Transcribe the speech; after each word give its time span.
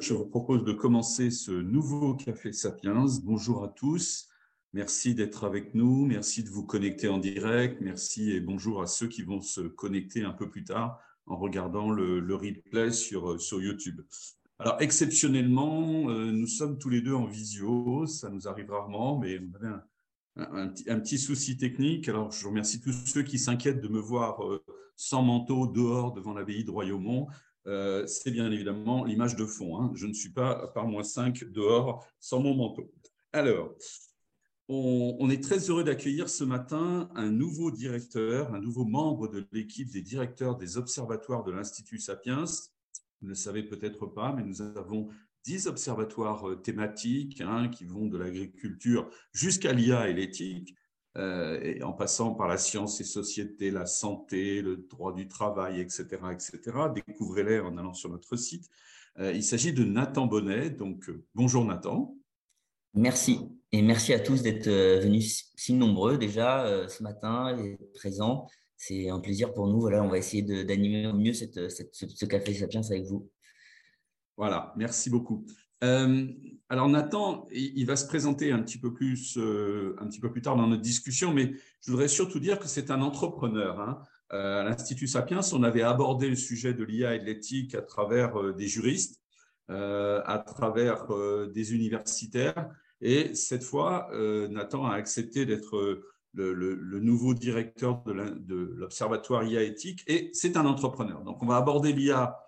je 0.00 0.14
vous 0.14 0.26
propose 0.26 0.64
de 0.64 0.72
commencer 0.72 1.30
ce 1.30 1.50
nouveau 1.50 2.14
Café 2.14 2.52
Sapiens. 2.52 3.06
Bonjour 3.24 3.64
à 3.64 3.68
tous. 3.68 4.28
Merci 4.72 5.14
d'être 5.14 5.44
avec 5.44 5.74
nous. 5.74 6.04
Merci 6.04 6.44
de 6.44 6.50
vous 6.50 6.64
connecter 6.64 7.08
en 7.08 7.18
direct. 7.18 7.80
Merci 7.80 8.30
et 8.30 8.40
bonjour 8.40 8.80
à 8.80 8.86
ceux 8.86 9.08
qui 9.08 9.22
vont 9.22 9.40
se 9.40 9.60
connecter 9.62 10.22
un 10.22 10.32
peu 10.32 10.48
plus 10.48 10.64
tard 10.64 11.00
en 11.26 11.36
regardant 11.36 11.90
le, 11.90 12.34
replay 12.34 12.92
sur, 12.92 13.40
sur 13.40 13.60
YouTube. 13.60 14.00
Alors, 14.60 14.76
exceptionnellement, 14.80 16.10
euh, 16.10 16.32
nous 16.32 16.46
sommes 16.46 16.78
tous 16.78 16.90
les 16.90 17.00
deux 17.00 17.14
en 17.14 17.26
visio. 17.26 18.06
Ça 18.06 18.30
nous 18.30 18.46
arrive 18.46 18.70
rarement, 18.70 19.18
mais 19.18 19.38
on 19.38 19.56
avait 19.56 19.74
un, 20.36 20.72
un, 20.88 21.00
petit, 21.00 21.18
souci 21.18 21.56
technique. 21.56 22.08
Alors, 22.08 22.30
je 22.30 22.46
remercie 22.46 22.80
tous 22.80 22.92
ceux 22.92 23.22
qui 23.22 23.38
s'inquiètent 23.38 23.80
de 23.80 23.88
me 23.88 24.00
voir 24.00 24.44
euh, 24.44 24.64
sans 24.96 25.22
manteau 25.22 25.66
dehors 25.66 26.12
devant 26.12 26.34
l'abbaye 26.34 26.64
de 26.64 26.70
Royaumont. 26.70 27.28
Euh, 27.66 28.06
c'est 28.06 28.30
bien 28.30 28.50
évidemment 28.50 29.04
l'image 29.04 29.36
de 29.36 29.44
fond. 29.44 29.80
Hein. 29.80 29.92
Je 29.94 30.06
ne 30.06 30.12
suis 30.12 30.30
pas 30.30 30.68
par 30.68 30.86
moins 30.86 31.02
5 31.02 31.44
dehors 31.44 32.06
sans 32.20 32.40
mon 32.40 32.54
manteau. 32.54 32.90
Alors, 33.32 33.74
on, 34.68 35.30
est 35.30 35.42
très 35.42 35.70
heureux 35.70 35.84
d'accueillir 35.84 36.28
ce 36.28 36.44
matin 36.44 37.08
un 37.14 37.30
nouveau 37.30 37.70
directeur, 37.70 38.54
un 38.54 38.60
nouveau 38.60 38.84
membre 38.84 39.28
de 39.28 39.46
l'équipe 39.52 39.90
des 39.90 40.02
directeurs 40.02 40.56
des 40.56 40.76
observatoires 40.76 41.42
de 41.44 41.52
l'Institut 41.52 41.98
Sapiens. 41.98 42.44
Vous 42.44 43.26
ne 43.26 43.30
le 43.30 43.34
savez 43.34 43.62
peut-être 43.62 44.06
pas, 44.06 44.32
mais 44.34 44.44
nous 44.44 44.60
avons 44.60 45.08
10 45.44 45.68
observatoires 45.68 46.48
euh, 46.48 46.56
thématiques 46.56 47.40
hein, 47.40 47.68
qui 47.68 47.84
vont 47.84 48.06
de 48.06 48.18
l'agriculture 48.18 49.08
jusqu'à 49.32 49.72
l'IA 49.72 50.08
et 50.08 50.12
l'éthique. 50.12 50.74
Euh, 51.18 51.58
et 51.62 51.82
en 51.82 51.92
passant 51.92 52.34
par 52.34 52.46
la 52.46 52.58
science 52.58 53.00
et 53.00 53.04
société, 53.04 53.70
la 53.72 53.86
santé, 53.86 54.62
le 54.62 54.76
droit 54.76 55.12
du 55.12 55.26
travail, 55.26 55.80
etc. 55.80 56.06
etc. 56.32 56.60
Découvrez-les 56.94 57.58
en 57.58 57.76
allant 57.76 57.94
sur 57.94 58.08
notre 58.08 58.36
site. 58.36 58.68
Euh, 59.18 59.32
il 59.32 59.42
s'agit 59.42 59.72
de 59.72 59.84
Nathan 59.84 60.26
Bonnet. 60.26 60.70
Donc, 60.70 61.08
euh, 61.08 61.24
bonjour 61.34 61.64
Nathan. 61.64 62.14
Merci. 62.94 63.40
Et 63.72 63.82
merci 63.82 64.14
à 64.14 64.20
tous 64.20 64.42
d'être 64.42 64.68
venus 64.68 65.50
si 65.56 65.74
nombreux 65.74 66.16
déjà 66.16 66.88
ce 66.88 67.02
matin 67.02 67.54
et 67.58 67.78
présents. 67.92 68.46
C'est 68.76 69.10
un 69.10 69.20
plaisir 69.20 69.52
pour 69.52 69.66
nous. 69.66 69.80
Voilà, 69.80 70.02
on 70.02 70.08
va 70.08 70.16
essayer 70.16 70.42
d'animer 70.64 71.06
au 71.06 71.12
mieux 71.12 71.34
cette, 71.34 71.68
ce 71.68 72.24
café 72.24 72.54
Sapiens 72.54 72.80
avec 72.80 73.04
vous. 73.04 73.28
Voilà, 74.38 74.72
merci 74.76 75.10
beaucoup. 75.10 75.44
Euh, 75.84 76.26
alors 76.68 76.88
Nathan, 76.88 77.48
il 77.50 77.86
va 77.86 77.96
se 77.96 78.06
présenter 78.06 78.52
un 78.52 78.60
petit 78.62 78.78
peu 78.78 78.92
plus, 78.92 79.38
euh, 79.38 79.96
un 79.98 80.06
petit 80.06 80.20
peu 80.20 80.30
plus 80.30 80.42
tard 80.42 80.56
dans 80.56 80.66
notre 80.66 80.82
discussion, 80.82 81.32
mais 81.32 81.52
je 81.84 81.90
voudrais 81.90 82.08
surtout 82.08 82.40
dire 82.40 82.58
que 82.58 82.68
c'est 82.68 82.90
un 82.90 83.00
entrepreneur. 83.00 83.80
Hein. 83.80 84.02
Euh, 84.32 84.60
à 84.60 84.64
l'Institut 84.64 85.06
Sapiens, 85.06 85.40
on 85.52 85.62
avait 85.62 85.82
abordé 85.82 86.28
le 86.28 86.36
sujet 86.36 86.74
de 86.74 86.84
l'IA 86.84 87.14
et 87.14 87.20
de 87.20 87.24
l'éthique 87.24 87.74
à 87.74 87.82
travers 87.82 88.52
des 88.54 88.66
juristes, 88.66 89.22
à 89.68 90.42
travers 90.46 91.06
des 91.52 91.74
universitaires, 91.74 92.70
et 93.02 93.34
cette 93.34 93.62
fois, 93.62 94.10
Nathan 94.50 94.86
a 94.86 94.94
accepté 94.94 95.44
d'être 95.44 96.02
le, 96.34 97.00
nouveau 97.00 97.34
directeur 97.34 98.02
de 98.04 98.12
l'Observatoire 98.76 99.44
IA 99.44 99.62
éthique, 99.62 100.04
et 100.06 100.30
c'est 100.32 100.56
un 100.56 100.66
entrepreneur. 100.66 101.22
Donc 101.22 101.42
on 101.42 101.46
va 101.46 101.56
aborder 101.56 101.92
l'IA 101.92 102.38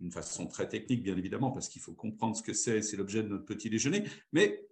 d'une 0.00 0.12
façon 0.12 0.46
très 0.46 0.68
technique, 0.68 1.02
bien 1.02 1.16
évidemment, 1.16 1.50
parce 1.50 1.68
qu'il 1.68 1.82
faut 1.82 1.92
comprendre 1.92 2.36
ce 2.36 2.42
que 2.42 2.52
c'est, 2.52 2.82
c'est 2.82 2.96
l'objet 2.96 3.22
de 3.22 3.28
notre 3.28 3.44
petit 3.44 3.70
déjeuner, 3.70 4.04
mais 4.32 4.68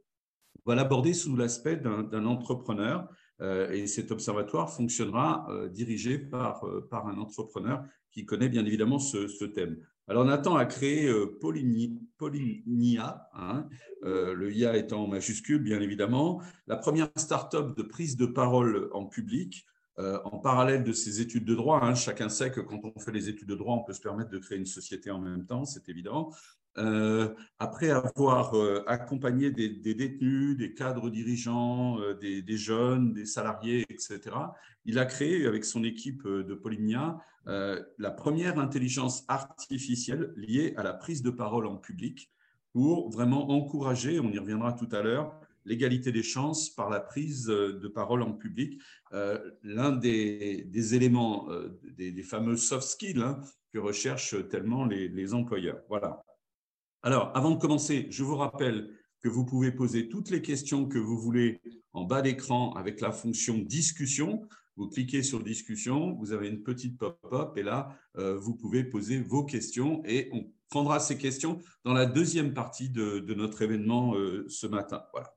on 0.64 0.70
va 0.70 0.74
l'aborder 0.74 1.14
sous 1.14 1.36
l'aspect 1.36 1.76
d'un 1.76 2.24
entrepreneur. 2.24 3.08
Euh, 3.42 3.70
et 3.70 3.86
cet 3.86 4.10
observatoire 4.12 4.72
fonctionnera 4.72 5.46
euh, 5.50 5.68
dirigé 5.68 6.18
par, 6.18 6.64
euh, 6.64 6.86
par 6.90 7.06
un 7.06 7.18
entrepreneur 7.18 7.84
qui 8.10 8.24
connaît 8.24 8.48
bien 8.48 8.64
évidemment 8.64 8.98
ce, 8.98 9.44
thème. 9.44 9.76
Alors 10.08 10.24
Nathan 10.24 10.56
a 10.56 10.64
créé 10.64 11.12
Polynia, 11.40 13.28
hein, 13.34 13.68
le 14.02 14.50
IA 14.52 14.76
étant 14.76 15.02
en 15.02 15.06
majuscule, 15.06 15.58
bien 15.58 15.80
évidemment, 15.80 16.40
la 16.66 16.76
première 16.76 17.10
start-up 17.16 17.76
de 17.76 17.82
prise 17.82 18.16
de 18.16 18.24
parole 18.24 18.88
en 18.94 19.04
public 19.04 19.66
euh, 19.98 20.20
en 20.24 20.38
parallèle 20.38 20.84
de 20.84 20.92
ses 20.92 21.20
études 21.20 21.44
de 21.44 21.54
droit, 21.54 21.80
hein, 21.82 21.94
chacun 21.94 22.28
sait 22.28 22.50
que 22.50 22.60
quand 22.60 22.80
on 22.84 23.00
fait 23.00 23.12
les 23.12 23.28
études 23.28 23.48
de 23.48 23.54
droit, 23.54 23.74
on 23.74 23.84
peut 23.84 23.94
se 23.94 24.00
permettre 24.00 24.30
de 24.30 24.38
créer 24.38 24.58
une 24.58 24.66
société 24.66 25.10
en 25.10 25.18
même 25.18 25.46
temps, 25.46 25.64
c'est 25.64 25.88
évident. 25.88 26.30
Euh, 26.78 27.34
après 27.58 27.88
avoir 27.88 28.54
euh, 28.54 28.84
accompagné 28.86 29.50
des, 29.50 29.68
détenus, 29.94 30.58
des 30.58 30.74
cadres 30.74 31.08
dirigeants, 31.08 31.98
des, 32.20 32.56
jeunes, 32.56 33.14
des 33.14 33.24
salariés, 33.24 33.86
etc., 33.88 34.36
il 34.84 34.98
a 34.98 35.06
créé 35.06 35.46
avec 35.46 35.64
son 35.64 35.82
équipe 35.82 36.26
de 36.26 36.54
Polymnia 36.54 37.18
la 37.46 38.10
première 38.10 38.58
intelligence 38.58 39.24
artificielle 39.28 40.32
liée 40.36 40.74
à 40.76 40.82
la 40.82 40.92
prise 40.92 41.22
de 41.22 41.30
parole 41.30 41.66
en 41.66 41.76
public 41.76 42.30
pour 42.76 43.08
vraiment 43.08 43.48
encourager, 43.48 44.20
on 44.20 44.30
y 44.30 44.38
reviendra 44.38 44.74
tout 44.74 44.88
à 44.92 45.00
l'heure, 45.00 45.40
l'égalité 45.66 46.12
des 46.12 46.22
chances 46.22 46.70
par 46.70 46.88
la 46.88 47.00
prise 47.00 47.50
euh, 47.50 47.78
de 47.78 47.88
parole 47.88 48.22
en 48.22 48.32
public. 48.32 48.80
Euh, 49.12 49.38
l'un 49.62 49.92
des, 49.92 50.94
éléments 50.94 51.50
euh, 51.50 51.78
des, 51.82 52.22
fameux 52.22 52.56
soft 52.56 52.88
skills 52.88 53.20
hein, 53.20 53.40
que 53.72 53.78
recherchent 53.78 54.48
tellement 54.48 54.86
les, 54.86 55.34
employeurs. 55.34 55.80
Voilà. 55.88 56.22
Alors, 57.02 57.36
avant 57.36 57.50
de 57.50 57.58
commencer, 57.58 58.06
je 58.10 58.22
vous 58.22 58.36
rappelle 58.36 58.90
que 59.20 59.28
vous 59.28 59.44
pouvez 59.44 59.72
poser 59.72 60.08
toutes 60.08 60.30
les 60.30 60.40
questions 60.40 60.86
que 60.86 60.98
vous 60.98 61.18
voulez 61.18 61.60
en 61.92 62.04
bas 62.04 62.22
d'écran 62.22 62.72
avec 62.74 63.00
la 63.00 63.10
fonction 63.10 63.58
discussion. 63.58 64.46
Vous 64.76 64.88
cliquez 64.88 65.22
sur 65.22 65.42
discussion, 65.42 66.14
vous 66.14 66.32
avez 66.32 66.48
une 66.48 66.62
petite 66.62 66.98
pop-up 66.98 67.56
et 67.56 67.62
là, 67.62 67.98
vous 68.14 68.54
pouvez 68.54 68.84
poser 68.84 69.18
vos 69.20 69.44
questions 69.44 70.02
et 70.04 70.28
on 70.32 70.52
prendra 70.68 71.00
ces 71.00 71.16
questions 71.16 71.58
dans 71.84 71.94
la 71.94 72.04
deuxième 72.04 72.52
partie 72.52 72.90
de, 72.90 73.20
de 73.20 73.34
notre 73.34 73.62
événement 73.62 74.14
ce 74.48 74.66
matin. 74.66 75.02
Voilà. 75.12 75.35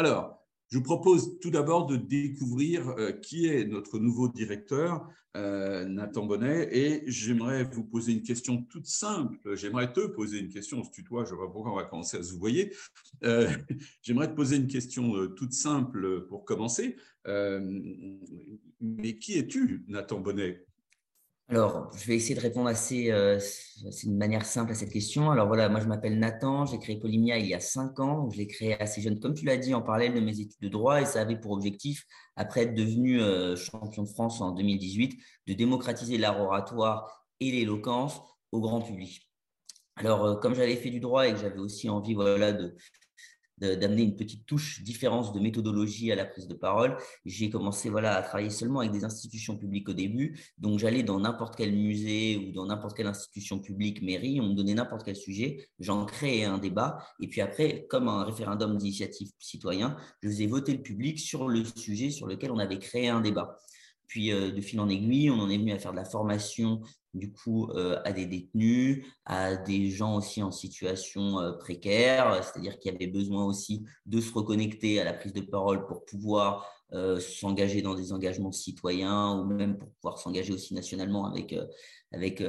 Alors, 0.00 0.46
je 0.70 0.78
vous 0.78 0.84
propose 0.84 1.40
tout 1.40 1.50
d'abord 1.50 1.86
de 1.86 1.96
découvrir 1.96 2.88
euh, 2.90 3.10
qui 3.10 3.46
est 3.48 3.64
notre 3.64 3.98
nouveau 3.98 4.28
directeur, 4.28 5.08
euh, 5.36 5.84
Nathan 5.86 6.24
Bonnet, 6.24 6.68
et 6.70 7.02
j'aimerais 7.10 7.64
vous 7.64 7.82
poser 7.82 8.12
une 8.12 8.22
question 8.22 8.62
toute 8.62 8.86
simple. 8.86 9.56
J'aimerais 9.56 9.92
te 9.92 10.06
poser 10.06 10.38
une 10.38 10.50
question, 10.50 10.78
on 10.78 10.84
se 10.84 10.92
tutoie, 10.92 11.24
je 11.24 11.34
vois 11.34 11.50
pourquoi 11.50 11.72
on 11.72 11.76
va 11.76 11.82
commencer 11.82 12.16
à 12.16 12.22
se 12.22 12.32
voyez. 12.34 12.72
Euh, 13.24 13.48
j'aimerais 14.02 14.28
te 14.28 14.36
poser 14.36 14.54
une 14.54 14.68
question 14.68 15.26
toute 15.34 15.52
simple 15.52 16.26
pour 16.28 16.44
commencer. 16.44 16.94
mais 17.26 19.18
qui 19.18 19.36
es-tu, 19.36 19.84
Nathan 19.88 20.20
Bonnet? 20.20 20.67
Alors, 21.50 21.90
je 21.96 22.04
vais 22.04 22.14
essayer 22.14 22.34
de 22.34 22.40
répondre 22.40 22.68
assez, 22.68 23.10
euh, 23.10 23.38
c'est 23.40 24.06
une 24.06 24.18
manière 24.18 24.44
simple 24.44 24.72
à 24.72 24.74
cette 24.74 24.92
question. 24.92 25.30
Alors 25.30 25.46
voilà, 25.46 25.70
moi 25.70 25.80
je 25.80 25.86
m'appelle 25.86 26.18
Nathan, 26.18 26.66
j'ai 26.66 26.78
créé 26.78 26.98
Polymia 26.98 27.38
il 27.38 27.46
y 27.46 27.54
a 27.54 27.60
cinq 27.60 28.00
ans. 28.00 28.28
je 28.30 28.36
l'ai 28.36 28.46
créé 28.46 28.78
assez 28.78 29.00
jeune, 29.00 29.18
comme 29.18 29.32
tu 29.32 29.46
l'as 29.46 29.56
dit, 29.56 29.72
en 29.72 29.80
parallèle 29.80 30.12
de 30.12 30.20
mes 30.20 30.40
études 30.40 30.60
de 30.60 30.68
droit, 30.68 31.00
et 31.00 31.06
ça 31.06 31.22
avait 31.22 31.40
pour 31.40 31.52
objectif, 31.52 32.04
après 32.36 32.64
être 32.64 32.74
devenu 32.74 33.22
euh, 33.22 33.56
champion 33.56 34.02
de 34.02 34.08
France 34.08 34.42
en 34.42 34.52
2018, 34.52 35.18
de 35.46 35.54
démocratiser 35.54 36.18
l'art 36.18 36.38
oratoire 36.38 37.24
et 37.40 37.50
l'éloquence 37.50 38.20
au 38.52 38.60
grand 38.60 38.82
public. 38.82 39.26
Alors, 39.96 40.24
euh, 40.26 40.34
comme 40.36 40.54
j'avais 40.54 40.76
fait 40.76 40.90
du 40.90 41.00
droit 41.00 41.26
et 41.26 41.32
que 41.32 41.38
j'avais 41.38 41.58
aussi 41.58 41.88
envie 41.88 42.12
voilà, 42.12 42.52
de, 42.52 42.76
d'amener 43.60 44.02
une 44.02 44.16
petite 44.16 44.46
touche 44.46 44.82
différence 44.82 45.32
de 45.32 45.40
méthodologie 45.40 46.12
à 46.12 46.14
la 46.14 46.24
prise 46.24 46.48
de 46.48 46.54
parole. 46.54 46.96
J'ai 47.24 47.50
commencé 47.50 47.90
voilà, 47.90 48.16
à 48.16 48.22
travailler 48.22 48.50
seulement 48.50 48.80
avec 48.80 48.92
des 48.92 49.04
institutions 49.04 49.56
publiques 49.56 49.88
au 49.88 49.94
début. 49.94 50.38
Donc, 50.58 50.78
j'allais 50.78 51.02
dans 51.02 51.20
n'importe 51.20 51.56
quel 51.56 51.72
musée 51.72 52.36
ou 52.36 52.52
dans 52.52 52.66
n'importe 52.66 52.96
quelle 52.96 53.06
institution 53.06 53.58
publique, 53.58 54.02
mairie, 54.02 54.40
on 54.40 54.50
me 54.50 54.54
donnait 54.54 54.74
n'importe 54.74 55.04
quel 55.04 55.16
sujet, 55.16 55.68
j'en 55.78 56.04
créais 56.04 56.44
un 56.44 56.58
débat. 56.58 56.98
Et 57.20 57.28
puis 57.28 57.40
après, 57.40 57.86
comme 57.88 58.08
un 58.08 58.24
référendum 58.24 58.76
d'initiative 58.76 59.30
citoyen, 59.38 59.96
je 60.22 60.28
faisais 60.28 60.46
voter 60.46 60.72
le 60.72 60.82
public 60.82 61.18
sur 61.18 61.48
le 61.48 61.64
sujet 61.64 62.10
sur 62.10 62.26
lequel 62.26 62.50
on 62.50 62.58
avait 62.58 62.78
créé 62.78 63.08
un 63.08 63.20
débat. 63.20 63.58
Puis 64.08 64.32
euh, 64.32 64.50
de 64.50 64.60
fil 64.60 64.80
en 64.80 64.88
aiguille, 64.88 65.30
on 65.30 65.38
en 65.38 65.50
est 65.50 65.58
venu 65.58 65.72
à 65.72 65.78
faire 65.78 65.92
de 65.92 65.96
la 65.96 66.04
formation 66.04 66.80
du 67.14 67.32
coup 67.32 67.70
euh, 67.70 68.00
à 68.04 68.12
des 68.12 68.26
détenus, 68.26 69.06
à 69.24 69.56
des 69.56 69.90
gens 69.90 70.16
aussi 70.16 70.42
en 70.42 70.50
situation 70.50 71.40
euh, 71.40 71.52
précaire, 71.52 72.42
c'est-à-dire 72.42 72.78
qui 72.78 72.88
avaient 72.88 73.06
besoin 73.06 73.44
aussi 73.44 73.84
de 74.06 74.20
se 74.20 74.32
reconnecter 74.32 75.00
à 75.00 75.04
la 75.04 75.12
prise 75.12 75.32
de 75.32 75.42
parole 75.42 75.86
pour 75.86 76.04
pouvoir 76.04 76.66
s'engager 77.20 77.82
dans 77.82 77.94
des 77.94 78.14
engagements 78.14 78.50
citoyens 78.50 79.38
ou 79.38 79.44
même 79.44 79.76
pour 79.76 79.90
pouvoir 80.00 80.18
s'engager 80.18 80.54
aussi 80.54 80.72
nationalement 80.72 81.26
avec 81.26 81.54
avec 82.12 82.42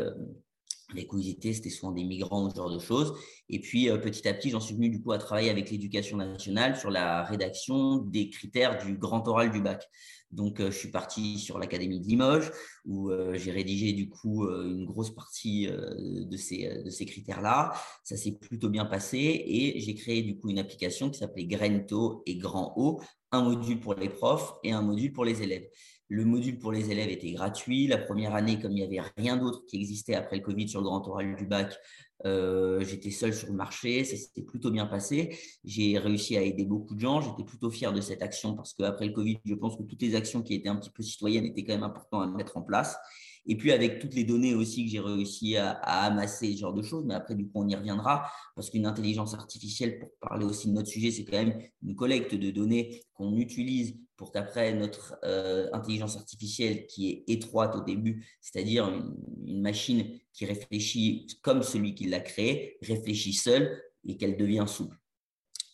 les 0.93 1.07
c'était 1.53 1.69
souvent 1.69 1.91
des 1.91 2.03
migrants, 2.03 2.49
ce 2.49 2.55
genre 2.55 2.71
de 2.71 2.79
choses. 2.79 3.13
Et 3.49 3.59
puis, 3.59 3.89
petit 4.01 4.27
à 4.27 4.33
petit, 4.33 4.49
j'en 4.49 4.59
suis 4.59 4.75
venu 4.75 4.89
du 4.89 5.01
coup 5.01 5.11
à 5.11 5.17
travailler 5.17 5.49
avec 5.49 5.69
l'éducation 5.69 6.17
nationale 6.17 6.75
sur 6.75 6.89
la 6.89 7.23
rédaction 7.23 7.97
des 7.97 8.29
critères 8.29 8.83
du 8.83 8.97
grand 8.97 9.27
oral 9.27 9.51
du 9.51 9.61
bac. 9.61 9.87
Donc, 10.31 10.59
euh, 10.59 10.69
je 10.69 10.77
suis 10.77 10.91
parti 10.91 11.39
sur 11.39 11.57
l'Académie 11.57 11.99
de 11.99 12.05
Limoges 12.05 12.51
où 12.85 13.09
euh, 13.09 13.35
j'ai 13.35 13.51
rédigé 13.51 13.93
du 13.93 14.09
coup 14.09 14.45
euh, 14.45 14.69
une 14.69 14.85
grosse 14.85 15.13
partie 15.13 15.67
de 15.67 16.37
ces, 16.37 16.83
de 16.83 16.89
ces 16.89 17.05
critères-là. 17.05 17.73
Ça 18.03 18.15
s'est 18.15 18.33
plutôt 18.33 18.69
bien 18.69 18.85
passé 18.85 19.17
et 19.17 19.79
j'ai 19.79 19.95
créé 19.95 20.21
du 20.21 20.37
coup 20.37 20.49
une 20.49 20.59
application 20.59 21.09
qui 21.09 21.19
s'appelait 21.19 21.45
Grento 21.45 22.21
et 22.25 22.37
Grand 22.37 22.73
O, 22.77 23.01
un 23.31 23.41
module 23.41 23.79
pour 23.79 23.95
les 23.95 24.09
profs 24.09 24.53
et 24.63 24.71
un 24.71 24.81
module 24.81 25.11
pour 25.11 25.25
les 25.25 25.41
élèves. 25.41 25.67
Le 26.09 26.25
module 26.25 26.57
pour 26.57 26.71
les 26.71 26.89
élèves 26.89 27.09
était 27.09 27.31
gratuit. 27.31 27.85
La 27.85 27.99
première 27.99 28.33
année, 28.33 28.59
comme 28.59 28.71
il 28.71 28.75
n'y 28.75 28.83
avait 28.83 29.07
rien 29.15 29.37
d'autre 29.37 29.63
qui 29.67 29.77
existait 29.77 30.15
après 30.15 30.37
le 30.37 30.41
Covid 30.41 30.67
sur 30.67 30.81
le 30.81 30.85
grand 30.85 31.07
oral 31.07 31.35
du 31.35 31.45
bac, 31.45 31.77
euh, 32.25 32.83
j'étais 32.83 33.11
seul 33.11 33.33
sur 33.33 33.47
le 33.47 33.53
marché, 33.53 34.03
ça 34.03 34.17
s'était 34.17 34.41
plutôt 34.41 34.71
bien 34.71 34.87
passé. 34.87 35.37
J'ai 35.63 35.97
réussi 35.99 36.35
à 36.35 36.41
aider 36.41 36.65
beaucoup 36.65 36.95
de 36.95 36.99
gens. 36.99 37.21
J'étais 37.21 37.43
plutôt 37.43 37.69
fier 37.69 37.93
de 37.93 38.01
cette 38.01 38.23
action 38.23 38.55
parce 38.55 38.73
qu'après 38.73 39.05
le 39.05 39.13
Covid, 39.13 39.37
je 39.45 39.53
pense 39.53 39.77
que 39.77 39.83
toutes 39.83 40.01
les 40.01 40.15
actions 40.15 40.41
qui 40.41 40.55
étaient 40.55 40.69
un 40.69 40.77
petit 40.77 40.89
peu 40.89 41.03
citoyennes 41.03 41.45
étaient 41.45 41.63
quand 41.63 41.73
même 41.73 41.83
importantes 41.83 42.23
à 42.23 42.27
mettre 42.27 42.57
en 42.57 42.63
place. 42.63 42.97
Et 43.45 43.55
puis 43.55 43.71
avec 43.71 43.99
toutes 43.99 44.15
les 44.15 44.23
données 44.23 44.53
aussi 44.53 44.85
que 44.85 44.91
j'ai 44.91 44.99
réussi 44.99 45.57
à, 45.57 45.71
amasser, 45.71 46.53
ce 46.53 46.59
genre 46.59 46.73
de 46.73 46.81
choses, 46.81 47.05
mais 47.05 47.13
après, 47.13 47.35
du 47.35 47.45
coup, 47.45 47.63
on 47.63 47.67
y 47.67 47.75
reviendra, 47.75 48.29
parce 48.55 48.69
qu'une 48.69 48.85
intelligence 48.85 49.33
artificielle, 49.33 49.99
pour 49.99 50.09
parler 50.19 50.45
aussi 50.45 50.67
de 50.67 50.73
notre 50.73 50.89
sujet, 50.89 51.09
c'est 51.09 51.23
quand 51.23 51.37
même 51.37 51.59
une 51.81 51.95
collecte 51.95 52.35
de 52.35 52.51
données 52.51 53.01
qu'on 53.13 53.35
utilise 53.37 53.95
pour 54.19 54.33
qu'après 54.33 54.73
notre 54.73 55.17
euh, 55.23 55.69
intelligence 55.71 56.17
artificielle 56.17 56.87
qui 56.87 57.09
est 57.09 57.23
étroite 57.33 57.73
au 57.77 57.79
début, 57.79 58.27
c'est-à-dire 58.41 58.89
une, 58.89 59.15
une, 59.47 59.61
machine 59.61 60.19
qui 60.33 60.45
réfléchit 60.45 61.25
comme 61.41 61.63
celui 61.63 61.95
qui 61.95 62.03
l'a 62.03 62.19
créée, 62.19 62.77
réfléchit 62.81 63.31
seule 63.31 63.81
et 64.05 64.17
qu'elle 64.17 64.35
devient 64.35 64.65
souple. 64.67 64.97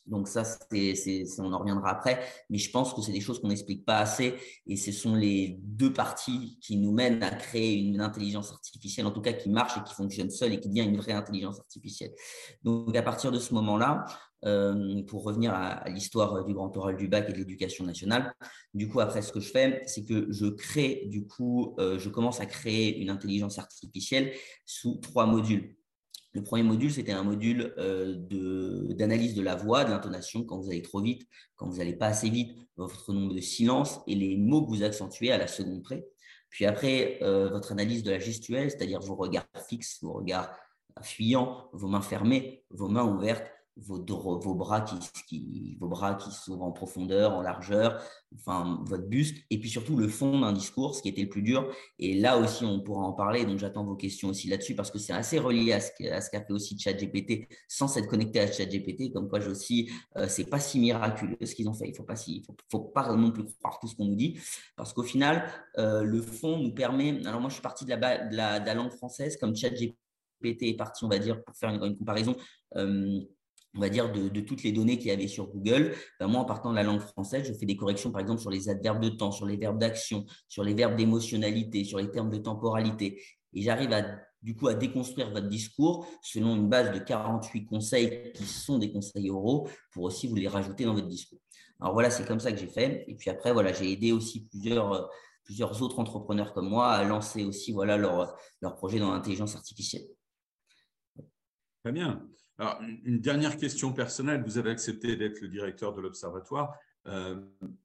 Donc 0.05 0.27
ça, 0.27 0.43
c'est, 0.43 1.23
on 1.39 1.51
en 1.51 1.59
reviendra 1.59 1.89
après, 1.89 2.19
mais 2.49 2.57
je 2.57 2.69
pense 2.69 2.93
que 2.93 3.01
c'est 3.01 3.11
des 3.11 3.21
choses 3.21 3.39
qu'on 3.39 3.47
n'explique 3.47 3.85
pas 3.85 3.97
assez 3.97 4.35
et 4.67 4.75
ce 4.75 4.91
sont 4.91 5.15
les 5.15 5.57
deux 5.61 5.93
parties 5.93 6.59
qui 6.61 6.77
nous 6.77 6.91
mènent 6.91 7.23
à 7.23 7.31
créer 7.31 7.75
une 7.75 8.01
intelligence 8.01 8.51
artificielle, 8.51 9.07
en 9.07 9.11
tout 9.11 9.21
cas 9.21 9.33
qui 9.33 9.49
marche 9.49 9.77
et 9.77 9.83
qui 9.83 9.95
fonctionne 9.95 10.29
seule 10.29 10.53
et 10.53 10.59
qui 10.59 10.69
devient 10.69 10.87
une 10.87 10.97
vraie 10.97 11.13
intelligence 11.13 11.59
artificielle. 11.59 12.11
Donc 12.63 12.95
à 12.95 13.01
partir 13.01 13.31
de 13.31 13.39
ce 13.39 13.53
moment-là, 13.55 14.05
euh, 14.45 15.01
pour 15.07 15.23
revenir 15.23 15.53
à, 15.55 15.89
l'histoire 15.89 16.43
du 16.45 16.53
grand 16.53 16.75
oral 16.77 16.97
du 16.97 17.07
bac 17.07 17.27
et 17.29 17.33
de 17.33 17.37
l'éducation 17.39 17.83
nationale, 17.83 18.31
du 18.75 18.87
coup 18.87 18.99
après 18.99 19.23
ce 19.23 19.31
que 19.31 19.39
je 19.39 19.49
fais, 19.49 19.81
c'est 19.87 20.05
que 20.05 20.27
je 20.29 20.45
crée, 20.45 21.05
du 21.07 21.25
coup, 21.25 21.75
euh, 21.79 21.97
je 21.97 22.09
commence 22.09 22.39
à 22.41 22.45
créer 22.45 22.99
une 22.99 23.09
intelligence 23.09 23.57
artificielle 23.57 24.33
sous 24.65 24.97
trois 24.97 25.25
modules. 25.25 25.75
Le 26.35 26.43
premier 26.43 26.63
module, 26.63 26.91
c'était 26.91 27.13
un 27.13 27.23
module 27.23 27.73
euh, 27.77 28.17
d'analyse 28.93 29.35
de, 29.35 29.41
la 29.41 29.55
voix, 29.55 29.85
de 29.85 29.91
l'intonation, 29.91 30.43
quand 30.43 30.59
vous 30.59 30.69
allez 30.69 30.81
trop 30.81 30.99
vite, 30.99 31.25
quand 31.55 31.69
vous 31.69 31.77
n'allez 31.77 31.95
pas 31.95 32.07
assez 32.07 32.29
vite, 32.29 32.57
votre 32.75 33.13
nombre 33.13 33.33
de 33.33 33.39
silences 33.39 34.01
et 34.05 34.15
les 34.15 34.35
mots 34.35 34.65
que 34.65 34.69
vous 34.69 34.83
accentuez 34.83 35.31
à 35.31 35.37
la 35.37 35.47
seconde 35.47 35.81
près. 35.81 36.05
Puis 36.49 36.65
après, 36.65 37.19
euh, 37.21 37.49
votre 37.49 37.71
analyse 37.71 38.03
de 38.03 38.11
la 38.11 38.19
gestuelle, 38.19 38.69
c'est-à-dire 38.69 38.99
vos 38.99 39.15
regards 39.15 39.47
fixes, 39.69 39.99
vos 40.01 40.11
regards 40.11 40.51
fuyants, 41.01 41.69
vos 41.71 41.87
mains 41.87 42.01
fermées, 42.01 42.65
vos 42.69 42.89
mains 42.89 43.05
ouvertes, 43.05 43.49
vos, 43.77 44.55
bras 44.55 44.81
qui, 44.81 44.95
qui, 45.27 45.77
vos 45.79 45.87
bras 45.87 46.15
qui 46.15 46.31
s'ouvrent 46.31 46.63
en 46.63 46.71
profondeur, 46.71 47.33
en 47.33 47.41
largeur, 47.41 48.01
enfin 48.33 48.79
votre 48.85 49.07
buste, 49.07 49.43
et 49.49 49.59
puis 49.59 49.69
surtout 49.69 49.97
le 49.97 50.07
fond 50.07 50.39
d'un 50.39 50.53
discours, 50.53 50.95
ce 50.95 51.01
qui 51.01 51.09
était 51.09 51.23
le 51.23 51.29
plus 51.29 51.41
dur. 51.41 51.69
Et 51.99 52.13
là 52.13 52.37
aussi, 52.37 52.63
on 52.63 52.79
pourra 52.79 53.03
en 53.03 53.11
parler, 53.11 53.45
donc 53.45 53.59
j'attends 53.59 53.83
vos 53.83 53.95
questions 53.95 54.29
aussi 54.29 54.47
là-dessus, 54.47 54.75
parce 54.75 54.91
que 54.91 54.99
c'est 54.99 55.13
assez 55.13 55.39
relié 55.39 55.73
à 55.73 55.81
ce 55.81 55.91
qu'a 55.99 56.41
fait 56.41 56.53
aussi 56.53 56.79
ChatGPT, 56.79 57.47
sans 57.67 57.87
s'être 57.87 58.07
connecté 58.07 58.39
à 58.39 58.51
ChatGPT, 58.51 59.11
comme 59.11 59.27
quoi 59.27 59.39
je 59.39 59.49
aussi, 59.49 59.89
euh, 60.17 60.27
c'est 60.29 60.49
pas 60.49 60.59
si 60.59 60.79
miraculeux 60.79 61.37
ce 61.43 61.53
qu'ils 61.53 61.67
ont 61.67 61.73
fait. 61.73 61.89
Il 61.89 61.95
faut 61.95 62.03
pas 62.03 62.15
si, 62.15 62.43
faut, 62.71 62.79
pas 62.79 63.13
non 63.15 63.31
plus 63.31 63.43
croire 63.59 63.79
tout 63.79 63.87
ce 63.87 63.95
qu'on 63.95 64.05
nous 64.05 64.15
dit, 64.15 64.39
parce 64.77 64.93
qu'au 64.93 65.03
final, 65.03 65.49
euh, 65.77 66.03
le 66.03 66.21
fond 66.21 66.57
nous 66.57 66.73
permet. 66.73 67.25
Alors 67.25 67.41
moi, 67.41 67.49
je 67.49 67.55
suis 67.55 67.63
parti 67.63 67.85
de 67.85 67.91
la, 67.91 68.73
langue 68.73 68.91
française, 68.91 69.37
comme 69.37 69.55
ChatGPT 69.55 69.97
est 70.43 70.77
parti, 70.77 71.03
on 71.03 71.09
va 71.09 71.19
dire, 71.19 71.43
pour 71.43 71.55
faire 71.57 71.71
une, 71.71 71.83
une 71.83 71.97
comparaison. 71.97 72.35
Euh, 72.75 73.21
on 73.75 73.79
va 73.79 73.89
dire, 73.89 74.11
de, 74.11 74.39
toutes 74.39 74.63
les 74.63 74.71
données 74.71 74.97
qu'il 74.97 75.07
y 75.07 75.11
avait 75.11 75.27
sur 75.27 75.47
Google, 75.47 75.93
ben, 76.19 76.27
moi, 76.27 76.41
en 76.41 76.45
partant 76.45 76.71
de 76.71 76.75
la 76.75 76.83
langue 76.83 77.01
française, 77.01 77.45
je 77.47 77.53
fais 77.53 77.65
des 77.65 77.75
corrections, 77.75 78.11
par 78.11 78.21
exemple, 78.21 78.41
sur 78.41 78.49
les 78.49 78.69
adverbes 78.69 79.01
de 79.01 79.09
temps, 79.09 79.31
sur 79.31 79.45
les 79.45 79.57
verbes 79.57 79.77
d'action, 79.77 80.25
sur 80.47 80.63
les 80.63 80.73
verbes 80.73 80.95
d'émotionnalité, 80.95 81.83
sur 81.83 81.97
les 81.97 82.09
termes 82.09 82.29
de 82.29 82.37
temporalité. 82.37 83.21
Et 83.53 83.61
j'arrive 83.61 83.91
à, 83.93 84.03
du 84.41 84.55
coup, 84.55 84.67
à 84.67 84.73
déconstruire 84.73 85.31
votre 85.31 85.47
discours 85.47 86.07
selon 86.21 86.55
une 86.55 86.69
base 86.69 86.91
de 86.93 86.99
48 86.99 87.65
conseils 87.65 88.31
qui 88.33 88.45
sont 88.45 88.77
des 88.77 88.91
conseils 88.91 89.29
oraux 89.29 89.67
pour 89.91 90.03
aussi 90.03 90.27
vous 90.27 90.35
les 90.35 90.47
rajouter 90.47 90.85
dans 90.85 90.93
votre 90.93 91.07
discours. 91.07 91.39
Alors 91.81 91.93
voilà, 91.93 92.09
c'est 92.09 92.25
comme 92.25 92.39
ça 92.39 92.51
que 92.51 92.57
j'ai 92.57 92.67
fait. 92.67 93.03
Et 93.07 93.15
puis 93.15 93.29
après, 93.29 93.51
voilà, 93.51 93.73
j'ai 93.73 93.91
aidé 93.91 94.11
aussi 94.11 94.45
plusieurs, 94.45 95.09
plusieurs 95.43 95.81
autres 95.81 95.99
entrepreneurs 95.99 96.53
comme 96.53 96.69
moi 96.69 96.91
à 96.91 97.03
lancer 97.03 97.43
aussi 97.43 97.73
voilà, 97.73 97.97
leur, 97.97 98.37
leur 98.61 98.75
projet 98.75 98.99
dans 98.99 99.11
l'intelligence 99.11 99.55
artificielle. 99.55 100.05
Très 101.83 101.91
bien. 101.91 102.25
Alors, 102.57 102.81
une 103.03 103.19
dernière 103.19 103.57
question 103.57 103.91
personnelle. 103.91 104.43
Vous 104.43 104.57
avez 104.57 104.71
accepté 104.71 105.15
d'être 105.15 105.41
le 105.41 105.47
directeur 105.49 105.93
de 105.93 106.01
l'Observatoire, 106.01 106.77
euh, 107.07 107.35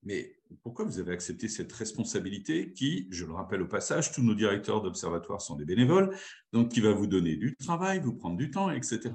mais 0.02 0.37
pourquoi 0.62 0.84
vous 0.84 0.99
avez 0.99 1.12
accepté 1.12 1.49
cette 1.49 1.72
responsabilité 1.72 2.72
qui, 2.72 3.08
je 3.11 3.26
le 3.26 3.32
rappelle 3.32 3.62
au 3.62 3.69
passage, 3.69 4.12
tous 4.12 4.22
nos 4.22 4.34
directeurs 4.34 4.81
d'Observatoire 4.81 5.40
sont 5.40 5.56
des 5.56 5.64
bénévoles, 5.64 6.17
donc 6.52 6.70
qui 6.70 6.81
va 6.81 6.93
vous 6.93 7.06
donner 7.06 7.37
du 7.37 7.56
travail, 7.56 8.00
vous 8.00 8.14
prendre 8.14 8.37
du 8.37 8.50
temps, 8.50 8.70
etc. 8.70 9.11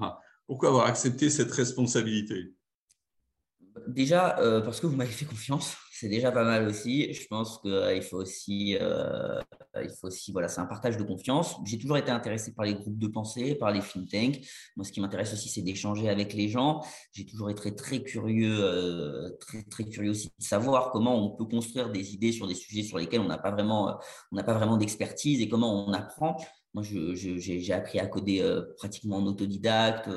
Pourquoi 0.45 0.69
avoir 0.69 0.85
accepté 0.85 1.29
cette 1.29 1.51
responsabilité? 1.51 2.53
Déjà, 3.87 4.37
euh, 4.39 4.61
parce 4.61 4.79
que 4.79 4.87
vous 4.87 4.95
m'avez 4.95 5.11
fait 5.11 5.25
confiance 5.25 5.75
c'est 5.97 6.09
déjà 6.09 6.29
pas 6.29 6.43
mal 6.43 6.67
aussi. 6.67 7.13
Je 7.13 7.25
pense 7.27 7.59
qu'il 7.59 7.71
euh, 7.71 8.01
faut 8.01 8.17
aussi, 8.17 8.77
euh, 8.81 9.39
il 9.81 9.89
faut 9.89 10.07
aussi, 10.07 10.33
voilà, 10.33 10.49
c'est 10.49 10.59
un 10.59 10.65
partage 10.65 10.97
de 10.97 11.03
confiance. 11.03 11.55
J'ai 11.63 11.77
toujours 11.77 11.97
été 11.97 12.11
intéressé 12.11 12.53
par 12.53 12.65
les 12.65 12.73
groupes 12.73 12.97
de 12.97 13.07
pensée, 13.07 13.55
par 13.55 13.71
les 13.71 13.79
think 13.79 14.09
tanks. 14.11 14.41
Moi, 14.75 14.83
ce 14.83 14.91
qui 14.91 14.99
m'intéresse 14.99 15.31
aussi, 15.31 15.47
c'est 15.47 15.61
d'échanger 15.61 16.09
avec 16.09 16.33
les 16.33 16.49
gens. 16.49 16.81
J'ai 17.13 17.25
toujours 17.25 17.49
été 17.49 17.73
très 17.73 18.03
curieux, 18.03 18.57
euh, 18.59 19.29
très 19.39 19.63
très 19.63 19.85
curieux 19.85 20.11
aussi 20.11 20.27
de 20.37 20.43
savoir 20.43 20.91
comment 20.91 21.15
on 21.15 21.29
peut 21.29 21.45
construire 21.45 21.89
des 21.89 22.13
idées 22.13 22.33
sur 22.33 22.45
des 22.45 22.55
sujets 22.55 22.83
sur 22.83 22.97
lesquels 22.97 23.21
on 23.21 23.29
n'a 23.29 23.37
pas 23.37 23.51
vraiment, 23.51 23.97
on 24.33 24.35
n'a 24.35 24.43
pas 24.43 24.53
vraiment 24.53 24.75
d'expertise 24.75 25.41
et 25.41 25.47
comment 25.47 25.87
on 25.87 25.93
apprend. 25.93 26.35
Moi, 26.73 26.83
j'ai 26.83 27.71
appris 27.71 27.99
à 27.99 28.07
coder 28.07 28.43
pratiquement 28.75 29.15
en 29.15 29.25
autodidacte, 29.27 30.09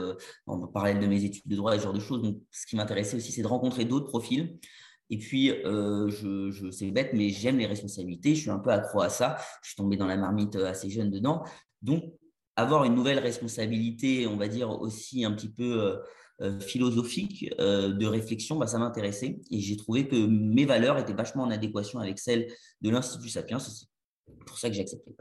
en 0.48 0.66
parallèle 0.66 0.98
de 0.98 1.06
mes 1.06 1.22
études 1.22 1.46
de 1.46 1.54
droit 1.54 1.78
ce 1.78 1.84
genre 1.84 1.92
de 1.92 2.00
choses. 2.00 2.20
Donc, 2.20 2.38
ce 2.50 2.66
qui 2.66 2.74
m'intéressait 2.74 3.16
aussi, 3.16 3.30
c'est 3.30 3.42
de 3.42 3.46
rencontrer 3.46 3.84
d'autres 3.84 4.08
profils. 4.08 4.58
Et 5.10 5.18
puis, 5.18 5.50
euh, 5.50 6.08
je, 6.10 6.70
c'est 6.70 6.90
bête, 6.90 7.10
mais 7.14 7.30
j'aime 7.30 7.58
les 7.58 7.66
responsabilités. 7.66 8.34
Je 8.34 8.42
suis 8.42 8.50
un 8.50 8.58
peu 8.58 8.70
accro 8.70 9.00
à 9.00 9.08
ça. 9.08 9.38
Je 9.62 9.68
suis 9.68 9.76
tombé 9.76 9.96
dans 9.96 10.06
la 10.06 10.16
marmite 10.16 10.56
euh, 10.56 10.66
assez 10.66 10.90
jeune 10.90 11.10
dedans. 11.10 11.44
Donc, 11.82 12.04
avoir 12.56 12.84
une 12.84 12.94
nouvelle 12.94 13.18
responsabilité, 13.18 14.26
on 14.26 14.36
va 14.36 14.48
dire 14.48 14.68
aussi 14.68 15.24
un 15.24 15.32
petit 15.32 15.48
peu 15.48 16.00
euh, 16.40 16.60
philosophique 16.60 17.48
de 17.58 18.06
réflexion, 18.06 18.56
bah, 18.56 18.66
ça 18.66 18.78
m'intéressait. 18.78 19.40
Et 19.50 19.60
j'ai 19.60 19.76
trouvé 19.76 20.08
que 20.08 20.16
mes 20.26 20.64
valeurs 20.64 20.98
étaient 20.98 21.12
vachement 21.12 21.44
en 21.44 21.50
adéquation 21.50 22.00
avec 22.00 22.18
celles 22.18 22.52
de 22.80 22.90
l'Institut 22.90 23.28
Sapiens. 23.28 23.60
C'est 23.60 23.86
pour 24.44 24.58
ça 24.58 24.68
que 24.68 24.74
j'ai 24.74 24.82
accepté. 24.82 25.14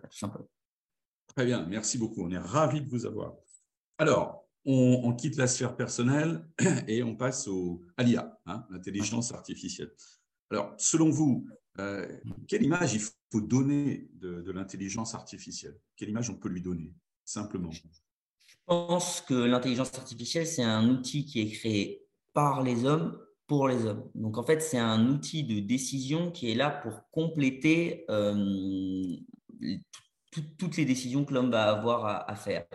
Très 1.35 1.45
bien, 1.45 1.65
merci 1.67 1.99
beaucoup. 1.99 2.23
On 2.23 2.31
est 2.31 2.39
ravis 2.39 2.81
de 2.81 2.89
vous 2.89 3.05
avoir. 3.05 3.35
Alors, 3.99 4.46
on, 4.67 5.13
quitte 5.13 5.37
la 5.37 5.47
sphère 5.47 5.75
personnelle 5.75 6.45
et 6.87 7.01
on 7.01 7.15
passe 7.15 7.47
au, 7.47 7.85
à 7.95 8.03
l'IA, 8.03 8.37
hein, 8.45 8.65
l'intelligence 8.69 9.31
artificielle. 9.31 9.91
Alors, 10.51 10.73
selon 10.77 11.09
vous, 11.09 11.47
euh, 11.79 12.05
quelle 12.47 12.63
image 12.63 12.93
il 12.93 13.01
faut 13.31 13.41
donner 13.41 14.09
de, 14.15 14.51
l'intelligence 14.51 15.15
artificielle? 15.15 15.79
Quelle 15.95 16.09
image 16.09 16.29
on 16.29 16.35
peut 16.35 16.49
lui 16.49 16.61
donner, 16.61 16.93
simplement? 17.23 17.71
Je 17.71 17.81
pense 18.65 19.21
que 19.21 19.33
l'intelligence 19.33 19.93
artificielle, 19.97 20.45
c'est 20.45 20.63
un 20.63 20.89
outil 20.89 21.25
qui 21.25 21.41
est 21.41 21.49
créé 21.49 22.05
par 22.33 22.61
les 22.61 22.83
hommes 22.83 23.17
pour 23.47 23.69
les 23.69 23.85
hommes. 23.85 24.09
Donc, 24.15 24.37
en 24.37 24.43
fait, 24.43 24.61
c'est 24.61 24.77
un 24.77 25.07
outil 25.07 25.45
de 25.45 25.61
décision 25.61 26.31
qui 26.31 26.51
est 26.51 26.55
là 26.55 26.69
pour 26.69 27.09
compléter 27.11 28.03
euh, 28.09 29.15
toutes 30.57 30.75
les 30.75 30.83
décisions 30.83 31.23
que 31.23 31.33
l'homme 31.33 31.51
va 31.51 31.71
avoir 31.71 32.29
à 32.29 32.35
faire. 32.35 32.65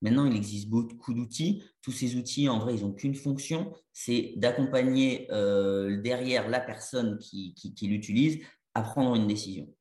Maintenant, 0.00 0.26
il 0.26 0.36
existe 0.36 0.68
beaucoup 0.68 1.12
d'outils. 1.12 1.62
Tous 1.82 1.90
ces 1.90 2.16
outils, 2.16 2.48
en 2.48 2.58
vrai, 2.58 2.76
ils 2.76 2.82
n'ont 2.82 2.92
qu'une 2.92 3.14
fonction, 3.14 3.72
c'est 3.92 4.34
d'accompagner 4.36 5.26
euh, 5.32 6.00
derrière 6.00 6.48
la 6.48 6.60
personne 6.60 7.18
qui, 7.18 7.54
l'utilise 7.82 8.38
à 8.74 8.82
prendre 8.82 9.16
une 9.16 9.26
décision. 9.26 9.72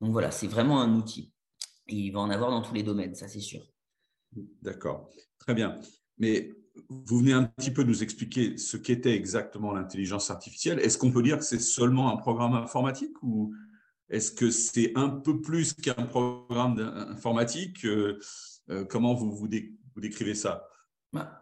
Donc 0.00 0.12
voilà, 0.12 0.30
c'est 0.30 0.48
vraiment 0.48 0.80
un 0.80 0.94
outil. 0.96 1.32
Et 1.86 1.96
il 1.96 2.10
va 2.10 2.20
en 2.20 2.30
avoir 2.30 2.50
dans 2.50 2.62
tous 2.62 2.74
les 2.74 2.82
domaines, 2.82 3.14
ça 3.14 3.28
c'est 3.28 3.40
sûr. 3.40 3.62
D'accord, 4.62 5.08
très 5.38 5.54
bien. 5.54 5.78
Mais 6.18 6.52
vous 6.88 7.18
venez 7.18 7.32
un 7.32 7.44
petit 7.44 7.70
peu 7.70 7.82
nous 7.82 8.02
expliquer 8.02 8.56
ce 8.56 8.76
qu'était 8.76 9.14
exactement 9.14 9.72
l'intelligence 9.72 10.30
artificielle. 10.30 10.78
Est-ce 10.80 10.98
qu'on 10.98 11.12
peut 11.12 11.22
dire 11.22 11.38
que 11.38 11.44
c'est 11.44 11.60
seulement 11.60 12.12
un 12.12 12.16
programme 12.16 12.54
informatique 12.54 13.22
ou 13.22 13.52
est-ce 14.08 14.32
que 14.32 14.50
c'est 14.50 14.92
un 14.96 15.08
peu 15.08 15.40
plus 15.40 15.72
qu'un 15.74 16.06
programme 16.06 16.78
informatique 17.08 17.84
euh, 17.84 18.18
comment 18.88 19.14
vous, 19.14 19.34
vous, 19.34 19.48
décrivez 19.96 20.34
ça? 20.34 20.68
Bah, 21.12 21.40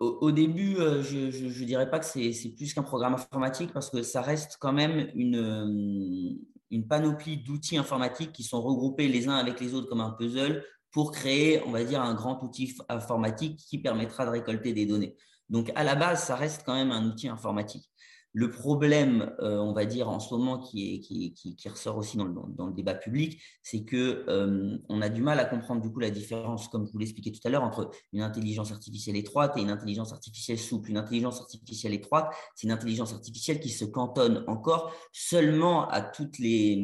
au, 0.00 0.30
début, 0.32 0.76
euh, 0.76 1.02
je 1.02 1.18
ne 1.18 1.64
dirais 1.64 1.90
pas 1.90 1.98
que 1.98 2.04
c'est 2.04 2.54
plus 2.56 2.74
qu'un 2.74 2.82
programme 2.82 3.14
informatique 3.14 3.72
parce 3.72 3.90
que 3.90 4.02
ça 4.02 4.22
reste 4.22 4.56
quand 4.60 4.72
même 4.72 5.10
une, 5.14 5.36
euh, 5.36 6.34
une 6.70 6.86
panoplie 6.86 7.38
d'outils 7.38 7.78
informatiques 7.78 8.32
qui 8.32 8.42
sont 8.42 8.60
regroupés 8.60 9.08
les 9.08 9.28
uns 9.28 9.36
avec 9.36 9.60
les 9.60 9.74
autres 9.74 9.88
comme 9.88 10.00
un 10.00 10.10
puzzle 10.10 10.64
pour 10.90 11.12
créer, 11.12 11.62
on 11.66 11.70
va 11.70 11.84
dire, 11.84 12.00
un 12.02 12.14
grand 12.14 12.42
outil 12.42 12.76
informatique 12.88 13.58
qui 13.58 13.78
permettra 13.78 14.24
de 14.24 14.30
récolter 14.30 14.72
des 14.72 14.86
données. 14.86 15.16
Donc, 15.48 15.70
à 15.74 15.84
la 15.84 15.94
base, 15.94 16.24
ça 16.24 16.36
reste 16.36 16.62
quand 16.64 16.74
même 16.74 16.90
un 16.90 17.06
outil 17.06 17.28
informatique. 17.28 17.89
Le 18.32 18.48
problème, 18.48 19.34
euh, 19.40 19.58
on 19.58 19.72
va 19.72 19.84
dire, 19.86 20.08
en 20.08 20.20
ce 20.20 20.32
moment, 20.32 20.58
qui, 20.58 21.34
ressort 21.68 21.96
aussi 21.96 22.16
dans 22.16 22.24
le, 22.24 22.72
débat 22.72 22.94
public, 22.94 23.42
c'est 23.62 23.82
que 23.82 24.24
euh, 24.28 24.78
on 24.88 25.02
a 25.02 25.08
du 25.08 25.20
mal 25.20 25.40
à 25.40 25.44
comprendre 25.44 25.82
du 25.82 25.90
coup 25.90 25.98
la 25.98 26.10
différence, 26.10 26.68
comme 26.68 26.84
vous 26.84 26.98
l'expliquais 26.98 27.32
tout 27.32 27.40
à 27.44 27.50
l'heure, 27.50 27.64
entre 27.64 27.90
une 28.12 28.22
intelligence 28.22 28.70
artificielle 28.70 29.16
étroite 29.16 29.56
et 29.56 29.62
une 29.62 29.70
intelligence 29.70 30.12
artificielle 30.12 30.58
souple. 30.58 30.90
Une 30.90 30.96
intelligence 30.96 31.40
artificielle 31.40 31.92
étroite, 31.92 32.32
c'est 32.54 32.68
une 32.68 32.72
intelligence 32.72 33.12
artificielle 33.12 33.58
qui 33.58 33.70
se 33.70 33.84
cantonne 33.84 34.44
encore 34.46 34.94
seulement 35.12 35.88
à 35.88 36.00
tous 36.00 36.30
ces 36.32 36.76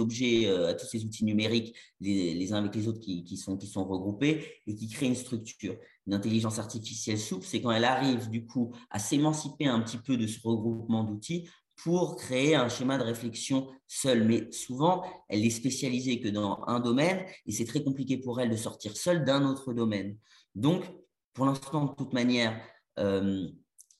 objets, 0.00 0.46
euh, 0.48 0.68
à 0.68 0.74
tous 0.74 0.86
ces 0.86 1.04
outils 1.04 1.24
numériques, 1.24 1.76
les, 2.00 2.52
uns 2.52 2.56
avec 2.56 2.74
les 2.74 2.88
autres 2.88 3.00
sont, 3.36 3.56
qui 3.56 3.66
sont 3.68 3.84
regroupés 3.84 4.44
et 4.66 4.74
qui 4.74 4.88
créent 4.88 5.06
une 5.06 5.14
structure. 5.14 5.76
Une 6.06 6.14
intelligence 6.14 6.58
artificielle 6.58 7.18
souple, 7.18 7.46
c'est 7.46 7.62
quand 7.62 7.70
elle 7.70 7.84
arrive 7.84 8.28
du 8.28 8.46
coup 8.46 8.72
à 8.90 8.98
s'émanciper 8.98 9.66
un 9.66 9.80
petit 9.80 9.98
peu 9.98 10.16
de 10.16 10.26
ce 10.26 10.38
regroupement 10.46 11.04
d'outils 11.04 11.48
pour 11.76 12.16
créer 12.16 12.54
un 12.54 12.68
schéma 12.68 12.98
de 12.98 13.02
réflexion 13.02 13.68
seul. 13.86 14.24
Mais 14.24 14.50
souvent, 14.52 15.02
elle 15.28 15.44
est 15.44 15.50
spécialisée 15.50 16.20
que 16.20 16.28
dans 16.28 16.62
un 16.66 16.80
domaine 16.80 17.24
et 17.46 17.52
c'est 17.52 17.64
très 17.64 17.82
compliqué 17.82 18.18
pour 18.18 18.40
elle 18.40 18.50
de 18.50 18.56
sortir 18.56 18.96
seule 18.96 19.24
d'un 19.24 19.44
autre 19.44 19.72
domaine. 19.72 20.16
Donc, 20.54 20.84
pour 21.32 21.46
l'instant, 21.46 21.86
de 21.86 21.94
toute 21.94 22.12
manière, 22.12 22.60
euh, 22.98 23.48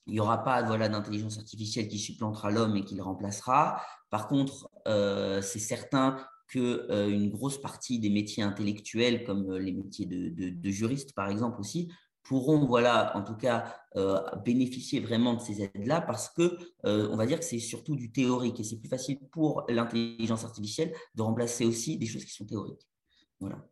il 0.07 0.13
n'y 0.13 0.19
aura 0.19 0.43
pas 0.43 0.61
voilà, 0.63 0.87
d'intelligence 0.87 1.37
artificielle 1.37 1.87
qui 1.87 1.99
supplantera 1.99 2.51
l'homme 2.51 2.77
et 2.77 2.85
qui 2.85 2.95
le 2.95 3.03
remplacera. 3.03 3.81
Par 4.09 4.27
contre, 4.27 4.69
euh, 4.87 5.41
c'est 5.41 5.59
certain 5.59 6.17
qu'une 6.47 6.85
euh, 6.89 7.27
grosse 7.29 7.59
partie 7.59 7.99
des 7.99 8.09
métiers 8.09 8.43
intellectuels, 8.43 9.23
comme 9.23 9.51
euh, 9.51 9.59
les 9.59 9.71
métiers 9.71 10.05
de, 10.05 10.49
de, 10.49 10.69
juriste 10.69 11.13
par 11.13 11.29
exemple 11.29 11.59
aussi, 11.59 11.91
pourront, 12.23 12.65
voilà, 12.65 13.15
en 13.15 13.23
tout 13.23 13.35
cas, 13.35 13.75
euh, 13.97 14.19
bénéficier 14.43 14.99
vraiment 14.99 15.35
de 15.35 15.41
ces 15.41 15.61
aides-là 15.61 16.01
parce 16.01 16.29
que 16.29 16.57
on 16.83 17.15
va 17.15 17.27
dire 17.27 17.39
que 17.39 17.45
c'est 17.45 17.59
surtout 17.59 17.95
du 17.95 18.11
théorique 18.11 18.59
et 18.59 18.63
c'est 18.63 18.77
plus 18.77 18.89
facile 18.89 19.19
pour 19.31 19.63
l'intelligence 19.69 20.43
artificielle 20.43 20.93
de 21.13 21.21
remplacer 21.21 21.65
aussi 21.65 21.97
des 21.97 22.07
choses 22.07 22.25
qui 22.25 22.33
sont 22.33 22.45
théoriques. 22.45 22.87
Voilà. 23.39 23.63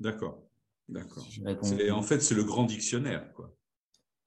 D'accord, 0.00 0.42
d'accord. 0.88 1.24
en 1.24 2.02
fait, 2.02 2.20
c'est 2.20 2.34
le 2.34 2.44
grand 2.44 2.64
dictionnaire, 2.64 3.32
quoi. 3.32 3.54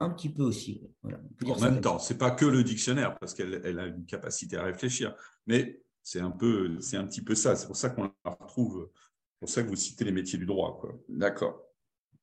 Un 0.00 0.10
petit 0.10 0.28
peu 0.28 0.42
aussi. 0.42 0.82
Voilà. 1.02 1.20
en 1.46 1.60
même 1.60 1.80
temps, 1.80 2.00
c'est 2.00 2.18
pas 2.18 2.32
que 2.32 2.44
le 2.44 2.64
dictionnaire 2.64 3.16
parce 3.20 3.34
qu'elle 3.34 3.60
elle 3.64 3.78
a 3.78 3.86
une 3.86 4.04
capacité 4.04 4.56
à 4.56 4.64
réfléchir, 4.64 5.14
mais 5.46 5.81
c'est 6.02 6.20
un, 6.20 6.30
peu, 6.30 6.80
c'est 6.80 6.96
un 6.96 7.06
petit 7.06 7.22
peu 7.22 7.34
ça. 7.34 7.56
C'est 7.56 7.66
pour 7.66 7.76
ça 7.76 7.90
qu'on 7.90 8.10
la 8.24 8.30
retrouve. 8.30 8.90
C'est 8.94 9.40
pour 9.40 9.48
ça 9.48 9.62
que 9.62 9.68
vous 9.68 9.76
citez 9.76 10.04
les 10.04 10.12
métiers 10.12 10.38
du 10.38 10.46
droit. 10.46 10.80
D'accord. 11.08 11.62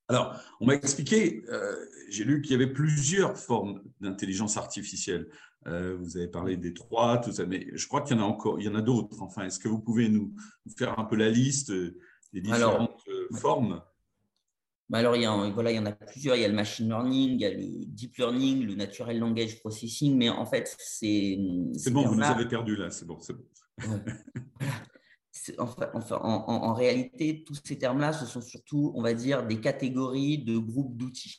Alors, 0.10 0.40
on 0.60 0.66
m'a 0.66 0.74
expliqué, 0.74 1.44
euh, 1.50 1.76
j'ai 2.10 2.24
lu 2.24 2.42
qu'il 2.42 2.54
y 2.54 2.56
avait 2.56 2.74
plusieurs 2.74 3.38
formes 3.38 3.84
d'intelligence 4.02 4.58
artificielle. 4.58 5.30
Euh, 5.68 5.96
vous 6.00 6.18
avez 6.18 6.28
parlé 6.28 6.58
des 6.58 6.74
trois, 6.74 7.20
tout 7.20 7.32
ça, 7.32 7.46
mais 7.46 7.68
je 7.74 7.88
crois 7.88 8.02
qu'il 8.02 8.18
y 8.18 8.20
en 8.20 8.24
a 8.24 8.26
encore, 8.26 8.60
il 8.60 8.66
y 8.66 8.70
en 8.70 8.76
a 8.76 8.82
d'autres. 8.82 9.22
Enfin, 9.22 9.46
est-ce 9.46 9.60
que 9.60 9.68
vous 9.68 9.80
pouvez 9.80 10.10
nous, 10.10 10.34
faire 10.78 10.98
un 10.98 11.06
peu 11.06 11.16
la 11.16 11.30
liste 11.30 11.72
des 11.72 12.42
différentes 12.42 13.04
euh, 13.08 13.28
formes? 13.38 13.82
Bah 14.90 14.98
alors, 14.98 15.16
il 15.16 15.22
y, 15.22 15.28
en, 15.28 15.52
voilà, 15.52 15.72
il 15.72 15.76
y 15.76 15.80
en 15.80 15.86
a 15.86 15.92
plusieurs. 15.92 16.36
Il 16.36 16.42
y 16.42 16.46
a 16.46 16.48
le 16.48 16.56
machine 16.56 16.88
learning, 16.88 17.34
il 17.34 17.42
y 17.42 17.46
a 17.46 17.52
le 17.52 17.86
deep 17.86 18.18
learning, 18.18 18.66
le 18.66 18.74
natural 18.74 19.20
language 19.20 19.60
processing, 19.60 20.18
mais 20.18 20.30
en 20.30 20.48
fait, 20.48 20.76
c'est. 20.80 21.38
C'est 21.78 21.92
bon, 21.92 22.08
vous 22.08 22.16
nous 22.16 22.24
avez 22.24 22.48
perdu 22.48 22.76
là, 22.76 22.90
c'est 22.90 23.06
bon, 23.06 23.20
c'est 23.20 23.34
bon. 23.34 23.44
En, 25.58 26.74
réalité, 26.74 27.44
tous 27.44 27.60
ces 27.64 27.78
termes-là, 27.78 28.14
ce 28.14 28.26
sont 28.26 28.42
surtout, 28.42 28.92
on 28.96 29.02
va 29.02 29.14
dire, 29.14 29.48
des 29.48 29.60
catégories 29.60 30.40
de 30.40 30.58
groupes 30.58 30.96
d'outils. 30.96 31.38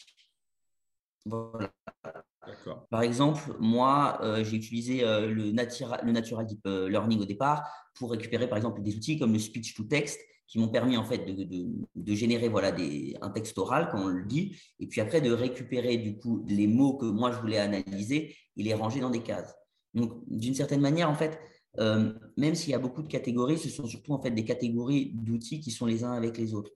Par 2.91 3.03
exemple, 3.03 3.55
moi, 3.61 4.19
euh, 4.23 4.43
j'ai 4.43 4.57
utilisé 4.57 5.05
euh, 5.05 5.29
le, 5.29 5.45
le, 5.45 6.13
Natural 6.13 6.47
Deep 6.47 6.67
euh, 6.67 6.89
Learning 6.89 7.21
au 7.21 7.25
départ 7.25 7.69
pour 7.95 8.11
récupérer, 8.11 8.49
par 8.49 8.57
exemple, 8.57 8.83
des 8.83 8.97
outils 8.97 9.19
comme 9.19 9.33
le 9.33 9.39
speech 9.39 9.75
to 9.75 9.85
text 9.85 10.19
qui 10.47 10.59
m'ont 10.59 10.69
permis 10.69 10.97
en 10.97 11.05
fait 11.05 11.25
de, 11.27 12.15
générer 12.15 12.49
voilà, 12.49 12.73
des, 12.73 13.17
un 13.21 13.31
texte 13.31 13.57
oral, 13.59 13.89
quand 13.93 14.03
on 14.03 14.09
le 14.09 14.25
dit, 14.25 14.57
et 14.81 14.89
puis 14.89 15.01
après 15.01 15.21
de 15.21 15.31
récupérer 15.31 15.97
du 15.97 16.19
coup 16.19 16.45
les 16.49 16.67
mots 16.67 16.97
que 16.97 17.07
moi 17.07 17.31
je 17.31 17.39
voulais 17.39 17.59
analyser 17.59 18.37
et 18.57 18.63
les 18.65 18.75
ranger 18.75 18.99
dans 18.99 19.11
des 19.11 19.23
cases. 19.23 19.55
Donc, 19.95 20.23
d'une 20.27 20.55
certaine 20.55 20.81
manière, 20.81 21.09
en 21.09 21.15
fait, 21.15 21.39
euh, 21.79 22.13
même 22.37 22.55
s'il 22.55 22.71
y 22.71 22.75
a 22.75 22.79
beaucoup 22.79 23.03
de 23.03 23.09
catégories, 23.09 23.59
ce 23.59 23.69
sont 23.69 23.87
surtout 23.87 24.13
en 24.13 24.21
fait 24.21 24.31
des 24.31 24.45
catégories 24.45 25.13
d'outils 25.15 25.61
qui 25.61 25.71
sont 25.71 25.87
les 25.87 26.05
uns 26.05 26.13
avec 26.13 26.37
les 26.37 26.55
autres. 26.55 26.73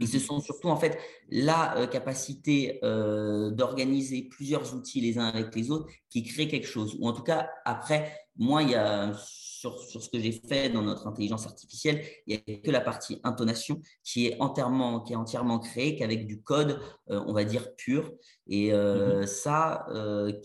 Et 0.00 0.06
ce 0.06 0.18
sont 0.18 0.40
surtout 0.40 0.68
en 0.68 0.76
fait 0.76 0.98
la 1.30 1.76
euh, 1.78 1.86
capacité 1.86 2.80
euh, 2.82 3.50
d'organiser 3.50 4.22
plusieurs 4.22 4.74
outils 4.74 5.00
les 5.00 5.18
uns 5.18 5.26
avec 5.26 5.54
les 5.54 5.70
autres 5.70 5.88
qui 6.10 6.24
crée 6.24 6.48
quelque 6.48 6.66
chose. 6.66 6.96
Ou 6.98 7.08
en 7.08 7.12
tout 7.12 7.22
cas, 7.22 7.48
après, 7.64 8.12
moi, 8.36 8.62
il 8.62 8.70
y 8.70 8.74
a 8.74 9.12
sur, 9.62 9.78
sur 9.80 10.02
ce 10.02 10.10
que 10.10 10.18
j'ai 10.18 10.32
fait 10.32 10.70
dans 10.70 10.82
notre 10.82 11.06
intelligence 11.06 11.46
artificielle, 11.46 12.04
il 12.26 12.42
n'y 12.46 12.54
a 12.54 12.58
que 12.58 12.70
la 12.70 12.80
partie 12.80 13.20
intonation 13.22 13.80
qui 14.02 14.26
est 14.26 14.40
entièrement, 14.40 15.00
qui 15.00 15.12
est 15.12 15.16
entièrement 15.16 15.60
créée 15.60 15.94
qu'avec 15.96 16.26
du 16.26 16.42
code, 16.42 16.80
on 17.06 17.32
va 17.32 17.44
dire 17.44 17.74
pur. 17.76 18.12
Et 18.48 18.72
mmh 18.72 19.26
ça, 19.26 19.86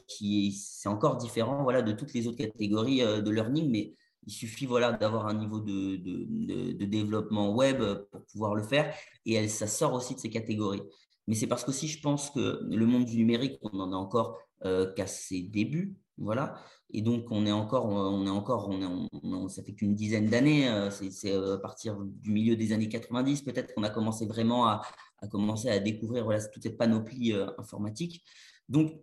qui 0.07 0.51
c'est 0.51 0.87
encore 0.87 1.17
différent 1.17 1.63
voilà, 1.63 1.81
de 1.81 1.91
toutes 1.93 2.13
les 2.13 2.27
autres 2.27 2.37
catégories 2.37 2.99
de 2.99 3.29
learning, 3.31 3.71
mais 3.71 3.95
il 4.27 4.31
suffit 4.31 4.65
voilà, 4.65 4.91
d'avoir 4.91 5.25
un 5.27 5.33
niveau 5.33 5.59
de, 5.61 5.95
de, 5.95 6.73
de, 6.73 6.85
développement 6.85 7.55
web 7.55 7.81
pour 8.11 8.25
pouvoir 8.25 8.55
le 8.55 8.61
faire. 8.63 8.93
Et 9.25 9.33
elle, 9.33 9.49
ça 9.49 9.67
sort 9.67 9.93
aussi 9.93 10.13
de 10.15 10.19
ces 10.19 10.29
catégories. 10.29 10.83
Mais 11.27 11.35
c'est 11.35 11.47
parce 11.47 11.63
qu'aussi, 11.63 11.87
je 11.87 12.01
pense 12.01 12.29
que 12.29 12.61
le 12.69 12.85
monde 12.85 13.05
du 13.05 13.17
numérique, 13.17 13.59
on 13.61 13.79
en 13.79 13.91
a 13.91 13.95
encore 13.95 14.37
euh, 14.65 14.91
qu'à 14.93 15.07
ses 15.07 15.41
débuts. 15.41 15.95
Voilà. 16.17 16.59
Et 16.89 17.01
donc, 17.01 17.25
on 17.31 17.45
est 17.45 17.51
encore, 17.51 17.85
on 17.85 18.25
est 18.25 18.29
encore, 18.29 18.69
on, 18.69 19.49
ça 19.49 19.63
fait 19.63 19.73
qu'une 19.73 19.93
dizaine 19.93 20.27
d'années. 20.27 20.69
Euh, 20.69 20.89
c'est 20.89 21.33
à 21.33 21.57
partir 21.57 21.97
du 21.99 22.31
milieu 22.31 22.55
des 22.55 22.73
années 22.73 22.89
90, 22.89 23.43
peut-être 23.43 23.73
qu'on 23.73 23.83
a 23.83 23.89
commencé 23.89 24.25
vraiment 24.25 24.67
à, 24.67 24.81
commencer 25.29 25.69
à 25.69 25.79
découvrir 25.79 26.27
toute 26.51 26.63
cette 26.63 26.77
panoplie 26.77 27.33
euh, 27.33 27.47
informatique. 27.57 28.23
Donc, 28.69 28.93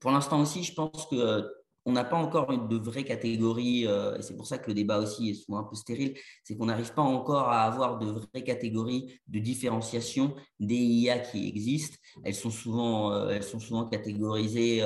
pour 0.00 0.10
l'instant 0.10 0.40
aussi, 0.40 0.62
je 0.62 0.74
pense 0.74 1.06
que 1.06 1.46
on 1.90 1.92
n'a 1.92 2.04
pas 2.04 2.16
encore 2.16 2.46
de 2.68 2.76
vraies 2.76 3.02
catégories, 3.02 3.84
euh, 3.86 4.16
et 4.16 4.22
c'est 4.22 4.36
pour 4.36 4.46
ça 4.46 4.58
que 4.58 4.68
le 4.68 4.74
débat 4.74 4.98
aussi 5.00 5.30
est 5.30 5.34
souvent 5.34 5.58
un 5.58 5.64
peu 5.64 5.74
stérile, 5.74 6.14
c'est 6.44 6.56
qu'on 6.56 6.66
n'arrive 6.66 6.94
pas 6.94 7.02
encore 7.02 7.48
à 7.48 7.62
avoir 7.62 7.98
de 7.98 8.06
vraies 8.06 8.44
catégories 8.44 9.20
de 9.26 9.40
différenciation 9.40 10.36
des 10.60 10.76
IA 10.76 11.18
qui 11.18 11.48
existent. 11.48 11.96
Elles 12.22 12.36
sont 12.36 12.50
souvent, 12.50 13.12
euh, 13.12 13.30
elles 13.30 13.42
sont 13.42 13.58
souvent 13.58 13.86
catégorisées 13.86 14.82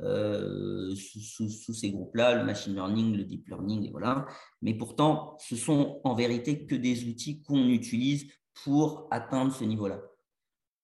euh, 0.00 0.94
sous, 0.94 1.50
sous, 1.50 1.74
ces 1.74 1.90
groupes-là, 1.90 2.36
le 2.36 2.44
machine 2.44 2.74
learning, 2.74 3.14
le 3.14 3.24
deep 3.24 3.46
learning, 3.48 3.86
et 3.86 3.90
voilà. 3.90 4.26
Mais 4.62 4.72
pourtant, 4.72 5.36
ce 5.38 5.56
sont 5.56 6.00
en 6.04 6.14
vérité 6.14 6.64
que 6.64 6.74
des 6.74 7.04
outils 7.04 7.42
qu'on 7.42 7.68
utilise 7.68 8.26
pour 8.64 9.08
atteindre 9.10 9.52
ce 9.52 9.64
niveau-là. 9.64 10.00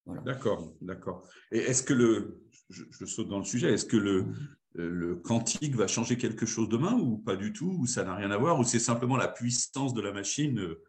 D'accord, 0.06 0.74
d'accord. 0.82 1.26
Et 1.50 1.58
est-ce 1.58 1.82
que 1.82 1.94
le, 1.94 2.42
je, 2.68 3.04
saute 3.06 3.28
dans 3.28 3.38
le 3.38 3.44
sujet, 3.44 3.72
est-ce 3.72 3.86
que 3.86 3.96
le, 3.96 4.20
euh, 4.20 4.34
le 4.74 5.16
quantique 5.16 5.74
va 5.74 5.86
changer 5.86 6.16
quelque 6.16 6.46
chose 6.46 6.68
demain 6.68 6.94
ou 6.94 7.18
pas 7.18 7.36
du 7.36 7.52
tout, 7.52 7.76
ou 7.80 7.86
ça 7.86 8.04
n'a 8.04 8.14
rien 8.14 8.30
à 8.30 8.38
voir, 8.38 8.58
ou 8.58 8.64
c'est 8.64 8.78
simplement 8.78 9.16
la 9.16 9.28
puissance 9.28 9.94
de 9.94 10.00
la 10.00 10.12
machine 10.12 10.58
euh, 10.58 10.82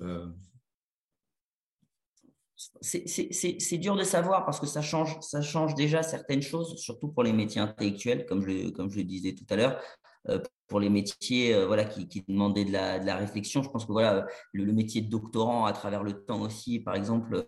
euh? 0.00 0.26
C'est 2.82 3.78
dur 3.78 3.96
de 3.96 4.04
savoir 4.04 4.44
parce 4.44 4.60
que 4.60 4.66
ça 4.66 4.82
change, 4.82 5.18
ça 5.22 5.40
change 5.40 5.74
déjà 5.74 6.02
certaines 6.02 6.42
choses, 6.42 6.76
surtout 6.76 7.08
pour 7.08 7.22
les 7.22 7.32
métiers 7.32 7.60
intellectuels, 7.60 8.26
comme 8.26 8.46
je, 8.46 8.68
comme 8.70 8.90
je 8.90 8.98
le 8.98 9.04
disais 9.04 9.34
tout 9.34 9.46
à 9.48 9.56
l'heure. 9.56 9.80
pour 10.66 10.78
les 10.78 10.90
métiers 10.90 11.64
voilà, 11.64 11.86
qui, 11.86 12.22
demandaient 12.28 12.66
de 12.66 12.72
la, 12.72 12.98
de 12.98 13.06
la, 13.06 13.16
réflexion, 13.16 13.62
je 13.62 13.70
pense 13.70 13.86
que 13.86 13.92
voilà, 13.92 14.26
le, 14.52 14.72
métier 14.74 15.00
de 15.00 15.08
doctorant 15.08 15.64
à 15.64 15.72
travers 15.72 16.02
le 16.02 16.22
temps 16.22 16.42
aussi, 16.42 16.80
par 16.80 16.96
exemple, 16.96 17.46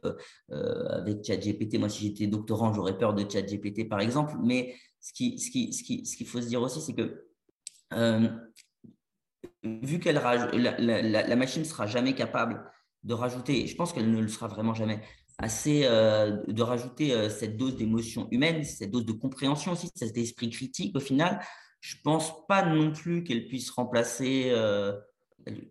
avec 0.49 1.23
ChatGPT, 1.23 1.79
moi 1.79 1.91
si 1.91 2.07
j'étais 2.07 2.27
doctorant, 2.27 2.73
j'aurais 2.73 2.97
peur 2.97 3.13
de 3.13 3.31
ChatGPT 3.31 3.91
par 3.91 4.01
exemple, 4.01 4.37
mais 4.43 4.75
ce 5.03 5.13
qu'il 5.13 5.39
ce 5.39 5.51
qui, 5.51 5.73
ce 5.73 5.83
qui, 5.83 6.07
ce 6.07 6.25
faut 6.25 6.41
se 6.41 6.47
dire 6.47 6.63
aussi, 6.63 6.81
c'est 6.81 6.95
que 6.95 7.27
euh, 7.93 8.29
vu 9.65 9.99
qu'elle 9.99 10.15
la, 10.15 11.23
la, 11.27 11.37
machine 11.37 11.63
ne 11.63 11.67
sera 11.67 11.87
jamais 11.87 12.15
capable 12.15 12.65
de 13.03 13.13
rajouter, 13.13 13.67
je 13.67 13.75
pense 13.77 13.93
qu'elle 13.93 14.11
ne 14.11 14.21
le 14.21 14.29
sera 14.29 14.47
vraiment 14.47 14.75
jamais, 14.75 15.03
assez 15.39 15.83
euh, 15.85 16.43
de 16.47 16.63
rajouter 16.63 17.13
euh, 17.13 17.29
cette 17.29 17.57
dose 17.57 17.77
d'émotion 17.77 18.29
humaine, 18.31 18.65
cette 18.65 18.93
dose 18.93 19.05
de 19.05 19.13
compréhension 19.13 19.73
aussi, 19.73 19.91
cet 19.95 20.17
esprit 20.17 20.51
critique 20.51 20.97
au 20.97 21.01
final, 21.01 21.41
je 21.81 21.97
pense 22.03 22.47
pas 22.47 22.65
non 22.65 22.93
plus 22.93 23.25
qu'elle 23.25 23.49
puisse 23.49 23.71
remplacer 23.71 24.53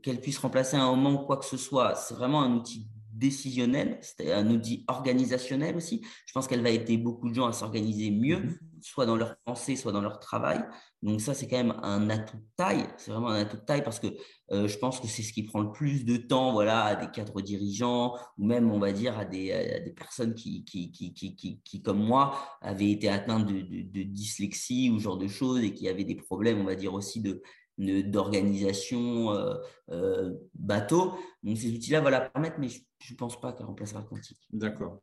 qu'elle 0.04 0.20
puisse 0.20 0.38
remplacer 0.38 0.76
un 0.76 0.94
moment 0.94 1.24
quoi 1.24 1.38
que 1.38 1.46
ce 1.46 1.56
soit. 1.56 1.96
C'est 1.96 2.14
vraiment 2.14 2.42
un 2.42 2.54
outil 2.54 2.88
décisionnel, 3.14 3.98
c'est 4.02 4.34
un 4.34 4.50
outil 4.50 4.84
organisationnel 4.88 5.78
aussi. 5.78 6.02
Je 6.26 6.34
pense 6.34 6.48
qu'elle 6.48 6.62
va 6.62 6.70
aider 6.70 6.98
beaucoup 6.98 7.30
de 7.30 7.36
gens 7.36 7.48
à 7.48 7.54
s'organiser 7.54 8.12
mieux. 8.12 8.60
Soit 8.82 9.06
dans 9.06 9.16
leur 9.16 9.36
pensée, 9.46 9.76
soit 9.76 9.92
dans 9.92 10.02
leur 10.02 10.20
travail. 10.20 10.64
Donc 11.02 11.22
ça, 11.22 11.34
c'est 11.34 11.48
quand 11.48 11.58
même 11.58 11.76
un 11.84 12.10
atout 12.10 12.38
de 12.38 12.44
taille. 12.58 12.88
C'est 12.98 13.12
vraiment 13.12 13.30
un 13.30 13.42
atout 13.42 13.58
de 13.58 13.62
taille 13.62 13.84
parce 13.84 14.00
que 14.00 14.08
euh, 14.52 14.68
je 14.68 14.78
pense 14.78 15.00
que 15.00 15.08
c'est 15.08 15.24
ce 15.24 15.34
qui 15.34 15.44
prend 15.44 15.62
le 15.62 15.72
plus 15.72 16.06
de 16.06 16.18
temps 16.18 16.52
voilà, 16.52 16.84
à 16.84 16.96
des 16.96 17.10
cadres 17.12 17.42
dirigeants 17.42 18.16
ou 18.38 18.46
même, 18.46 18.72
on 18.72 18.80
va 18.80 18.92
dire, 18.92 19.18
à 19.18 19.26
des, 19.26 19.82
des 19.84 19.92
personnes 19.92 20.34
qui 20.34 20.64
qui, 20.66 20.92
qui, 20.92 21.14
qui, 21.14 21.62
qui, 21.64 21.82
comme 21.82 22.04
moi, 22.04 22.36
avaient 22.62 22.92
été 22.92 23.10
atteintes 23.10 23.46
de, 23.46 23.62
de, 23.62 24.04
dyslexie 24.04 24.90
ou 24.90 25.00
ce 25.00 25.04
genre 25.04 25.18
de 25.18 25.28
choses 25.28 25.64
et 25.64 25.74
qui 25.74 25.88
avaient 25.88 26.04
des 26.04 26.16
problèmes, 26.16 26.60
on 26.60 26.66
va 26.66 26.76
dire, 26.76 26.94
aussi 26.94 27.22
de 27.22 27.42
d'organisation 27.78 29.32
euh, 29.32 29.56
euh, 29.90 30.34
bateau. 30.54 31.14
Donc 31.44 31.58
ces 31.58 31.74
outils-là 31.74 32.02
voilà, 32.02 32.22
permettre, 32.22 32.60
mais 32.60 32.68
je 32.70 33.14
ne 33.14 33.18
pense 33.18 33.40
pas 33.40 33.54
qu'elle 33.54 33.66
remplacera 33.66 34.02
le 34.02 34.08
quantique. 34.08 34.40
D'accord. 34.52 35.02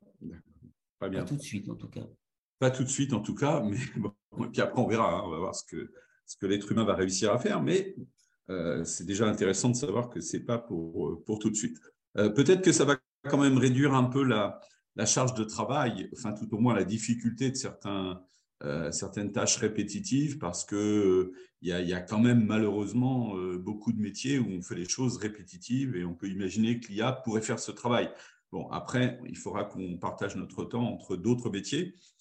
Pas 0.99 1.08
bien. 1.08 1.20
Pas 1.20 1.26
tout 1.26 1.37
de 1.37 1.42
suite, 1.42 1.68
en 1.68 1.75
tout 1.75 1.88
cas. 1.88 2.06
Pas 2.58 2.70
tout 2.70 2.84
de 2.84 2.88
suite, 2.88 3.12
en 3.12 3.20
tout 3.20 3.34
cas, 3.34 3.60
mais 3.68 3.78
bon, 3.96 4.12
et 4.44 4.48
puis 4.48 4.60
après, 4.60 4.80
on 4.80 4.86
verra, 4.86 5.18
hein, 5.18 5.22
on 5.24 5.30
va 5.30 5.38
voir 5.38 5.54
ce 5.54 5.64
que, 5.64 5.90
ce 6.26 6.36
que 6.36 6.46
l'être 6.46 6.70
humain 6.72 6.84
va 6.84 6.94
réussir 6.94 7.32
à 7.32 7.38
faire, 7.38 7.62
mais 7.62 7.96
euh, 8.50 8.84
c'est 8.84 9.04
déjà 9.04 9.26
intéressant 9.26 9.68
de 9.70 9.76
savoir 9.76 10.08
que 10.08 10.20
ce 10.20 10.36
n'est 10.36 10.42
pas 10.42 10.58
pour, 10.58 11.22
pour 11.24 11.38
tout 11.38 11.50
de 11.50 11.56
suite. 11.56 11.78
Peut-être 12.14 12.62
que 12.62 12.72
ça 12.72 12.84
va 12.84 12.96
quand 13.28 13.38
même 13.38 13.58
réduire 13.58 13.94
un 13.94 14.02
peu 14.02 14.24
la, 14.24 14.58
la 14.98 15.06
charge 15.06 15.32
de 15.34 15.44
travail, 15.44 16.10
enfin 16.12 16.32
tout 16.32 16.52
au 16.52 16.58
moins 16.58 16.74
la 16.74 16.84
difficulté 16.84 17.50
de 17.50 17.56
certains, 17.56 18.20
euh, 18.64 18.90
certaines 18.90 19.30
tâches 19.30 19.56
répétitives 19.56 20.38
parce 20.38 20.64
que 20.64 21.32
il 21.62 21.68
y, 21.68 21.92
a 21.92 22.00
quand 22.00 22.20
même 22.20 22.44
malheureusement 22.44 23.36
euh, 23.36 23.58
beaucoup 23.58 23.92
de 23.92 24.00
métiers 24.00 24.38
où 24.38 24.46
on 24.48 24.62
fait 24.62 24.76
les 24.76 24.88
choses 24.88 25.16
répétitives 25.16 25.96
et 25.96 26.04
on 26.04 26.14
peut 26.14 26.28
imaginer 26.28 26.78
que 26.78 26.88
l'IA 26.88 27.12
pourrait 27.12 27.42
faire 27.42 27.58
ce 27.58 27.72
travail. 27.72 28.10
Bon, 28.52 28.68
après, 28.70 29.20
il 29.26 29.36
faudra 29.36 29.64
qu'on 29.64 29.98
partage 29.98 30.36
notre 30.36 30.64
temps 30.64 30.88
entre 30.88 31.16
d'autres 31.16 31.50
métiers 31.50 31.94
euh, 31.94 32.17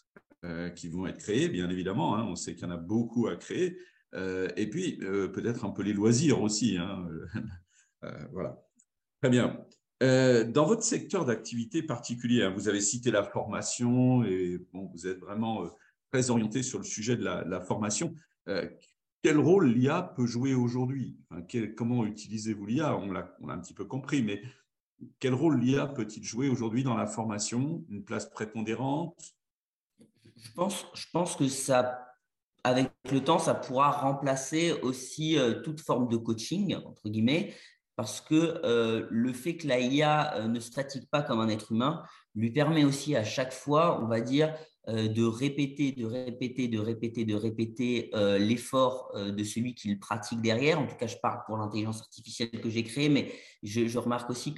qui 0.76 0.90
vont 0.90 1.08
être 1.08 1.18
créés, 1.18 1.50
bien 1.50 1.70
évidemment. 1.70 2.16
Hein. 2.16 2.26
on 2.30 2.36
sait 2.36 2.56
qu'il 2.56 2.64
y 2.64 2.68
en 2.68 2.74
a 2.74 2.78
beaucoup 2.78 3.28
à 3.28 3.36
créer. 3.36 3.78
et 4.14 4.70
puis, 4.70 4.98
peut-être 4.98 5.66
un 5.66 5.72
peu 5.72 5.84
les 5.84 5.94
loisirs 5.94 6.42
aussi. 6.42 6.78
Hein. 6.78 7.08
voilà. 8.32 8.62
Très 9.22 9.30
bien. 9.30 9.66
dans 10.00 10.66
votre 10.66 10.84
secteur 10.84 11.26
d'activité 11.26 11.84
particulier, 11.84 12.44
hein, 12.44 12.54
vous 12.56 12.70
avez 12.70 12.82
cité 12.82 13.12
la 13.12 13.24
formation 13.24 14.24
et 14.24 14.60
bon, 14.72 14.90
vous 14.94 15.08
êtes 15.08 15.20
vraiment 15.20 15.70
très 16.12 16.30
orienté 16.30 16.64
sur 16.64 16.80
le 16.80 16.86
sujet 16.86 17.18
de 17.18 17.24
la, 17.24 17.62
formation. 17.62 18.14
Euh, 18.48 18.68
quel 19.22 19.38
rôle 19.38 19.72
l'IA 19.72 20.14
peut 20.16 20.26
jouer 20.26 20.54
aujourd'hui? 20.54 21.18
Comment 21.76 22.06
utilisez-vous 22.06 22.66
l'IA 22.66 22.98
on 22.98 23.12
l'a, 23.12 23.36
un 23.48 23.60
petit 23.60 23.74
peu 23.74 23.86
compris, 23.86 24.24
mais 24.24 24.42
quel 25.20 25.34
rôle 25.34 25.60
l'IA 25.60 25.88
peut-il 25.88 26.24
jouer 26.24 26.50
aujourd'hui 26.50 26.84
dans 26.84 26.96
la 26.96 27.08
formation? 27.08 27.84
Une 27.90 28.04
place 28.04 28.30
prépondérante? 28.30 29.36
Je 30.38 30.52
pense, 30.52 30.86
je 30.94 31.06
pense 31.12 31.36
que 31.36 31.48
ça, 31.48 32.06
avec 32.64 32.92
le 33.12 33.24
temps, 33.24 33.40
ça 33.40 33.56
pourra 33.56 33.92
remplacer 33.92 34.74
aussi 34.82 35.38
euh, 35.38 35.62
toute 35.62 35.82
forme 35.82 36.08
de 36.08 36.18
coaching, 36.18 36.76
entre 36.76 37.10
guillemets, 37.10 37.54
parce 37.96 38.22
que 38.22 38.62
euh, 38.64 39.08
le 39.10 39.34
fait 39.34 39.58
que 39.58 39.68
la 39.68 39.80
IA 39.80 40.48
ne 40.48 40.60
se 40.60 40.72
fatigue 40.72 41.10
pas 41.10 41.24
comme 41.24 41.40
un 41.40 41.50
être 41.50 41.72
humain 41.72 42.04
lui 42.36 42.52
permet 42.52 42.86
aussi 42.86 43.16
à 43.16 43.24
chaque 43.24 43.52
fois, 43.52 44.00
on 44.04 44.08
va 44.08 44.22
dire, 44.22 44.54
euh, 44.90 45.10
de 45.10 45.26
répéter, 45.26 45.92
de 45.92 46.06
répéter, 46.06 46.70
de 46.70 46.80
répéter, 46.80 47.26
de 47.26 47.36
répéter 47.36 48.10
euh, 48.14 48.38
l'effort 48.38 49.12
euh, 49.16 49.32
de 49.32 49.44
celui 49.44 49.76
qui 49.76 49.90
le 49.90 50.00
pratique 50.00 50.42
derrière. 50.42 50.80
En 50.80 50.88
tout 50.88 50.96
cas, 50.96 51.08
je 51.08 51.18
parle 51.18 51.40
pour 51.46 51.58
l'intelligence 51.58 52.00
artificielle 52.00 52.52
que 52.52 52.70
j'ai 52.70 52.84
créée, 52.84 53.10
mais 53.10 53.34
je, 53.64 53.98
remarque 53.98 54.30
aussi 54.30 54.54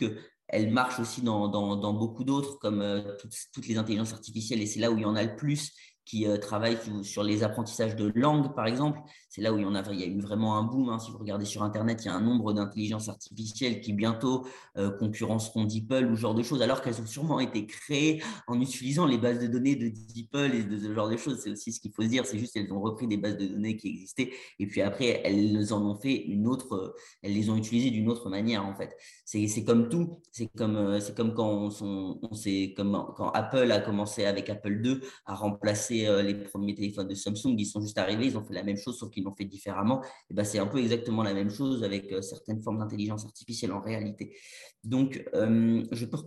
qu'elle 0.50 0.72
marche 0.72 1.00
aussi 1.00 1.22
dans, 1.22 1.94
beaucoup 1.94 2.24
d'autres, 2.24 2.58
comme 2.60 3.03
toutes, 3.20 3.36
toutes, 3.53 3.68
les 3.68 3.77
intelligences 3.77 4.13
artificielles, 4.13 4.62
et 4.62 4.65
c'est 4.65 4.79
là 4.79 4.91
où 4.91 4.98
il 4.98 5.01
y 5.01 5.06
en 5.06 5.15
a 5.15 5.24
le 5.24 5.36
plus 5.36 5.72
qui 6.10 6.25
euh, 6.25 6.38
travaillent 6.38 6.80
sur 7.04 7.24
les 7.24 7.44
apprentissages 7.44 7.96
de 7.96 8.12
langue, 8.16 8.56
par 8.56 8.66
exemple. 8.66 9.00
C'est 9.30 9.42
là 9.42 9.54
où 9.54 9.60
il 9.60 9.62
y, 9.62 9.66
en 9.66 9.75
a, 9.75 9.94
eu 9.94 10.20
vraiment 10.22 10.58
un 10.58 10.63
boom. 10.63 10.89
Hein. 10.89 10.98
Si 10.98 11.12
vous 11.12 11.20
regardez 11.20 11.46
sur 11.46 11.62
Internet, 11.62 12.01
il 12.04 12.08
y 12.08 12.10
a 12.10 12.16
un 12.16 12.22
nombre 12.22 12.51
d'intelligences 12.51 13.10
artificielles 13.10 13.80
qui 13.80 13.94
bientôt 13.94 14.48
euh, 14.78 14.89
concurrenceront 14.89 15.66
DeepL 15.66 16.08
ou 16.08 16.16
ce 16.16 16.22
genre 16.22 16.34
de 16.34 16.42
choses, 16.42 16.63
alors 16.63 16.82
qu'elles 16.82 17.00
ont 17.00 17.06
sûrement 17.06 17.39
été 17.39 17.68
créées 17.68 18.24
en 18.48 18.60
utilisant 18.60 19.06
les 19.06 19.20
bases 19.20 19.39
de 19.39 19.46
données 19.46 19.75
de 19.75 19.89
DeepL 19.89 20.56
et 20.56 20.63
de 20.63 20.80
ce 20.80 20.94
genre 20.96 21.10
de 21.10 21.18
choses. 21.18 21.42
C'est 21.44 21.51
aussi 21.51 21.72
ce 21.72 21.80
qu'il 21.80 21.92
faut 21.94 22.01
se 22.01 22.08
dire. 22.08 22.25
C'est 22.25 22.39
juste 22.39 22.56
qu'elles 22.56 22.74
ont 22.74 22.82
repris 22.82 23.06
des 23.06 23.18
bases 23.18 23.38
de 23.38 23.46
données 23.46 23.78
qui 23.78 23.89
existaient 23.89 24.32
et 24.58 24.66
puis 24.66 24.82
après, 24.82 25.22
elles 25.24 25.74
en 25.74 25.82
ont 25.86 25.96
fait 25.96 26.16
une 26.16 26.48
autre, 26.48 26.96
elles 27.22 27.34
les 27.34 27.50
ont 27.50 27.56
utilisées 27.56 27.92
d'une 27.92 28.10
autre 28.10 28.30
manière, 28.30 28.66
en 28.66 28.74
fait. 28.74 28.96
C'est 29.25 29.63
comme 29.63 29.89
tout. 29.89 30.22
C'est 30.32 30.48
comme, 30.48 30.75
euh, 30.75 31.00
comme 31.16 31.34
quand, 31.34 31.70
on, 31.82 32.20
on 32.24 32.30
comme 32.75 33.13
quand 33.16 33.30
Apple 33.32 33.72
a 33.72 33.80
commencé 33.80 34.25
avec 34.25 34.50
Apple 34.50 34.82
2 34.82 35.01
à 35.25 35.36
remplacer 35.36 35.99
euh, 36.07 36.22
les 36.22 36.35
premiers 36.35 36.75
téléphones 36.75 37.07
de 37.07 37.16
Samsung, 37.16 37.55
ils 37.57 37.66
sont 37.66 37.81
juste 37.81 37.98
arrivés, 37.98 38.27
ils 38.27 38.38
ont 38.38 38.44
fait 38.44 38.53
la 38.53 38.64
même 38.64 38.77
chose, 38.77 38.98
sauf 38.98 39.09
qu'ils 39.09 39.24
l'ont 39.24 39.35
fait 39.35 39.46
différemment. 39.46 40.01
Et 40.29 40.33
ben, 40.33 40.44
c'est 40.44 40.59
un 40.59 40.68
peu 40.68 40.79
exactement 40.79 41.24
la 41.24 41.33
même 41.33 41.50
chose 41.50 41.83
avec 41.83 42.12
euh, 42.12 42.22
certaines 42.22 42.62
formes 42.62 42.79
d'intelligence 42.79 43.25
artificielle 43.25 43.72
en 43.72 43.81
réalité. 43.81 44.35
Donc, 44.83 45.24
euh, 45.33 45.83
je 45.92 46.05
pense 46.05 46.24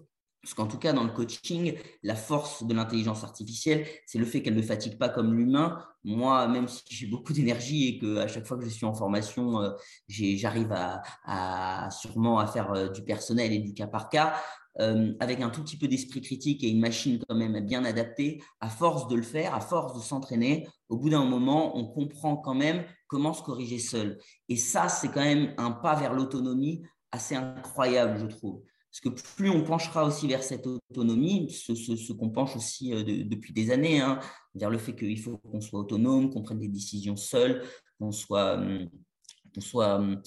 qu'en 0.57 0.67
tout 0.67 0.79
cas, 0.79 0.93
dans 0.93 1.05
le 1.05 1.11
coaching, 1.11 1.75
la 2.03 2.17
force 2.17 2.65
de 2.67 2.75
l'intelligence 2.75 3.23
artificielle, 3.23 3.87
c'est 4.07 4.19
le 4.19 4.25
fait 4.25 4.43
qu'elle 4.43 4.57
ne 4.57 4.63
fatigue 4.63 4.99
pas 4.99 5.09
comme 5.09 5.35
l'humain. 5.35 5.85
Moi, 6.05 6.49
même 6.49 6.67
si 6.67 6.83
j'ai 6.91 7.07
beaucoup 7.07 7.33
d'énergie 7.33 7.89
et 7.89 7.99
que 7.99 8.17
à 8.17 8.27
chaque 8.27 8.47
fois 8.47 8.59
que 8.59 8.65
je 8.65 8.71
suis 8.71 8.85
en 8.85 8.93
formation, 8.93 9.61
j'arrive 10.09 10.73
à, 11.25 11.89
sûrement 11.93 12.41
à 12.41 12.49
faire 12.49 12.91
du 12.91 13.05
personnel 13.05 13.53
et 13.53 13.61
du 13.61 13.73
cas 13.73 13.87
par 13.87 14.09
cas, 14.09 14.35
euh, 14.81 15.13
avec 15.21 15.41
un 15.41 15.51
tout 15.51 15.63
petit 15.63 15.77
peu 15.77 15.87
d'esprit 15.87 16.23
critique 16.23 16.65
et 16.65 16.69
une 16.69 16.81
machine 16.81 17.19
quand 17.29 17.35
même 17.35 17.61
bien 17.61 17.85
adaptée, 17.85 18.43
à 18.61 18.69
force 18.69 19.07
de 19.09 19.17
le 19.17 19.23
faire, 19.23 19.55
à 19.55 19.61
force 19.61 19.95
de 19.95 20.01
s'entraîner, 20.01 20.67
au 20.89 20.97
bout 20.97 21.11
d'un 21.11 21.25
moment, 21.25 21.77
on 21.77 21.87
comprend 21.87 22.37
quand 22.37 22.55
même 22.55 22.85
comment 23.07 23.35
se 23.35 23.43
corriger 23.43 23.79
seul. 23.79 24.19
Et 24.49 24.57
ça, 24.57 24.89
c'est 24.89 25.09
quand 25.09 25.23
même 25.23 25.55
un 25.59 25.73
pas 25.73 25.95
vers 25.95 26.15
l'autonomie 26.15 26.83
assez 27.11 27.35
incroyable, 27.35 28.19
je 28.19 28.27
trouve. 28.27 28.63
Parce 28.91 29.01
que 29.01 29.23
plus 29.37 29.51
on 29.51 29.65
penchera 29.65 30.05
aussi 30.05 30.27
vers 30.27 30.43
cette 30.43 30.67
autonomie, 30.67 31.51
ce, 31.51 32.13
qu'on 32.13 32.31
penche 32.31 32.57
aussi 32.57 32.93
euh, 32.93 33.03
depuis 33.25 33.53
des 33.53 33.71
années, 33.71 34.01
hein, 34.01 34.21
vers 34.55 34.71
le 34.71 34.79
fait 34.79 34.95
qu'il 34.95 35.19
faut 35.19 35.39
qu'on 35.39 35.61
soit 35.61 35.81
autonome, 35.81 36.31
qu'on 36.31 36.43
prenne 36.43 36.59
des 36.59 36.69
décisions 36.69 37.17
seul, 37.17 37.63
qu'on 37.99 38.13
soit, 38.13 38.55
hum, 38.55 38.89
qu'on 39.55 39.61
soit, 39.61 39.97
hum, 39.97 40.23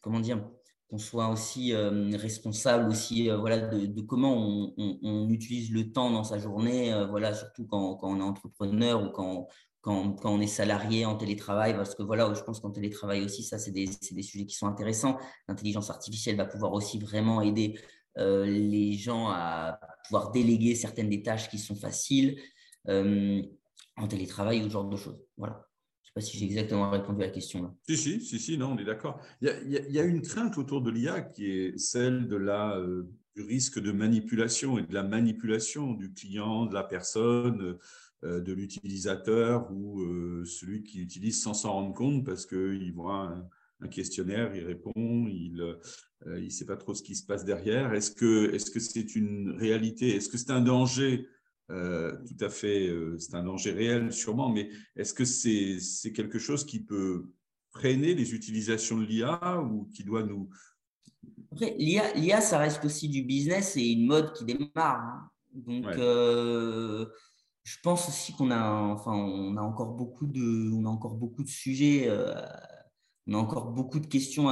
comment 0.00 0.20
dire, 0.20 0.48
qu'on 0.94 0.98
soit 0.98 1.28
aussi 1.28 1.72
euh, 1.72 2.16
responsable 2.16 2.88
aussi 2.88 3.28
euh, 3.28 3.36
voilà 3.36 3.58
de, 3.58 4.00
comment 4.02 4.72
on, 4.76 5.28
utilise 5.28 5.72
le 5.72 5.90
temps 5.90 6.10
dans 6.10 6.22
sa 6.22 6.38
journée 6.38 6.92
euh, 6.92 7.06
voilà 7.06 7.34
surtout 7.34 7.66
quand, 7.66 7.98
on 8.02 8.20
est 8.20 8.22
entrepreneur 8.22 9.02
ou 9.02 9.10
quand, 9.10 9.48
quand, 9.80 10.12
quand, 10.12 10.32
on 10.32 10.40
est 10.40 10.46
salarié 10.46 11.04
en 11.04 11.16
télétravail. 11.16 11.74
Parce 11.74 11.96
que 11.96 12.04
voilà 12.04 12.32
je 12.32 12.42
pense 12.42 12.60
qu'en 12.60 12.70
télétravail 12.70 13.24
aussi 13.24 13.42
ça 13.42 13.58
c'est 13.58 13.72
des, 13.72 13.86
des, 14.12 14.22
sujets 14.22 14.46
qui 14.46 14.54
sont 14.54 14.68
intéressants. 14.68 15.18
L'intelligence 15.48 15.90
artificielle 15.90 16.36
va 16.36 16.46
pouvoir 16.46 16.72
aussi 16.72 17.00
vraiment 17.00 17.42
aider 17.42 17.76
les 18.16 18.92
gens 18.92 19.30
à 19.30 19.80
pouvoir 20.06 20.30
déléguer 20.30 20.76
certaines 20.76 21.08
des 21.08 21.24
tâches 21.24 21.48
qui 21.48 21.58
sont 21.58 21.74
faciles 21.74 22.40
en 22.86 24.06
télétravail 24.08 24.60
ou 24.60 24.64
ce 24.64 24.68
genre 24.68 24.88
de 24.88 24.96
choses. 24.96 25.18
Voilà 25.36 25.66
sais 26.14 26.26
pas 26.26 26.30
si 26.32 26.38
j'ai 26.38 26.44
exactement 26.44 26.90
répondu 26.90 27.22
à 27.22 27.26
la 27.26 27.32
question. 27.32 27.62
Là. 27.62 27.74
Si, 27.88 27.96
si, 27.96 28.20
si, 28.20 28.38
si, 28.38 28.58
non, 28.58 28.72
on 28.72 28.78
est 28.78 28.84
d'accord. 28.84 29.20
Il, 29.40 29.48
y, 29.68 29.98
a, 29.98 30.04
une 30.04 30.22
crainte 30.22 30.58
autour 30.58 30.80
de 30.80 30.90
l'IA 30.90 31.22
qui 31.22 31.50
est 31.50 31.78
celle 31.78 32.28
de 32.28 32.36
la, 32.36 32.76
euh, 32.76 33.08
du 33.34 33.42
risque 33.42 33.80
de 33.80 33.90
manipulation 33.90 34.78
et 34.78 34.82
de 34.82 34.94
la 34.94 35.02
manipulation 35.02 35.92
du 35.92 36.12
client, 36.12 36.66
de 36.66 36.74
la 36.74 36.84
personne, 36.84 37.78
euh, 38.24 38.40
de 38.40 38.52
l'utilisateur 38.52 39.68
ou 39.72 40.02
euh, 40.02 40.44
celui 40.44 40.84
qui 40.84 41.00
utilise 41.00 41.42
sans 41.42 41.54
s'en 41.54 41.72
rendre 41.72 41.94
compte 41.94 42.24
parce 42.24 42.46
qu'il 42.46 42.92
voit 42.92 43.34
un, 43.34 43.48
questionnaire, 43.90 44.56
il 44.56 44.64
répond, 44.64 44.92
il 44.96 45.76
ne 46.24 46.48
sait 46.48 46.64
pas 46.64 46.76
trop 46.76 46.94
ce 46.94 47.02
qui 47.02 47.14
se 47.14 47.26
passe 47.26 47.44
derrière. 47.44 47.92
Est-ce 47.92 48.12
que 48.12 48.56
c'est 48.56 48.78
-ce 48.78 48.80
c'est 48.80 49.14
une 49.14 49.50
réalité? 49.58 50.16
Est-ce 50.16 50.30
que 50.30 50.38
c'est 50.38 50.52
un 50.52 50.62
danger 50.62 51.28
euh, 51.70 52.16
tout 52.26 52.44
à 52.44 52.50
fait, 52.50 52.88
euh, 52.88 53.18
c'est 53.18 53.34
un 53.34 53.44
danger 53.44 53.72
réel 53.72 54.12
sûrement, 54.12 54.50
mais 54.50 54.68
est-ce 54.96 55.14
que 55.14 55.24
c'est 55.24 56.12
quelque 56.12 56.38
chose 56.38 56.64
qui 56.64 56.80
peut 56.80 57.26
freiner 57.70 58.14
les 58.14 58.34
utilisations 58.34 58.98
de 58.98 59.04
l'IA 59.04 59.60
ou 59.62 59.88
qui 59.94 60.04
doit 60.04 60.22
nous... 60.22 60.48
l'IA, 61.60 62.40
ça 62.40 62.58
reste 62.58 62.84
aussi 62.84 63.08
du 63.08 63.22
business 63.22 63.76
et 63.76 63.92
une 63.92 64.06
mode 64.06 64.32
qui 64.34 64.44
démarre. 64.44 65.00
Hein. 65.00 65.30
Donc, 65.54 65.86
euh, 65.86 67.06
je 67.62 67.76
pense 67.82 68.08
aussi 68.08 68.32
qu'on 68.34 68.50
a, 68.50 68.70
enfin, 68.70 69.12
on 69.12 69.56
a 69.56 69.62
encore 69.62 69.94
beaucoup 69.94 70.26
de, 70.26 70.70
on 70.72 70.84
a 70.84 70.88
encore 70.88 71.14
beaucoup 71.14 71.42
de 71.42 71.48
sujets 71.48 72.10
on 73.26 73.34
a 73.34 73.38
encore 73.38 73.70
beaucoup 73.70 74.00
de 74.00 74.06
questions 74.06 74.48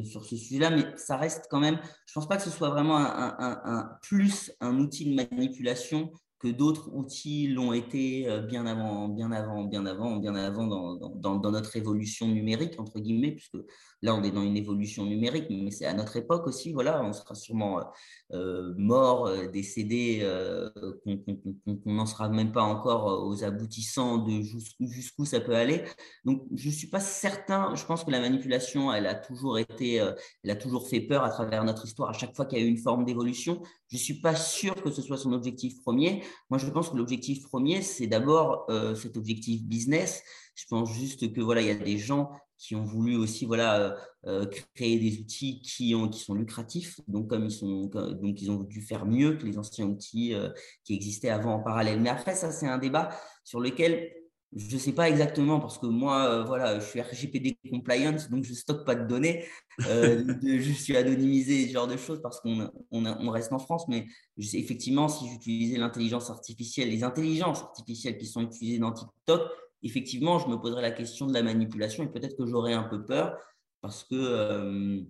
sur 0.00 0.24
ce, 0.24 0.36
sujet-là, 0.36 0.70
mais 0.70 0.84
ça 0.96 1.16
reste 1.16 1.46
quand 1.50 1.60
même, 1.60 1.78
je 2.06 2.12
ne 2.12 2.14
pense 2.14 2.28
pas 2.28 2.36
que 2.36 2.42
ce 2.42 2.50
soit 2.50 2.70
vraiment 2.70 2.98
un, 2.98 3.90
plus 4.02 4.52
un 4.60 4.78
outil 4.78 5.10
de 5.10 5.14
manipulation 5.14 6.12
que 6.40 6.48
d'autres 6.48 6.90
outils 6.94 7.48
l'ont 7.48 7.72
été 7.74 8.26
euh, 8.26 8.40
bien 8.40 8.64
avant, 8.64 9.08
bien 9.08 9.30
avant, 9.30 9.64
bien 9.64 9.84
avant, 9.84 10.16
bien 10.16 10.34
avant 10.34 10.66
dans, 10.66 11.50
notre 11.50 11.76
évolution 11.76 12.26
numérique, 12.28 12.80
entre 12.80 12.98
guillemets, 12.98 13.32
puisque 13.32 13.58
Là, 14.02 14.14
on 14.14 14.22
est 14.22 14.30
dans 14.30 14.42
une 14.42 14.56
évolution 14.56 15.04
numérique, 15.04 15.46
mais 15.50 15.70
c'est 15.70 15.84
à 15.84 15.92
notre 15.92 16.16
époque 16.16 16.46
aussi. 16.46 16.72
Voilà, 16.72 17.02
on 17.04 17.12
sera 17.12 17.34
sûrement 17.34 17.84
euh, 18.32 18.72
mort, 18.78 19.26
euh, 19.26 19.46
décédé, 19.48 20.20
euh, 20.22 20.70
qu'on 21.04 21.92
n'en 21.92 22.06
sera 22.06 22.30
même 22.30 22.50
pas 22.50 22.62
encore 22.62 23.26
aux 23.26 23.44
aboutissants 23.44 24.18
de 24.18 24.40
jusqu'où 24.80 25.26
ça 25.26 25.40
peut 25.40 25.54
aller. 25.54 25.84
Donc, 26.24 26.44
je 26.54 26.68
ne 26.68 26.72
suis 26.72 26.86
pas 26.88 27.00
certain. 27.00 27.74
Je 27.74 27.84
pense 27.84 28.04
que 28.04 28.10
la 28.10 28.20
manipulation, 28.20 28.90
elle 28.90 29.06
a 29.06 29.14
toujours 29.14 29.58
été, 29.58 29.96
elle 29.96 30.50
a 30.50 30.56
toujours 30.56 30.88
fait 30.88 31.00
peur 31.00 31.22
à 31.22 31.28
travers 31.28 31.62
notre 31.64 31.84
histoire. 31.84 32.08
À 32.08 32.14
chaque 32.14 32.34
fois 32.34 32.46
qu'il 32.46 32.58
y 32.58 32.62
a 32.62 32.64
eu 32.64 32.68
une 32.68 32.78
forme 32.78 33.04
d'évolution, 33.04 33.60
je 33.88 33.96
ne 33.96 34.00
suis 34.00 34.20
pas 34.20 34.34
sûr 34.34 34.74
que 34.82 34.90
ce 34.90 35.02
soit 35.02 35.18
son 35.18 35.34
objectif 35.34 35.82
premier. 35.82 36.24
Moi, 36.48 36.58
je 36.58 36.66
pense 36.70 36.88
que 36.88 36.96
l'objectif 36.96 37.42
premier, 37.42 37.82
c'est 37.82 38.06
d'abord 38.06 38.66
cet 38.96 39.18
objectif 39.18 39.62
business. 39.64 40.22
Je 40.54 40.64
pense 40.68 40.92
juste 40.92 41.32
que 41.32 41.40
voilà, 41.40 41.60
il 41.60 41.68
y 41.68 41.70
a 41.70 41.74
des 41.74 41.98
gens 41.98 42.30
qui 42.60 42.76
ont 42.76 42.84
voulu 42.84 43.16
aussi 43.16 43.46
voilà, 43.46 43.80
euh, 43.80 43.96
euh, 44.26 44.46
créer 44.74 44.98
des 44.98 45.18
outils 45.18 45.62
qui, 45.62 45.94
ont, 45.94 46.08
qui 46.08 46.20
sont 46.20 46.34
lucratifs. 46.34 47.00
Donc, 47.08 47.28
comme 47.28 47.46
ils, 47.46 47.50
sont, 47.50 47.86
donc, 47.86 48.40
ils 48.40 48.50
ont 48.50 48.62
dû 48.62 48.82
faire 48.82 49.06
mieux 49.06 49.36
que 49.36 49.46
les 49.46 49.56
anciens 49.56 49.86
outils 49.86 50.34
euh, 50.34 50.50
qui 50.84 50.94
existaient 50.94 51.30
avant 51.30 51.54
en 51.54 51.60
parallèle. 51.60 52.00
Mais 52.00 52.10
après, 52.10 52.34
ça, 52.34 52.52
c'est 52.52 52.66
un 52.66 52.76
débat 52.76 53.08
sur 53.44 53.60
lequel 53.60 54.12
je 54.52 54.74
ne 54.74 54.80
sais 54.80 54.92
pas 54.92 55.08
exactement 55.08 55.60
parce 55.60 55.78
que 55.78 55.86
moi, 55.86 56.42
voilà, 56.42 56.80
je 56.80 56.84
suis 56.84 57.00
RGPD 57.00 57.56
compliance, 57.70 58.28
donc 58.28 58.44
je 58.44 58.52
stocke 58.52 58.84
pas 58.84 58.96
de 58.96 59.06
données. 59.06 59.46
je 59.78 60.72
suis 60.72 60.96
anonymisé, 60.96 61.68
ce 61.68 61.72
genre 61.72 61.86
de 61.86 61.96
choses 61.96 62.20
parce 62.20 62.40
qu'on 62.40 62.68
on, 62.90 63.06
on 63.06 63.30
reste 63.30 63.52
en 63.52 63.60
France. 63.60 63.84
Mais 63.86 64.06
effectivement, 64.36 65.08
si 65.08 65.28
j'utilisais 65.28 65.78
l'intelligence 65.78 66.30
artificielle, 66.30 66.90
les 66.90 67.04
intelligences 67.04 67.62
artificielles 67.62 68.18
qui 68.18 68.26
sont 68.26 68.42
utilisées 68.42 68.80
dans 68.80 68.90
TikTok, 68.90 69.42
effectivement, 69.82 70.38
je 70.38 70.48
me 70.48 70.56
poserais 70.56 70.82
la 70.82 70.90
question 70.90 71.26
de 71.26 71.32
la 71.32 71.42
manipulation 71.42 72.04
et 72.04 72.08
peut-être 72.08 72.36
que 72.36 72.46
j'aurais 72.46 72.74
un 72.74 72.84
peu 72.84 73.04
peur 73.04 73.36
parce 73.80 74.04
que, 74.04 74.14
euh, 74.14 75.00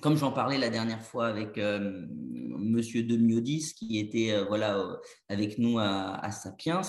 comme 0.00 0.16
j'en 0.16 0.32
parlais 0.32 0.58
la 0.58 0.70
dernière 0.70 1.02
fois 1.02 1.26
avec 1.26 1.58
euh, 1.58 2.06
Monsieur 2.10 3.02
Demiodis, 3.02 3.74
qui 3.74 3.98
était 3.98 4.32
euh, 4.32 4.44
voilà, 4.44 5.00
avec 5.28 5.58
nous 5.58 5.78
à, 5.78 6.30
Sapiens, 6.30 6.82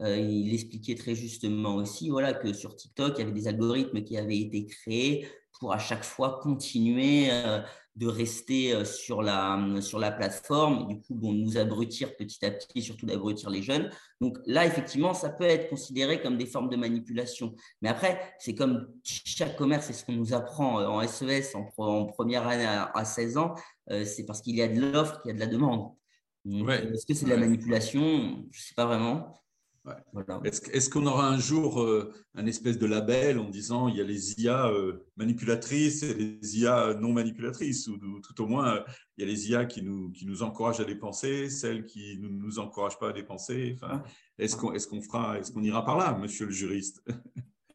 il 0.00 0.52
expliquait 0.52 0.94
très 0.94 1.14
justement 1.14 1.76
aussi 1.76 2.10
voilà, 2.10 2.34
que 2.34 2.52
sur 2.52 2.76
TikTok, 2.76 3.14
il 3.16 3.20
y 3.20 3.22
avait 3.22 3.32
des 3.32 3.48
algorithmes 3.48 4.02
qui 4.04 4.18
avaient 4.18 4.38
été 4.38 4.66
créés 4.66 5.26
pour 5.58 5.72
à 5.72 5.78
chaque 5.78 6.04
fois 6.04 6.40
continuer 6.42 7.30
de 7.96 8.06
rester 8.06 8.74
euh, 8.74 8.84
sur 8.84 9.22
la, 9.22 9.58
sur 9.80 9.98
la 9.98 10.12
plateforme, 10.12 10.86
du 10.86 11.00
coup, 11.00 11.14
bon, 11.14 11.32
nous 11.32 11.56
abrutir 11.56 12.14
petit 12.16 12.44
à 12.44 12.50
petit, 12.50 12.82
surtout 12.82 13.06
d'abrutir 13.06 13.48
les 13.48 13.62
jeunes. 13.62 13.90
Donc 14.20 14.36
là, 14.44 14.66
effectivement, 14.66 15.14
ça 15.14 15.30
peut 15.30 15.44
être 15.44 15.70
considéré 15.70 16.20
comme 16.20 16.36
des 16.36 16.46
formes 16.46 16.68
de 16.68 16.76
manipulation. 16.76 17.54
Mais 17.80 17.88
après, 17.88 18.20
c'est 18.38 18.54
comme 18.54 18.88
chaque 19.02 19.56
commerce, 19.56 19.86
c'est 19.86 19.94
ce 19.94 20.04
qu'on 20.04 20.12
nous 20.12 20.34
apprend 20.34 20.78
euh, 20.80 20.86
en 20.86 21.06
SES 21.06 21.54
en, 21.54 22.04
première 22.04 22.46
année 22.46 22.66
à, 22.66 23.04
16 23.04 23.38
ans, 23.38 23.54
euh, 23.90 24.04
c'est 24.04 24.26
parce 24.26 24.42
qu'il 24.42 24.56
y 24.56 24.62
a 24.62 24.68
de 24.68 24.80
l'offre 24.80 25.22
qu'il 25.22 25.30
y 25.30 25.32
a 25.32 25.34
de 25.34 25.40
la 25.40 25.46
demande. 25.46 25.92
Est-ce 26.46 27.06
que 27.06 27.14
c'est 27.14 27.24
de 27.24 27.30
la 27.30 27.38
manipulation? 27.38 28.00
Je 28.52 28.58
ne 28.58 28.62
sais 28.62 28.74
pas 28.76 28.84
vraiment. 28.84 29.34
Est-ce 30.44 30.90
qu'on 30.90 31.06
aura 31.06 31.28
un 31.28 31.38
jour 31.38 31.80
euh, 31.80 32.12
un 32.34 32.46
espèce 32.46 32.78
de 32.78 32.86
label 32.86 33.38
en 33.38 33.48
disant 33.48 33.88
il 33.88 33.96
y 33.96 34.00
a 34.00 34.04
les 34.04 34.40
IA 34.40 34.68
euh, 34.68 35.06
manipulatrices 35.16 36.02
et 36.02 36.14
les 36.14 36.58
IA 36.58 36.94
non 36.94 37.12
manipulatrices, 37.12 37.86
ou, 37.88 37.98
tout 38.20 38.42
au 38.42 38.46
moins 38.46 38.84
il 39.16 39.24
y 39.24 39.28
a 39.28 39.30
les 39.30 39.50
IA 39.50 39.64
qui 39.64 39.82
nous, 39.82 40.10
qui 40.10 40.26
nous 40.26 40.42
encouragent 40.42 40.80
à 40.80 40.84
dépenser, 40.84 41.50
celles 41.50 41.84
qui 41.84 42.18
ne 42.18 42.28
nous, 42.28 42.58
encouragent 42.58 42.98
pas 42.98 43.10
à 43.10 43.12
dépenser. 43.12 43.76
Enfin, 43.76 44.02
est-ce 44.38 44.56
qu'on 44.56 44.72
est 44.72 45.00
fera, 45.00 45.38
est-ce 45.38 45.52
qu'on 45.52 45.62
ira 45.62 45.84
par 45.84 45.96
là, 45.96 46.16
monsieur 46.18 46.46
le 46.46 46.52
juriste? 46.52 47.02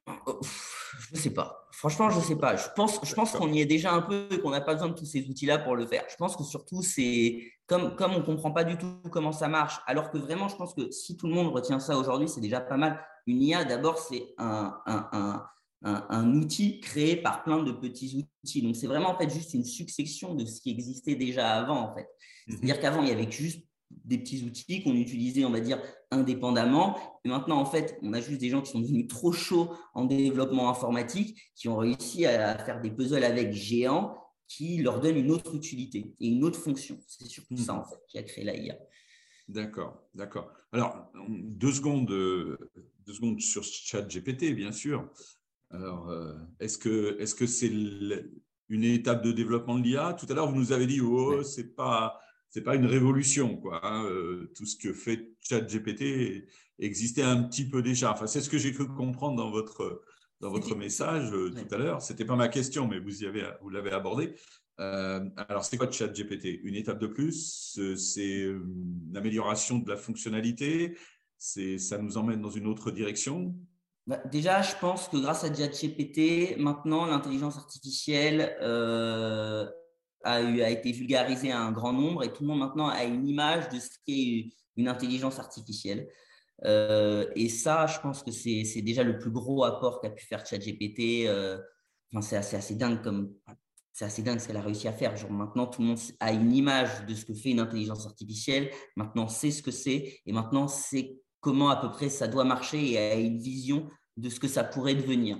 Je 0.07 1.15
ne 1.15 1.19
sais 1.19 1.29
pas. 1.29 1.67
Franchement, 1.71 2.09
je 2.09 2.17
ne 2.17 2.21
sais 2.21 2.35
pas. 2.35 2.55
Je 2.55 2.67
pense, 2.75 2.99
je 3.03 3.13
pense 3.13 3.31
qu'on 3.31 3.51
y 3.51 3.61
est 3.61 3.65
déjà 3.65 3.93
un 3.93 4.01
peu 4.01 4.27
et 4.31 4.39
qu'on 4.39 4.49
n'a 4.49 4.61
pas 4.61 4.73
besoin 4.73 4.89
de 4.89 4.93
tous 4.93 5.05
ces 5.05 5.27
outils-là 5.27 5.59
pour 5.59 5.75
le 5.75 5.85
faire. 5.85 6.03
Je 6.09 6.15
pense 6.15 6.35
que 6.35 6.43
surtout, 6.43 6.81
c'est 6.81 7.41
comme, 7.67 7.95
comme 7.95 8.13
on 8.13 8.19
ne 8.19 8.23
comprend 8.23 8.51
pas 8.51 8.63
du 8.63 8.77
tout 8.77 8.97
comment 9.11 9.31
ça 9.31 9.47
marche, 9.47 9.79
alors 9.87 10.11
que 10.11 10.17
vraiment, 10.17 10.47
je 10.47 10.55
pense 10.55 10.73
que 10.73 10.91
si 10.91 11.17
tout 11.17 11.27
le 11.27 11.33
monde 11.33 11.47
retient 11.53 11.79
ça 11.79 11.97
aujourd'hui, 11.97 12.27
c'est 12.27 12.41
déjà 12.41 12.61
pas 12.61 12.77
mal. 12.77 13.03
Une 13.27 13.41
IA, 13.41 13.63
d'abord, 13.63 13.97
c'est 13.97 14.33
un, 14.37 14.79
un, 14.85 15.09
un 15.11 15.45
un, 15.83 16.33
outil 16.35 16.79
créé 16.79 17.15
par 17.15 17.43
plein 17.43 17.63
de 17.63 17.71
petits 17.71 18.27
outils. 18.43 18.61
Donc, 18.61 18.75
c'est 18.75 18.87
vraiment 18.87 19.09
en 19.09 19.17
fait 19.17 19.29
juste 19.29 19.53
une 19.53 19.65
succession 19.65 20.35
de 20.35 20.45
ce 20.45 20.61
qui 20.61 20.71
existait 20.71 21.15
déjà 21.15 21.53
avant, 21.53 21.79
en 21.79 21.93
fait. 21.93 22.07
Mhm. 22.47 22.55
C'est-à-dire 22.55 22.79
qu'avant, 22.79 23.01
il 23.01 23.09
y 23.09 23.11
avait 23.11 23.31
juste 23.31 23.65
des 24.05 24.17
petits 24.17 24.43
outils 24.43 24.83
qu'on 24.83 24.95
utilisait, 24.95 25.45
on 25.45 25.51
va 25.51 25.59
dire, 25.59 25.81
indépendamment. 26.11 26.97
Et 27.23 27.29
maintenant, 27.29 27.57
en 27.57 27.65
fait, 27.65 27.97
on 28.01 28.13
a 28.13 28.21
juste 28.21 28.41
des 28.41 28.49
gens 28.49 28.61
qui 28.61 28.71
sont 28.71 28.79
devenus 28.79 29.07
trop 29.07 29.31
chauds 29.31 29.71
en 29.93 30.05
développement 30.05 30.69
informatique, 30.69 31.37
qui 31.55 31.67
ont 31.69 31.77
réussi 31.77 32.25
à 32.25 32.57
faire 32.57 32.81
des 32.81 32.91
puzzles 32.91 33.23
avec 33.23 33.53
géants 33.53 34.17
qui 34.47 34.77
leur 34.77 34.99
donnent 34.99 35.17
une 35.17 35.31
autre 35.31 35.55
utilité 35.55 36.13
et 36.19 36.27
une 36.27 36.43
autre 36.43 36.59
fonction. 36.59 36.99
C'est 37.07 37.27
surtout 37.27 37.55
ça, 37.55 37.73
en 37.73 37.85
fait, 37.85 37.99
qui 38.07 38.17
a 38.17 38.23
créé 38.23 38.43
l'AIA. 38.43 38.75
D'accord, 39.47 40.01
d'accord. 40.13 40.51
Alors, 40.71 41.11
deux 41.29 41.71
secondes, 41.71 42.07
deux 42.07 43.13
secondes 43.13 43.39
sur 43.39 43.63
ChatGPT, 43.63 44.53
bien 44.53 44.71
sûr. 44.71 45.09
Alors, 45.69 46.09
euh, 46.09 46.33
est-ce 46.59 46.77
que 46.77 47.17
est-ce 47.19 47.33
que 47.33 47.45
c'est 47.45 47.71
une 48.69 48.83
étape 48.83 49.23
de 49.23 49.31
développement 49.31 49.77
de 49.77 49.83
l'IA 49.83 50.13
Tout 50.13 50.25
à 50.29 50.33
l'heure, 50.33 50.49
vous 50.49 50.57
nous 50.57 50.73
avez 50.73 50.85
dit, 50.85 51.01
oh, 51.01 51.43
c'est 51.43 51.75
pas 51.75 52.19
c'est 52.51 52.61
pas 52.61 52.75
une 52.75 52.85
révolution, 52.85 53.55
quoi. 53.55 53.79
Hein, 53.83 54.05
euh, 54.05 54.51
tout 54.55 54.65
ce 54.65 54.75
que 54.75 54.91
fait 54.93 55.31
ChatGPT 55.39 56.47
existait 56.79 57.23
un 57.23 57.43
petit 57.43 57.67
peu 57.67 57.81
déjà. 57.81 58.11
Enfin, 58.11 58.27
c'est 58.27 58.41
ce 58.41 58.49
que 58.49 58.57
j'ai 58.57 58.73
cru 58.73 58.87
comprendre 58.87 59.37
dans 59.37 59.49
votre, 59.49 60.03
dans 60.41 60.49
votre 60.51 60.75
message 60.75 61.31
euh, 61.31 61.49
tout 61.49 61.73
à 61.73 61.77
l'heure. 61.77 62.01
Ce 62.01 62.11
n'était 62.11 62.25
pas 62.25 62.35
ma 62.35 62.49
question, 62.49 62.87
mais 62.87 62.99
vous, 62.99 63.23
y 63.23 63.25
avez, 63.25 63.49
vous 63.61 63.69
l'avez 63.69 63.91
abordé. 63.91 64.35
Euh, 64.81 65.21
alors, 65.47 65.63
c'est 65.63 65.77
quoi 65.77 65.89
ChatGPT? 65.89 66.59
Une 66.63 66.75
étape 66.75 66.99
de 66.99 67.07
plus 67.07 67.79
C'est 67.95 68.45
l'amélioration 69.13 69.79
de 69.79 69.89
la 69.89 69.95
fonctionnalité? 69.95 70.97
Ça 71.37 71.97
nous 71.99 72.17
emmène 72.17 72.41
dans 72.41 72.49
une 72.49 72.67
autre 72.67 72.91
direction? 72.91 73.55
Bah, 74.07 74.21
déjà, 74.29 74.61
je 74.61 74.75
pense 74.81 75.07
que 75.07 75.15
grâce 75.15 75.45
à 75.45 75.53
ChatGPT, 75.53 76.57
maintenant, 76.57 77.05
l'intelligence 77.05 77.55
artificielle 77.55 78.57
a, 80.23 80.69
été 80.69 80.91
vulgarisé 80.91 81.51
à 81.51 81.59
un 81.59 81.71
grand 81.71 81.93
nombre 81.93 82.23
et 82.23 82.31
tout 82.31 82.43
le 82.43 82.49
monde 82.49 82.59
maintenant 82.59 82.87
a 82.87 83.03
une 83.03 83.27
image 83.27 83.69
de 83.69 83.79
ce 83.79 83.89
qu'est 84.05 84.49
une 84.77 84.87
intelligence 84.87 85.39
artificielle. 85.39 86.07
Euh, 86.65 87.25
et 87.35 87.49
ça, 87.49 87.87
je 87.87 87.99
pense 87.99 88.23
que 88.23 88.31
c'est 88.31 88.81
déjà 88.81 89.03
le 89.03 89.17
plus 89.17 89.31
gros 89.31 89.63
apport 89.63 90.01
qu'a 90.01 90.09
pu 90.09 90.25
faire 90.25 90.45
ChatGPT. 90.45 91.27
Euh, 91.27 91.57
enfin, 92.13 92.21
c'est 92.21 92.37
assez, 92.37 92.55
assez, 92.55 92.75
dingue 92.75 93.01
comme 93.01 93.33
c'est 93.93 94.05
assez 94.05 94.21
dingue 94.21 94.39
ce 94.39 94.47
qu'elle 94.47 94.57
a 94.57 94.61
réussi 94.61 94.87
à 94.87 94.93
faire. 94.93 95.15
Genre 95.17 95.31
maintenant, 95.31 95.67
tout 95.67 95.81
le 95.81 95.87
monde 95.89 95.99
a 96.19 96.31
une 96.31 96.53
image 96.53 97.05
de 97.05 97.13
ce 97.13 97.25
que 97.25 97.33
fait 97.33 97.49
une 97.49 97.59
intelligence 97.59 98.05
artificielle. 98.05 98.71
Maintenant, 98.95 99.27
sait 99.27 99.51
ce 99.51 99.61
que 99.61 99.71
c'est 99.71 100.21
et 100.25 100.31
maintenant, 100.31 100.67
c'est 100.67 101.17
comment 101.39 101.69
à 101.69 101.75
peu 101.75 101.91
près 101.91 102.09
ça 102.09 102.27
doit 102.27 102.43
marcher 102.43 102.91
et 102.91 102.97
a 102.97 103.15
une 103.15 103.39
vision 103.39 103.87
de 104.17 104.29
ce 104.29 104.39
que 104.39 104.47
ça 104.47 104.63
pourrait 104.63 104.95
devenir. 104.95 105.39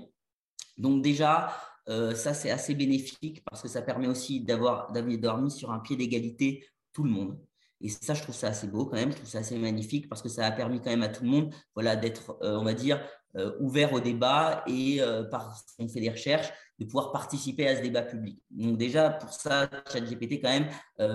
Donc 0.76 1.02
déjà, 1.02 1.54
euh, 1.88 2.14
ça, 2.14 2.34
c'est 2.34 2.50
assez 2.50 2.74
bénéfique 2.74 3.42
parce 3.44 3.62
que 3.62 3.68
ça 3.68 3.82
permet 3.82 4.06
aussi 4.06 4.40
d'avoir 4.40 4.92
mis 4.94 5.50
sur 5.50 5.72
un 5.72 5.80
pied 5.80 5.96
d'égalité 5.96 6.66
tout 6.92 7.04
le 7.04 7.10
monde. 7.10 7.38
Et 7.80 7.88
ça, 7.88 8.14
je 8.14 8.22
trouve 8.22 8.34
ça 8.34 8.48
assez 8.48 8.68
beau 8.68 8.86
quand 8.86 8.96
même, 8.96 9.10
je 9.10 9.16
trouve 9.16 9.28
ça 9.28 9.38
assez 9.38 9.58
magnifique 9.58 10.08
parce 10.08 10.22
que 10.22 10.28
ça 10.28 10.46
a 10.46 10.52
permis 10.52 10.80
quand 10.80 10.90
même 10.90 11.02
à 11.02 11.08
tout 11.08 11.24
le 11.24 11.30
monde 11.30 11.52
voilà, 11.74 11.96
d'être, 11.96 12.38
euh, 12.42 12.56
on 12.56 12.64
va 12.64 12.74
dire, 12.74 13.04
ouvert 13.60 13.92
au 13.92 14.00
débat 14.00 14.62
et 14.66 15.00
par 15.30 15.56
on 15.78 15.88
fait 15.88 16.00
des 16.00 16.10
recherches, 16.10 16.50
de 16.78 16.84
pouvoir 16.84 17.12
participer 17.12 17.66
à 17.66 17.76
ce 17.76 17.82
débat 17.82 18.02
public. 18.02 18.38
Donc 18.50 18.76
déjà, 18.76 19.10
pour 19.10 19.32
ça, 19.32 19.70
ChatGPT 19.90 20.42
quand 20.42 20.50
même 20.50 20.68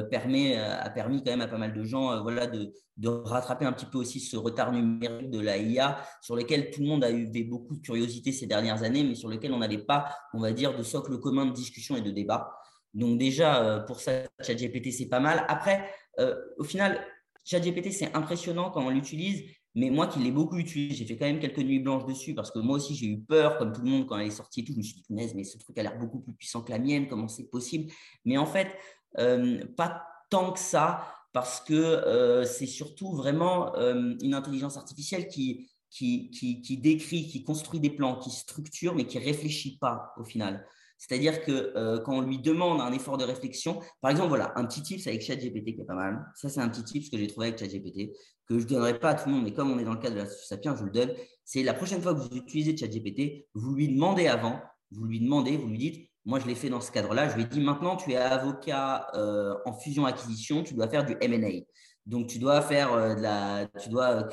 permet, 0.09 0.57
a 0.57 0.89
permis 0.89 1.23
quand 1.23 1.31
même 1.31 1.41
à 1.41 1.47
pas 1.47 1.57
mal 1.57 1.73
de 1.73 1.83
gens 1.83 2.21
voilà, 2.23 2.47
de, 2.47 2.73
de, 2.97 3.07
rattraper 3.09 3.65
un 3.65 3.73
petit 3.73 3.85
peu 3.85 3.97
aussi 3.99 4.19
ce 4.19 4.35
retard 4.35 4.71
numérique 4.71 5.29
de 5.29 5.39
la 5.39 5.57
IA 5.57 6.01
sur 6.21 6.35
lequel 6.35 6.71
tout 6.71 6.81
le 6.81 6.87
monde 6.87 7.03
a 7.03 7.11
eu 7.11 7.27
beaucoup 7.43 7.75
de 7.75 7.81
curiosité 7.81 8.31
ces 8.31 8.47
dernières 8.47 8.83
années, 8.83 9.03
mais 9.03 9.15
sur 9.15 9.29
lequel 9.29 9.51
on 9.53 9.59
n'avait 9.59 9.77
pas, 9.77 10.09
on 10.33 10.39
va 10.39 10.51
dire, 10.51 10.75
de 10.75 10.83
socle 10.83 11.19
commun 11.19 11.45
de 11.45 11.53
discussion 11.53 11.95
et 11.95 12.01
de 12.01 12.11
débat. 12.11 12.51
Donc 12.93 13.19
déjà, 13.19 13.83
pour 13.85 13.99
ça, 13.99 14.23
ChatGPT, 14.41 14.91
c'est 14.91 15.07
pas 15.07 15.19
mal. 15.19 15.45
Après, 15.47 15.87
euh, 16.19 16.35
au 16.57 16.63
final, 16.63 16.99
ChatGPT, 17.45 17.91
c'est 17.91 18.13
impressionnant 18.15 18.71
quand 18.71 18.83
on 18.83 18.89
l'utilise, 18.89 19.43
mais 19.75 19.89
moi 19.89 20.07
qui 20.07 20.19
l'ai 20.19 20.31
beaucoup 20.31 20.57
utilisé, 20.57 20.95
j'ai 20.95 21.05
fait 21.05 21.17
quand 21.17 21.25
même 21.25 21.39
quelques 21.39 21.59
nuits 21.59 21.79
blanches 21.79 22.05
dessus 22.05 22.33
parce 22.33 22.51
que 22.51 22.59
moi 22.59 22.77
aussi 22.77 22.95
j'ai 22.95 23.07
eu 23.07 23.19
peur, 23.19 23.57
comme 23.57 23.73
tout 23.73 23.81
le 23.81 23.89
monde, 23.89 24.07
quand 24.07 24.17
elle 24.17 24.27
est 24.27 24.31
sortie 24.31 24.61
et 24.61 24.63
tout. 24.63 24.73
Je 24.73 24.77
me 24.77 24.83
suis 24.83 24.95
dit, 24.95 25.05
mais 25.09 25.43
ce 25.43 25.57
truc 25.57 25.77
a 25.77 25.83
l'air 25.83 25.97
beaucoup 25.97 26.19
plus 26.19 26.33
puissant 26.33 26.61
que 26.61 26.71
la 26.71 26.79
mienne, 26.79 27.07
comment 27.07 27.27
c'est 27.27 27.49
possible? 27.49 27.91
Mais 28.25 28.37
en 28.37 28.45
fait, 28.45 28.75
euh, 29.19 29.63
pas 29.75 30.03
tant 30.29 30.51
que 30.51 30.59
ça, 30.59 31.07
parce 31.33 31.61
que 31.61 31.73
euh, 31.73 32.43
c'est 32.43 32.65
surtout 32.65 33.11
vraiment 33.11 33.75
une 33.75 34.33
intelligence 34.33 34.77
artificielle 34.77 35.27
qui, 35.27 35.69
qui, 35.89 36.29
qui, 36.31 36.77
décrit, 36.77 37.27
qui 37.27 37.43
construit 37.43 37.79
des 37.79 37.89
plans, 37.89 38.17
qui 38.17 38.29
structure, 38.29 38.95
mais 38.95 39.05
qui 39.05 39.19
réfléchit 39.19 39.77
pas 39.77 40.13
au 40.17 40.23
final. 40.23 40.65
C'est-à-dire 40.97 41.41
que 41.43 41.73
euh, 41.75 41.99
quand 41.99 42.17
on 42.17 42.21
lui 42.21 42.39
demande 42.39 42.81
un 42.81 42.91
effort 42.91 43.17
de 43.17 43.23
réflexion, 43.23 43.79
par 44.01 44.11
exemple, 44.11 44.29
voilà, 44.29 44.51
un 44.55 44.65
petit 44.65 44.81
tips 44.81 45.05
avec 45.07 45.21
ChatGPT 45.21 45.75
qui 45.75 45.81
est 45.81 45.85
pas 45.85 45.93
mal. 45.93 46.25
Ça, 46.35 46.49
c'est 46.49 46.59
un 46.59 46.69
petit 46.69 46.83
tips 46.83 47.09
que 47.09 47.17
j'ai 47.17 47.27
trouvé 47.27 47.47
avec 47.47 47.59
ChatGPT, 47.59 48.13
que 48.47 48.59
je 48.59 48.63
ne 48.63 48.69
donnerai 48.69 48.99
pas 48.99 49.09
à 49.09 49.15
tout 49.15 49.29
le 49.29 49.35
monde, 49.35 49.43
mais 49.43 49.53
comme 49.53 49.71
on 49.71 49.79
est 49.79 49.83
dans 49.83 49.93
le 49.93 49.99
cadre 49.99 50.15
de 50.15 50.21
la 50.21 50.27
Sapiens, 50.27 50.73
je 50.75 50.79
vous 50.79 50.85
le 50.85 50.91
donne. 50.91 51.13
C'est 51.43 51.63
la 51.63 51.73
prochaine 51.73 52.01
fois 52.01 52.13
que 52.13 52.19
vous 52.19 52.35
utilisez 52.35 52.75
ChatGPT, 52.75 53.47
vous 53.53 53.75
lui 53.75 53.89
demandez 53.89 54.27
avant, 54.27 54.59
vous 54.91 55.05
lui 55.05 55.19
demandez, 55.19 55.55
vous 55.57 55.67
lui 55.67 55.77
dites, 55.77 56.09
moi, 56.27 56.39
je 56.39 56.45
l'ai 56.45 56.55
fait 56.55 56.69
dans 56.69 56.81
ce 56.81 56.91
cadre-là. 56.91 57.29
Je 57.29 57.35
lui 57.35 57.43
ai 57.43 57.45
dit 57.45 57.61
maintenant, 57.61 57.95
tu 57.95 58.11
es 58.11 58.17
avocat 58.17 59.07
euh, 59.15 59.55
en 59.65 59.73
fusion-acquisition, 59.73 60.61
tu 60.61 60.73
dois 60.73 60.89
faire 60.89 61.05
du 61.05 61.15
M&A. 61.21 61.63
Donc, 62.05 62.27
tu 62.27 62.37
dois 62.37 62.61
faire 62.61 62.91
euh, 62.91 63.15
de 63.15 63.21
la, 63.21 63.67
tu 63.81 63.87
dois, 63.87 64.27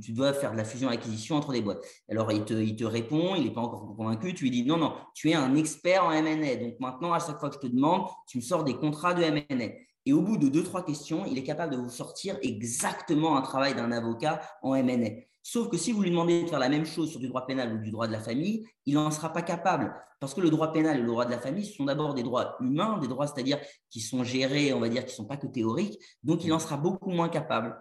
tu 0.00 0.12
dois 0.12 0.32
faire 0.32 0.52
de 0.52 0.56
la 0.56 0.64
fusion-acquisition 0.64 1.36
entre 1.36 1.52
des 1.52 1.62
boîtes. 1.62 1.82
Alors, 2.08 2.32
il 2.32 2.44
te, 2.44 2.54
il 2.54 2.76
te 2.76 2.84
répond, 2.84 3.34
il 3.36 3.44
n'est 3.44 3.52
pas 3.52 3.60
encore 3.60 3.94
convaincu. 3.96 4.34
Tu 4.34 4.44
lui 4.44 4.50
dis 4.50 4.64
non, 4.64 4.76
non, 4.76 4.94
tu 5.14 5.30
es 5.30 5.34
un 5.34 5.54
expert 5.54 6.04
en 6.04 6.10
M&A. 6.10 6.56
Donc, 6.56 6.74
maintenant, 6.80 7.12
à 7.12 7.18
chaque 7.18 7.38
fois 7.38 7.48
que 7.50 7.56
je 7.56 7.68
te 7.68 7.72
demande, 7.72 8.06
tu 8.26 8.38
me 8.38 8.42
sors 8.42 8.64
des 8.64 8.74
contrats 8.74 9.14
de 9.14 9.22
M&A. 9.22 9.68
Et 10.08 10.12
au 10.12 10.22
bout 10.22 10.36
de 10.36 10.48
deux, 10.48 10.62
trois 10.62 10.84
questions, 10.84 11.24
il 11.26 11.36
est 11.36 11.42
capable 11.42 11.72
de 11.72 11.78
vous 11.78 11.88
sortir 11.88 12.38
exactement 12.42 13.36
un 13.36 13.42
travail 13.42 13.74
d'un 13.74 13.90
avocat 13.90 14.40
en 14.62 14.74
M&A. 14.74 15.26
Sauf 15.42 15.68
que 15.68 15.76
si 15.76 15.92
vous 15.92 16.02
lui 16.02 16.10
demandez 16.10 16.42
de 16.42 16.48
faire 16.48 16.58
la 16.58 16.68
même 16.68 16.86
chose 16.86 17.10
sur 17.10 17.20
du 17.20 17.28
droit 17.28 17.46
pénal 17.46 17.72
ou 17.72 17.78
du 17.78 17.92
droit 17.92 18.08
de 18.08 18.12
la 18.12 18.20
famille, 18.20 18.66
il 18.84 18.94
n'en 18.94 19.10
sera 19.12 19.32
pas 19.32 19.42
capable. 19.42 19.94
Parce 20.18 20.34
que 20.34 20.40
le 20.40 20.50
droit 20.50 20.72
pénal 20.72 20.96
et 20.96 21.00
le 21.00 21.06
droit 21.06 21.24
de 21.24 21.30
la 21.30 21.38
famille 21.38 21.64
ce 21.64 21.74
sont 21.74 21.84
d'abord 21.84 22.14
des 22.14 22.22
droits 22.22 22.56
humains, 22.60 22.98
des 22.98 23.06
droits, 23.06 23.26
c'est-à-dire 23.26 23.58
qui 23.90 24.00
sont 24.00 24.24
gérés, 24.24 24.72
on 24.72 24.80
va 24.80 24.88
dire, 24.88 25.04
qui 25.04 25.12
ne 25.12 25.16
sont 25.16 25.24
pas 25.24 25.36
que 25.36 25.46
théoriques. 25.46 26.00
Donc, 26.22 26.44
il 26.44 26.52
en 26.52 26.58
sera 26.58 26.76
beaucoup 26.76 27.10
moins 27.10 27.28
capable. 27.28 27.76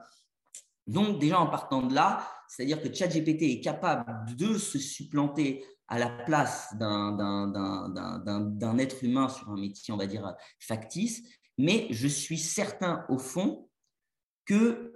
Donc, 0.87 1.19
déjà 1.19 1.39
en 1.39 1.47
partant 1.47 1.81
de 1.81 1.93
là, 1.93 2.27
c'est-à-dire 2.47 2.81
que 2.81 2.93
ChatGPT 2.93 3.43
est 3.43 3.61
capable 3.61 4.35
de 4.35 4.57
se 4.57 4.77
supplanter 4.77 5.65
à 5.87 5.99
la 5.99 6.09
place 6.09 6.75
d'un 6.77 8.77
être 8.77 9.03
humain 9.03 9.29
sur 9.29 9.49
un 9.49 9.57
métier, 9.57 9.93
on 9.93 9.97
va 9.97 10.07
dire, 10.07 10.33
factice. 10.59 11.23
Mais 11.57 11.87
je 11.91 12.07
suis 12.07 12.37
certain, 12.37 13.05
au 13.09 13.17
fond, 13.17 13.69
que 14.45 14.91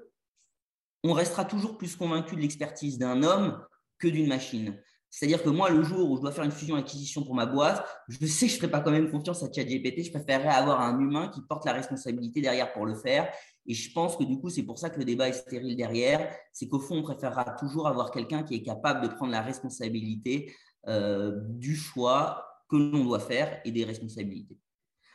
on 1.04 1.14
restera 1.14 1.46
toujours 1.46 1.78
plus 1.78 1.96
convaincu 1.96 2.36
de 2.36 2.42
l'expertise 2.42 2.98
d'un 2.98 3.24
homme 3.24 3.66
que 3.98 4.08
d'une 4.08 4.28
machine. 4.28 4.82
C'est-à-dire 5.10 5.42
que 5.42 5.50
moi, 5.50 5.70
le 5.70 5.82
jour 5.82 6.10
où 6.12 6.18
je 6.18 6.22
dois 6.22 6.32
faire 6.32 6.44
une 6.44 6.52
fusion-acquisition 6.52 7.24
pour 7.24 7.34
ma 7.34 7.46
boîte, 7.46 7.84
je 8.08 8.26
sais 8.28 8.46
que 8.46 8.52
je 8.52 8.58
ne 8.58 8.60
ferai 8.62 8.72
pas 8.72 8.82
quand 8.82 8.92
même 8.92 9.10
confiance 9.10 9.42
à 9.42 9.52
ChatGPT. 9.52 10.04
Je 10.04 10.12
préférerais 10.12 10.50
avoir 10.50 10.82
un 10.82 11.00
humain 11.00 11.30
qui 11.30 11.42
porte 11.42 11.66
la 11.66 11.74
responsabilité 11.74 12.42
derrière 12.42 12.72
pour 12.74 12.86
le 12.86 12.94
faire. 12.94 13.32
Et 13.66 13.74
je 13.74 13.92
pense 13.92 14.18
que 14.18 14.24
du 14.24 14.40
coup, 14.40 14.50
c'est 14.50 14.64
pour 14.64 14.78
ça 14.78 14.90
que 14.90 15.00
le 15.00 15.06
débat 15.06 15.28
est 15.28 15.34
stérile 15.34 15.76
derrière. 15.76 16.32
C'est 16.54 16.68
qu'au 16.68 16.80
fond, 16.80 16.98
on 16.98 17.04
préférera 17.04 17.44
toujours 17.60 17.88
avoir 17.88 18.12
quelqu'un 18.12 18.44
qui 18.44 18.56
est 18.56 18.62
capable 18.62 19.08
de 19.08 19.14
prendre 19.14 19.32
la 19.32 19.42
responsabilité 19.42 20.54
euh, 20.88 21.40
du 21.44 21.76
choix 21.76 22.46
que 22.70 22.78
l'on 22.78 23.04
doit 23.04 23.20
faire 23.20 23.60
et 23.66 23.72
des 23.72 23.86
responsabilités. 23.86 24.58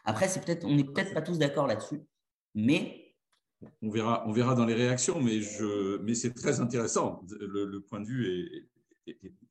Après, 0.05 0.29
c'est 0.29 0.45
peut-être, 0.45 0.65
on 0.65 0.75
n'est 0.75 0.85
peut-être 0.85 1.15
pas 1.15 1.23
tous 1.23 1.39
d'accord 1.39 1.67
là-dessus, 1.67 2.01
mais 2.55 3.05
on 3.81 3.91
verra, 3.91 4.55
dans 4.55 4.67
les 4.67 4.75
réactions, 4.75 5.21
mais, 5.21 5.41
je, 5.41 5.99
mais 6.03 6.15
c'est 6.15 6.35
très 6.35 6.61
intéressant. 6.61 7.23
Le, 7.41 7.79
point 7.81 8.01
de 8.01 8.07
vue 8.07 8.27
est, 8.29 8.69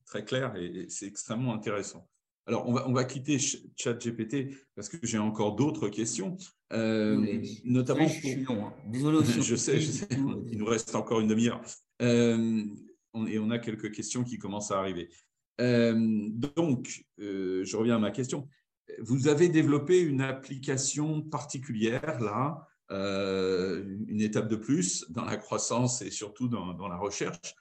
très 0.05 0.23
clair 0.25 0.55
et, 0.55 0.85
c'est 0.89 1.07
extrêmement 1.07 1.53
intéressant. 1.53 2.07
Alors, 2.45 2.67
on 2.67 2.73
va, 2.73 2.87
on 2.89 2.93
va 2.93 3.05
quitter 3.05 3.37
ChatGPT 3.39 4.53
parce 4.75 4.89
que 4.89 4.97
j'ai 5.03 5.17
encore 5.17 5.55
d'autres 5.55 5.87
questions. 5.87 6.35
Euh, 6.73 7.41
notamment 7.63 8.07
je 8.07 8.19
suis 8.19 8.43
long. 8.43 8.67
Hein. 8.67 8.73
Désolé. 8.87 9.19
je 9.41 9.55
sais, 9.55 9.79
je 9.79 9.91
sais. 9.91 10.07
Il 10.51 10.57
nous 10.57 10.65
reste 10.65 10.93
encore 10.95 11.21
une 11.21 11.27
demi-heure. 11.27 11.61
Euh, 12.01 12.63
et 13.27 13.39
on 13.39 13.49
a 13.49 13.59
quelques 13.59 13.93
questions 13.93 14.23
qui 14.23 14.37
commencent 14.37 14.71
à 14.71 14.79
arriver. 14.79 15.09
Euh, 15.61 15.95
donc, 16.31 17.05
je 17.17 17.77
reviens 17.77 17.95
à 17.95 17.99
ma 17.99 18.11
question. 18.11 18.49
Vous 18.99 19.29
avez 19.29 19.47
développé 19.47 20.01
une 20.01 20.21
application 20.21 21.21
particulière 21.21 22.19
là 22.19 22.67
euh, 22.91 23.83
une 24.07 24.21
étape 24.21 24.49
de 24.49 24.55
plus 24.55 25.05
dans 25.09 25.23
la 25.23 25.37
croissance 25.37 26.01
et 26.01 26.11
surtout 26.11 26.47
dans, 26.47 26.87
la 26.87 26.97
recherche. 26.97 27.55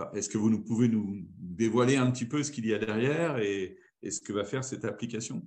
Euh, 0.00 0.12
est-ce 0.12 0.28
que 0.28 0.38
vous 0.38 0.50
nous 0.50 0.62
pouvez 0.62 0.88
nous 0.88 1.24
dévoiler 1.38 1.96
un 1.96 2.10
petit 2.10 2.24
peu 2.24 2.42
ce 2.42 2.50
qu'il 2.50 2.66
y 2.66 2.74
a 2.74 2.78
derrière 2.78 3.38
et, 3.38 3.78
ce 4.08 4.20
que 4.20 4.32
va 4.32 4.44
faire 4.44 4.64
cette 4.64 4.84
application? 4.84 5.42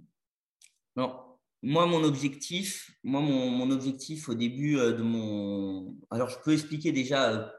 Non, 0.95 1.19
moi, 1.63 1.85
mon 1.85 2.03
objectif, 2.03 2.91
moi, 3.03 3.19
mon, 3.21 3.71
objectif 3.71 4.29
au 4.29 4.35
début 4.35 4.77
euh, 4.77 4.93
de 4.93 5.01
mon. 5.01 5.97
Alors, 6.11 6.29
je 6.29 6.37
peux 6.43 6.53
expliquer 6.53 6.91
déjà 6.91 7.51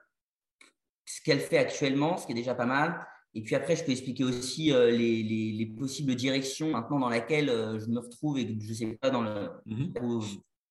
ce 1.05 1.21
qu'elle 1.23 1.41
fait 1.41 1.59
actuellement, 1.59 2.17
ce 2.17 2.27
qui 2.27 2.33
est 2.33 2.37
déjà 2.37 2.55
pas 2.55 2.67
mal. 2.67 3.07
Et 3.35 3.43
puis 3.43 3.57
après, 3.57 3.75
je 3.75 3.85
peux 3.85 3.91
expliquer 3.91 4.23
aussi 4.23 4.71
les, 4.71 5.75
possibles 5.77 6.15
directions 6.15 6.71
maintenant 6.71 7.01
dans 7.01 7.09
lesquelles 7.09 7.49
je 7.49 7.87
me 7.91 7.99
retrouve 7.99 8.39
et 8.39 8.47
que 8.47 8.63
je 8.63 8.69
ne 8.69 8.75
sais 8.75 8.99
pas 9.01 9.11
dans 9.11 9.23
le, 9.23 9.51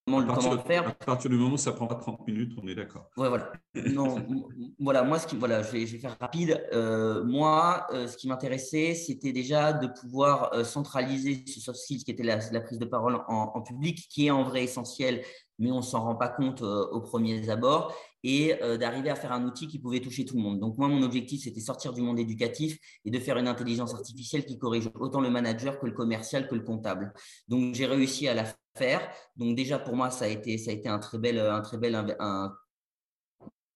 mhm 0.08 0.30
à, 0.30 1.06
partir, 1.06 1.30
du 1.30 1.38
moment 1.38 1.54
où 1.54 1.58
ça 1.58 1.72
prend 1.72 1.88
pas 1.88 1.96
30 1.96 2.28
minutes, 2.28 2.58
on 2.62 2.68
est 2.68 2.76
d'accord. 2.76 3.10
Ouais, 3.16 3.30
voilà. 3.30 3.54
Non, 3.74 4.18
voilà, 4.80 5.04
moi, 5.04 5.18
ce 5.18 5.28
qui, 5.28 5.38
voilà, 5.38 5.64
je 5.64 5.72
vais, 5.72 5.86
je 5.86 5.94
vais 5.94 6.00
faire 6.00 6.18
rapide. 6.20 6.62
Euh, 6.74 7.24
moi, 7.24 7.88
euh, 7.92 8.08
ce 8.08 8.18
qui 8.18 8.28
m'intéressait, 8.28 8.96
c'était 8.96 9.32
déjà 9.32 9.72
de 9.72 9.88
pouvoir 9.88 10.54
euh, 10.54 10.64
centraliser 10.64 11.44
ce 11.48 11.60
soft 11.60 11.80
skills 11.80 12.04
qui 12.04 12.12
était 12.12 12.24
la, 12.24 12.40
la 12.52 12.62
prise 12.62 12.80
de 12.80 12.86
parole 12.86 13.16
en, 13.28 13.52
en, 13.56 13.62
public, 13.62 14.08
qui 14.10 14.28
est 14.28 14.32
en 14.32 14.44
vrai 14.44 14.64
essentiel, 14.64 15.24
mais 15.58 15.72
on 15.72 15.82
s'en 15.82 16.04
rend 16.04 16.16
pas 16.16 16.30
compte 16.30 16.62
au 16.62 17.00
premier 17.00 17.50
abord, 17.50 17.96
et 18.24 18.56
d'arriver 18.80 19.10
à 19.10 19.16
faire 19.16 19.32
un 19.32 19.46
outil 19.46 19.68
qui 19.68 19.80
pouvait 19.80 20.00
toucher 20.00 20.24
tout 20.26 20.38
le 20.38 20.42
monde. 20.42 20.60
Donc 20.60 20.78
moi, 20.78 20.88
mon 20.88 21.04
objectif, 21.04 21.44
c'était 21.44 21.60
sortir 21.60 21.94
du 21.94 22.02
monde 22.02 22.20
éducatif 22.20 22.78
et 23.04 23.12
de 23.12 23.20
faire 23.20 23.38
une 23.38 23.48
intelligence 23.48 23.94
artificielle 23.94 24.46
qui 24.46 24.58
corrige 24.58 24.90
autant 25.00 25.20
le 25.22 25.30
manager 25.30 25.80
que 25.80 25.86
le 25.86 25.92
commercial 25.92 26.48
que 26.48 26.56
le 26.56 26.62
comptable. 26.62 27.14
Donc 27.48 27.76
j'ai 27.76 27.86
réussi 27.86 28.28
à 28.28 28.34
la 28.34 28.46
faire. 28.76 29.02
Donc 29.36 29.56
déjà 29.56 29.80
pour 29.80 29.96
moi, 29.96 30.10
ça 30.10 30.26
a 30.26 30.28
été, 30.30 30.58
ça 30.58 30.72
a 30.72 30.74
été 30.74 30.88
un 30.90 31.00
très 31.00 31.18
bel, 31.18 31.40
un 31.40 31.62
très 31.62 31.78
bel, 31.78 31.96
un, 31.96 32.54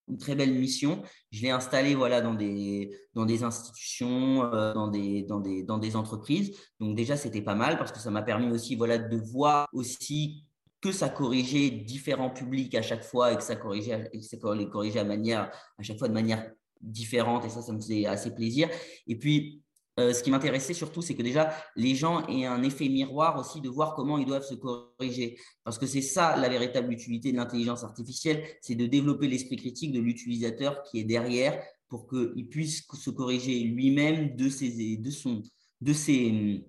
une 0.08 0.16
très 0.16 0.34
belle 0.34 0.54
mission. 0.54 1.02
Je 1.30 1.42
l'ai 1.42 1.50
installé 1.50 1.94
voilà, 1.94 2.20
dans, 2.20 2.34
des, 2.34 2.90
dans 3.14 3.26
des 3.26 3.44
institutions, 3.44 4.44
euh, 4.52 4.72
dans, 4.72 4.88
des, 4.88 5.22
dans, 5.24 5.40
des, 5.40 5.62
dans 5.62 5.78
des 5.78 5.96
entreprises. 5.96 6.56
Donc 6.80 6.96
déjà, 6.96 7.16
c'était 7.16 7.42
pas 7.42 7.54
mal 7.54 7.78
parce 7.78 7.92
que 7.92 7.98
ça 7.98 8.10
m'a 8.10 8.22
permis 8.22 8.50
aussi 8.50 8.76
voilà, 8.76 8.98
de 8.98 9.16
voir 9.16 9.68
aussi 9.72 10.44
que 10.80 10.92
ça 10.92 11.08
corrigeait 11.08 11.70
différents 11.70 12.30
publics 12.30 12.74
à 12.74 12.82
chaque 12.82 13.04
fois 13.04 13.32
et 13.32 13.36
que 13.36 13.42
ça 13.42 13.56
corrigeait, 13.56 14.08
et 14.12 14.20
que 14.20 14.24
ça 14.24 14.36
corrigeait 14.36 15.00
à, 15.00 15.04
manière, 15.04 15.50
à 15.78 15.82
chaque 15.82 15.98
fois 15.98 16.08
de 16.08 16.14
manière 16.14 16.50
différente. 16.80 17.44
Et 17.44 17.48
ça, 17.48 17.62
ça 17.62 17.72
me 17.72 17.78
faisait 17.80 18.06
assez 18.06 18.34
plaisir. 18.34 18.68
Et 19.06 19.16
puis, 19.18 19.62
euh, 19.98 20.12
ce 20.12 20.22
qui 20.22 20.30
m'intéressait 20.30 20.74
surtout, 20.74 21.02
c'est 21.02 21.16
que 21.16 21.22
déjà, 21.22 21.52
les 21.74 21.96
gens 21.96 22.24
aient 22.28 22.46
un 22.46 22.62
effet 22.62 22.88
miroir 22.88 23.38
aussi 23.38 23.60
de 23.60 23.68
voir 23.68 23.94
comment 23.94 24.16
ils 24.18 24.26
doivent 24.26 24.44
se 24.44 24.54
corriger. 24.54 25.36
Parce 25.64 25.78
que 25.78 25.86
c'est 25.86 26.02
ça 26.02 26.36
la 26.36 26.48
véritable 26.48 26.92
utilité 26.92 27.32
de 27.32 27.36
l'intelligence 27.36 27.82
artificielle, 27.82 28.44
c'est 28.60 28.76
de 28.76 28.86
développer 28.86 29.26
l'esprit 29.26 29.56
critique 29.56 29.92
de 29.92 30.00
l'utilisateur 30.00 30.82
qui 30.84 31.00
est 31.00 31.04
derrière 31.04 31.60
pour 31.88 32.08
qu'il 32.08 32.48
puisse 32.48 32.86
se 32.86 33.10
corriger 33.10 33.58
lui-même 33.60 34.36
de 34.36 34.48
ses, 34.48 34.98
de, 34.98 35.10
son, 35.10 35.42
de 35.80 35.92
ses, 35.92 36.64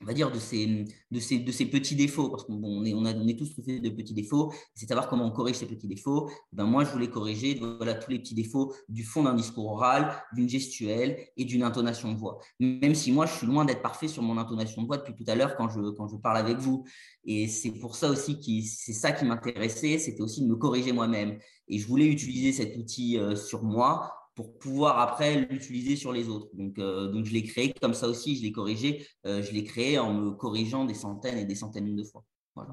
on 0.00 0.06
va 0.06 0.12
dire, 0.12 0.30
de 0.30 0.38
ces, 0.38 0.84
de 1.10 1.20
ces, 1.20 1.38
de 1.38 1.52
ces 1.52 1.66
petits 1.66 1.96
défauts, 1.96 2.28
parce 2.28 2.44
qu'on 2.44 2.60
on 2.62 2.84
est, 2.84 2.92
on, 2.94 3.04
on 3.04 3.26
est 3.26 3.38
tous 3.38 3.52
traités 3.52 3.80
de 3.80 3.88
petits 3.90 4.14
défauts, 4.14 4.52
c'est 4.74 4.86
savoir 4.86 5.08
comment 5.08 5.26
on 5.26 5.30
corrige 5.30 5.56
ces 5.56 5.66
petits 5.66 5.88
défauts. 5.88 6.30
Ben 6.52 6.64
moi, 6.64 6.84
je 6.84 6.90
voulais 6.90 7.08
corriger 7.08 7.54
voilà, 7.54 7.94
tous 7.94 8.10
les 8.10 8.18
petits 8.18 8.34
défauts 8.34 8.74
du 8.88 9.02
fond 9.02 9.22
d'un 9.22 9.34
discours 9.34 9.72
oral, 9.72 10.14
d'une 10.34 10.48
gestuelle 10.48 11.18
et 11.36 11.44
d'une 11.44 11.62
intonation 11.62 12.12
de 12.12 12.18
voix. 12.18 12.40
Même 12.60 12.94
si 12.94 13.12
moi, 13.12 13.26
je 13.26 13.32
suis 13.32 13.46
loin 13.46 13.64
d'être 13.64 13.82
parfait 13.82 14.08
sur 14.08 14.22
mon 14.22 14.36
intonation 14.36 14.82
de 14.82 14.86
voix 14.86 14.98
depuis 14.98 15.14
tout 15.14 15.24
à 15.26 15.34
l'heure 15.34 15.56
quand 15.56 15.68
je, 15.68 15.90
quand 15.90 16.08
je 16.08 16.16
parle 16.16 16.36
avec 16.36 16.58
vous. 16.58 16.84
Et 17.24 17.48
c'est 17.48 17.72
pour 17.72 17.96
ça 17.96 18.10
aussi 18.10 18.38
que 18.38 18.66
c'est 18.66 18.92
ça 18.92 19.12
qui 19.12 19.24
m'intéressait, 19.24 19.98
c'était 19.98 20.22
aussi 20.22 20.42
de 20.42 20.48
me 20.48 20.56
corriger 20.56 20.92
moi-même. 20.92 21.38
Et 21.68 21.78
je 21.78 21.86
voulais 21.86 22.06
utiliser 22.06 22.52
cet 22.52 22.76
outil 22.76 23.18
euh, 23.18 23.36
sur 23.36 23.62
moi 23.62 24.12
pour 24.34 24.58
pouvoir 24.58 24.98
après 24.98 25.46
l'utiliser 25.46 25.96
sur 25.96 26.12
les 26.12 26.28
autres. 26.28 26.48
Donc, 26.54 26.78
euh, 26.78 27.08
donc 27.08 27.24
je 27.24 27.32
l'ai 27.32 27.44
créé 27.44 27.72
comme 27.80 27.94
ça 27.94 28.08
aussi, 28.08 28.36
je 28.36 28.42
l'ai 28.42 28.52
corrigé. 28.52 29.06
Euh, 29.26 29.42
je 29.42 29.52
l'ai 29.52 29.64
créé 29.64 29.98
en 29.98 30.12
me 30.12 30.30
corrigeant 30.32 30.84
des 30.84 30.94
centaines 30.94 31.38
et 31.38 31.44
des 31.44 31.54
centaines 31.54 31.94
de 31.94 32.04
fois. 32.04 32.24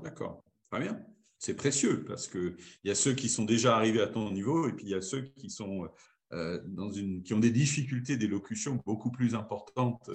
D'accord, 0.04 0.44
très 0.72 0.82
bien. 0.82 1.00
C'est 1.38 1.56
précieux 1.56 2.04
parce 2.06 2.28
qu'il 2.28 2.56
y 2.84 2.92
a 2.92 2.96
ceux 2.96 3.14
qui 3.14 3.30
sont 3.30 3.46
déjà 3.46 3.76
arrivés 3.76 4.02
à 4.02 4.08
ton 4.08 4.32
niveau 4.32 4.68
et 4.68 4.74
puis 4.74 4.86
il 4.86 4.92
y 4.92 4.96
a 4.96 5.02
ceux 5.02 5.22
qui 5.22 5.50
sont 5.50 5.88
euh, 6.34 6.62
dans 6.68 6.92
une, 6.92 7.24
qui 7.24 7.34
ont 7.34 7.40
des 7.40 7.50
difficultés 7.50 8.16
d'élocution 8.16 8.80
beaucoup 8.86 9.12
plus 9.12 9.34
importantes 9.34 10.10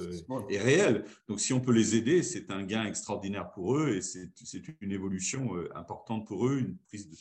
et 0.48 0.58
réelles. 0.58 1.04
Donc, 1.28 1.40
si 1.40 1.52
on 1.52 1.60
peut 1.60 1.72
les 1.72 1.96
aider, 1.96 2.22
c'est 2.22 2.50
un 2.50 2.62
gain 2.64 2.84
extraordinaire 2.84 3.50
pour 3.50 3.76
eux 3.76 3.90
et 3.96 4.02
c'est 4.02 4.30
une 4.80 4.92
évolution 4.92 5.52
importante 5.74 6.26
pour 6.26 6.46
eux. 6.46 6.58
Une 6.58 6.76
prise 6.88 7.10
de, 7.10 7.16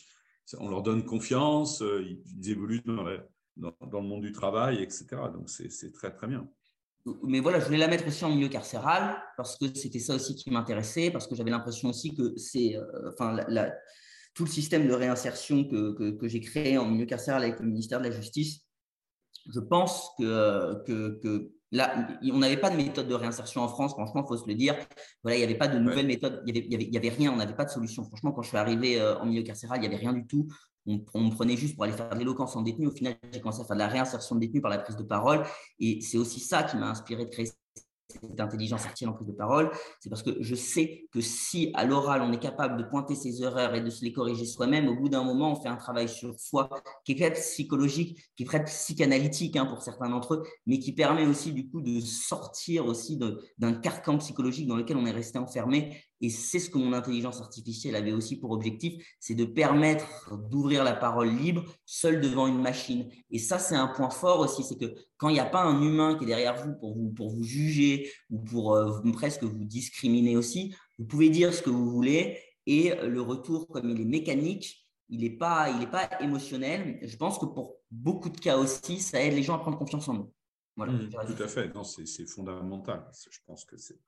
on 0.59 0.69
leur 0.69 0.83
donne 0.83 1.03
confiance, 1.03 1.81
ils 1.81 2.49
évoluent 2.51 2.83
dans 2.85 3.01
la, 3.01 3.25
dans, 3.57 3.73
le 4.01 4.07
monde 4.07 4.21
du 4.21 4.31
travail, 4.31 4.81
etc. 4.81 5.05
Donc, 5.33 5.49
c'est 5.49 5.91
très, 5.91 6.11
très 6.11 6.27
bien. 6.27 6.47
Mais 7.23 7.39
voilà, 7.39 7.59
je 7.59 7.65
voulais 7.65 7.77
la 7.77 7.87
mettre 7.87 8.07
aussi 8.07 8.25
en 8.25 8.29
milieu 8.29 8.47
carcéral 8.47 9.21
parce 9.37 9.57
que 9.57 9.67
c'était 9.75 9.99
ça 9.99 10.15
aussi 10.15 10.35
qui 10.35 10.49
m'intéressait, 10.49 11.11
parce 11.11 11.27
que 11.27 11.35
j'avais 11.35 11.51
l'impression 11.51 11.89
aussi 11.89 12.15
que 12.15 12.35
c'est, 12.35 12.75
euh, 12.75 13.11
enfin, 13.13 13.37
tout 14.33 14.45
le 14.45 14.49
système 14.49 14.87
de 14.87 14.93
réinsertion 14.93 15.65
que, 15.65 16.11
que, 16.11 16.27
j'ai 16.27 16.41
créé 16.41 16.77
en 16.77 16.87
milieu 16.87 17.05
carcéral 17.05 17.43
avec 17.43 17.59
le 17.59 17.67
ministère 17.67 17.99
de 17.99 18.05
la 18.05 18.11
Justice, 18.11 18.61
je 19.53 19.59
pense 19.59 20.09
que, 20.17 20.83
que, 21.21 21.51
là, 21.71 22.07
on 22.23 22.39
n'avait 22.39 22.57
pas 22.57 22.71
de 22.71 22.75
méthode 22.75 23.07
de 23.07 23.13
réinsertion 23.13 23.61
en 23.61 23.67
France, 23.67 23.91
franchement, 23.91 24.23
il 24.25 24.27
faut 24.27 24.37
se 24.37 24.47
le 24.47 24.55
dire. 24.55 24.75
Voilà, 25.21 25.37
il 25.37 25.39
n'y 25.39 25.45
avait 25.45 25.57
pas 25.57 25.67
de 25.67 25.77
nouvelle 25.77 26.07
méthode, 26.07 26.41
il 26.47 26.53
n'y 26.53 26.75
avait, 26.75 26.85
y 26.85 26.97
avait, 26.97 27.09
rien, 27.09 27.31
on 27.31 27.35
n'avait 27.35 27.55
pas 27.55 27.65
de 27.65 27.69
solution. 27.69 28.03
Franchement, 28.03 28.31
quand 28.31 28.41
je 28.41 28.47
suis 28.47 28.57
arrivé 28.57 28.99
euh, 28.99 29.15
en 29.19 29.27
milieu 29.27 29.43
carcéral, 29.43 29.77
il 29.77 29.81
n'y 29.81 29.87
avait 29.87 30.03
rien 30.03 30.13
du 30.13 30.25
tout 30.25 30.47
on, 30.85 31.21
me 31.21 31.31
prenait 31.31 31.57
juste 31.57 31.75
pour 31.75 31.83
aller 31.83 31.93
faire 31.93 32.09
de 32.09 32.19
l'éloquence 32.19 32.55
en 32.55 32.61
détenu. 32.61 32.87
Au 32.87 32.91
final, 32.91 33.15
j'ai 33.31 33.41
commencé 33.41 33.61
à 33.61 33.65
faire 33.65 33.75
de 33.75 33.81
la 33.81 33.87
réinsertion 33.87 34.35
de 34.35 34.41
détenus 34.41 34.61
par 34.61 34.71
la 34.71 34.79
prise 34.79 34.95
de 34.95 35.03
parole. 35.03 35.43
Et 35.79 36.01
c'est 36.01 36.17
aussi 36.17 36.39
ça 36.39 36.63
qui 36.63 36.77
m'a 36.77 36.89
inspiré 36.89 37.25
de 37.25 37.29
créer 37.29 37.45
cette 38.21 38.39
intelligence 38.39 38.81
artificielle 38.81 39.09
en 39.09 39.13
prise 39.13 39.27
de 39.27 39.33
parole, 39.33 39.71
c'est 39.99 40.09
parce 40.09 40.23
que 40.23 40.37
je 40.39 40.55
sais 40.55 41.07
que 41.11 41.21
si 41.21 41.71
à 41.73 41.85
l'oral 41.85 42.21
on 42.21 42.31
est 42.31 42.39
capable 42.39 42.77
de 42.77 42.83
pointer 42.87 43.15
ses 43.15 43.41
erreurs 43.41 43.73
et 43.75 43.81
de 43.81 43.89
se 43.89 44.03
les 44.03 44.13
corriger 44.13 44.45
soi-même, 44.45 44.87
au 44.87 44.95
bout 44.95 45.09
d'un 45.09 45.23
moment 45.23 45.51
on 45.51 45.55
fait 45.55 45.69
un 45.69 45.75
travail 45.75 46.07
sur 46.07 46.39
soi 46.39 46.69
qui 47.03 47.13
est 47.13 47.15
peut-être 47.15 47.39
psychologique, 47.41 48.17
qui 48.35 48.43
est 48.43 48.45
peut-être 48.45 48.65
psychanalytique 48.65 49.55
hein, 49.55 49.65
pour 49.65 49.81
certains 49.81 50.09
d'entre 50.09 50.35
eux, 50.35 50.43
mais 50.65 50.79
qui 50.79 50.93
permet 50.93 51.25
aussi 51.25 51.51
du 51.51 51.67
coup 51.69 51.81
de 51.81 51.99
sortir 51.99 52.85
aussi 52.85 53.19
d'un 53.57 53.73
carcan 53.73 54.17
psychologique 54.17 54.67
dans 54.67 54.75
lequel 54.75 54.97
on 54.97 55.05
est 55.05 55.11
resté 55.11 55.39
enfermé 55.39 55.97
et 56.25 56.29
c'est 56.31 56.57
ce 56.57 56.71
que 56.71 56.79
mon 56.79 56.91
intelligence 56.93 57.39
artificielle 57.39 57.95
avait 57.95 58.11
aussi 58.11 58.39
pour 58.39 58.49
objectif, 58.49 59.15
c'est 59.19 59.35
de 59.35 59.45
permettre 59.45 60.35
d'ouvrir 60.49 60.83
la 60.83 60.93
parole 60.93 61.29
libre 61.29 61.63
seul 61.85 62.19
devant 62.19 62.47
une 62.47 62.59
machine. 62.59 63.07
Et 63.29 63.37
ça, 63.37 63.59
c'est 63.59 63.75
un 63.75 63.87
point 63.87 64.09
fort 64.09 64.39
aussi, 64.39 64.63
c'est 64.63 64.79
que 64.79 64.91
quand 65.17 65.29
il 65.29 65.33
n'y 65.33 65.39
a 65.39 65.45
pas 65.45 65.61
un 65.61 65.79
humain 65.83 66.15
qui 66.15 66.23
est 66.23 66.27
derrière 66.27 66.55
vous 66.55 66.73
pour 66.79 66.95
vous, 66.95 67.09
pour 67.11 67.29
vous 67.29 67.43
juger 67.43 68.11
ou 68.31 68.39
pour 68.39 68.73
euh, 68.73 68.99
presque 69.13 69.43
vous 69.43 69.65
discriminer 69.65 70.35
aussi, 70.35 70.75
vous 70.97 71.05
pouvez 71.05 71.29
dire 71.29 71.53
ce 71.53 71.61
que 71.61 71.69
vous 71.69 71.91
voulez 71.91 72.39
et 72.65 72.95
le 72.95 73.21
retour, 73.21 73.67
comme 73.67 73.87
il 73.91 74.01
est 74.01 74.05
mécanique, 74.05 74.87
il 75.09 75.21
n'est 75.21 75.37
pas, 75.37 75.69
il 75.69 75.87
pas 75.87 76.09
émotionnel. 76.21 76.97
Je 77.03 77.15
pense 77.17 77.37
que 77.37 77.45
pour 77.45 77.75
beaucoup 77.91 78.29
de 78.29 78.39
cas 78.39 78.57
aussi, 78.57 78.97
ça 78.99 79.21
aide 79.21 79.35
les 79.35 79.43
gens 79.43 79.53
à 79.53 79.59
prendre 79.59 79.77
confiance 79.77 80.07
en 80.07 80.15
eux. 80.15 80.31
Voilà, 80.75 80.93
mmh, 80.93 81.09
tout 81.09 81.43
à 81.43 81.47
fait, 81.47 81.71
c'est 81.83 82.25
fondamental. 82.25 83.05
Je 83.29 83.39
pense 83.45 83.63
que 83.63 83.77
c'est 83.77 83.99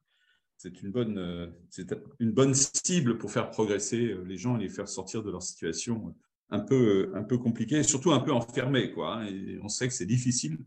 c'est 0.57 0.81
une 0.81 0.91
bonne, 0.91 1.17
euh, 1.17 1.47
c'est 1.69 1.95
une 2.19 2.31
bonne 2.31 2.53
cible 2.53 3.17
pour 3.17 3.31
faire 3.31 3.51
progresser 3.51 4.11
euh, 4.11 4.23
les 4.23 4.37
gens 4.37 4.57
et 4.57 4.63
les 4.63 4.69
faire 4.69 4.87
sortir 4.87 5.23
de 5.23 5.29
leur 5.29 5.43
situation 5.43 6.15
un 6.49 6.59
peu, 6.59 7.11
un 7.13 7.23
peu 7.23 7.37
compliquée 7.37 7.83
surtout 7.83 8.11
un 8.11 8.19
peu 8.19 8.31
enfermée. 8.31 8.91
Quoi. 8.91 9.21
Hein. 9.21 9.27
On 9.61 9.67
sait 9.67 9.87
que 9.87 9.93
c'est 9.93 10.05
difficile 10.05 10.57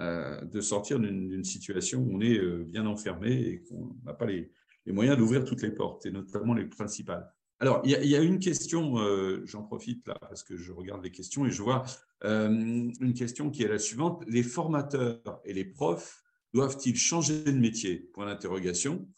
euh, 0.00 0.40
de 0.44 0.60
sortir 0.60 1.00
d'une 1.00 1.44
situation 1.44 2.00
où 2.00 2.16
on 2.16 2.20
est 2.20 2.38
bien 2.64 2.86
enfermé 2.86 3.32
et 3.32 3.62
qu'on 3.62 3.96
n'a 4.04 4.12
pas 4.12 4.26
les, 4.26 4.50
les 4.84 4.92
moyens 4.92 5.16
d'ouvrir 5.16 5.44
toutes 5.44 5.62
les 5.62 5.70
portes, 5.70 6.06
et 6.06 6.10
notamment 6.10 6.54
les 6.54 6.66
principales. 6.66 7.32
Alors, 7.60 7.82
il 7.84 7.90
y, 7.90 8.14
a 8.14 8.20
une 8.20 8.38
question, 8.38 8.94
j'en 9.44 9.64
profite 9.64 10.06
là 10.06 10.16
parce 10.20 10.44
que 10.44 10.56
je 10.56 10.70
regarde 10.70 11.02
les 11.02 11.10
questions 11.10 11.44
et 11.44 11.50
je 11.50 11.60
vois 11.60 11.84
une 12.22 13.14
question 13.16 13.50
qui 13.50 13.64
est 13.64 13.68
la 13.68 13.80
suivante. 13.80 14.22
Les 14.28 14.44
formateurs 14.44 15.40
et 15.44 15.52
les 15.52 15.64
profs 15.64 16.22
doivent-ils 16.54 16.96
changer 16.96 17.42
de 17.42 17.50
métier? 17.50 18.08
Point 18.12 18.26
d'interrogation. 18.26 19.08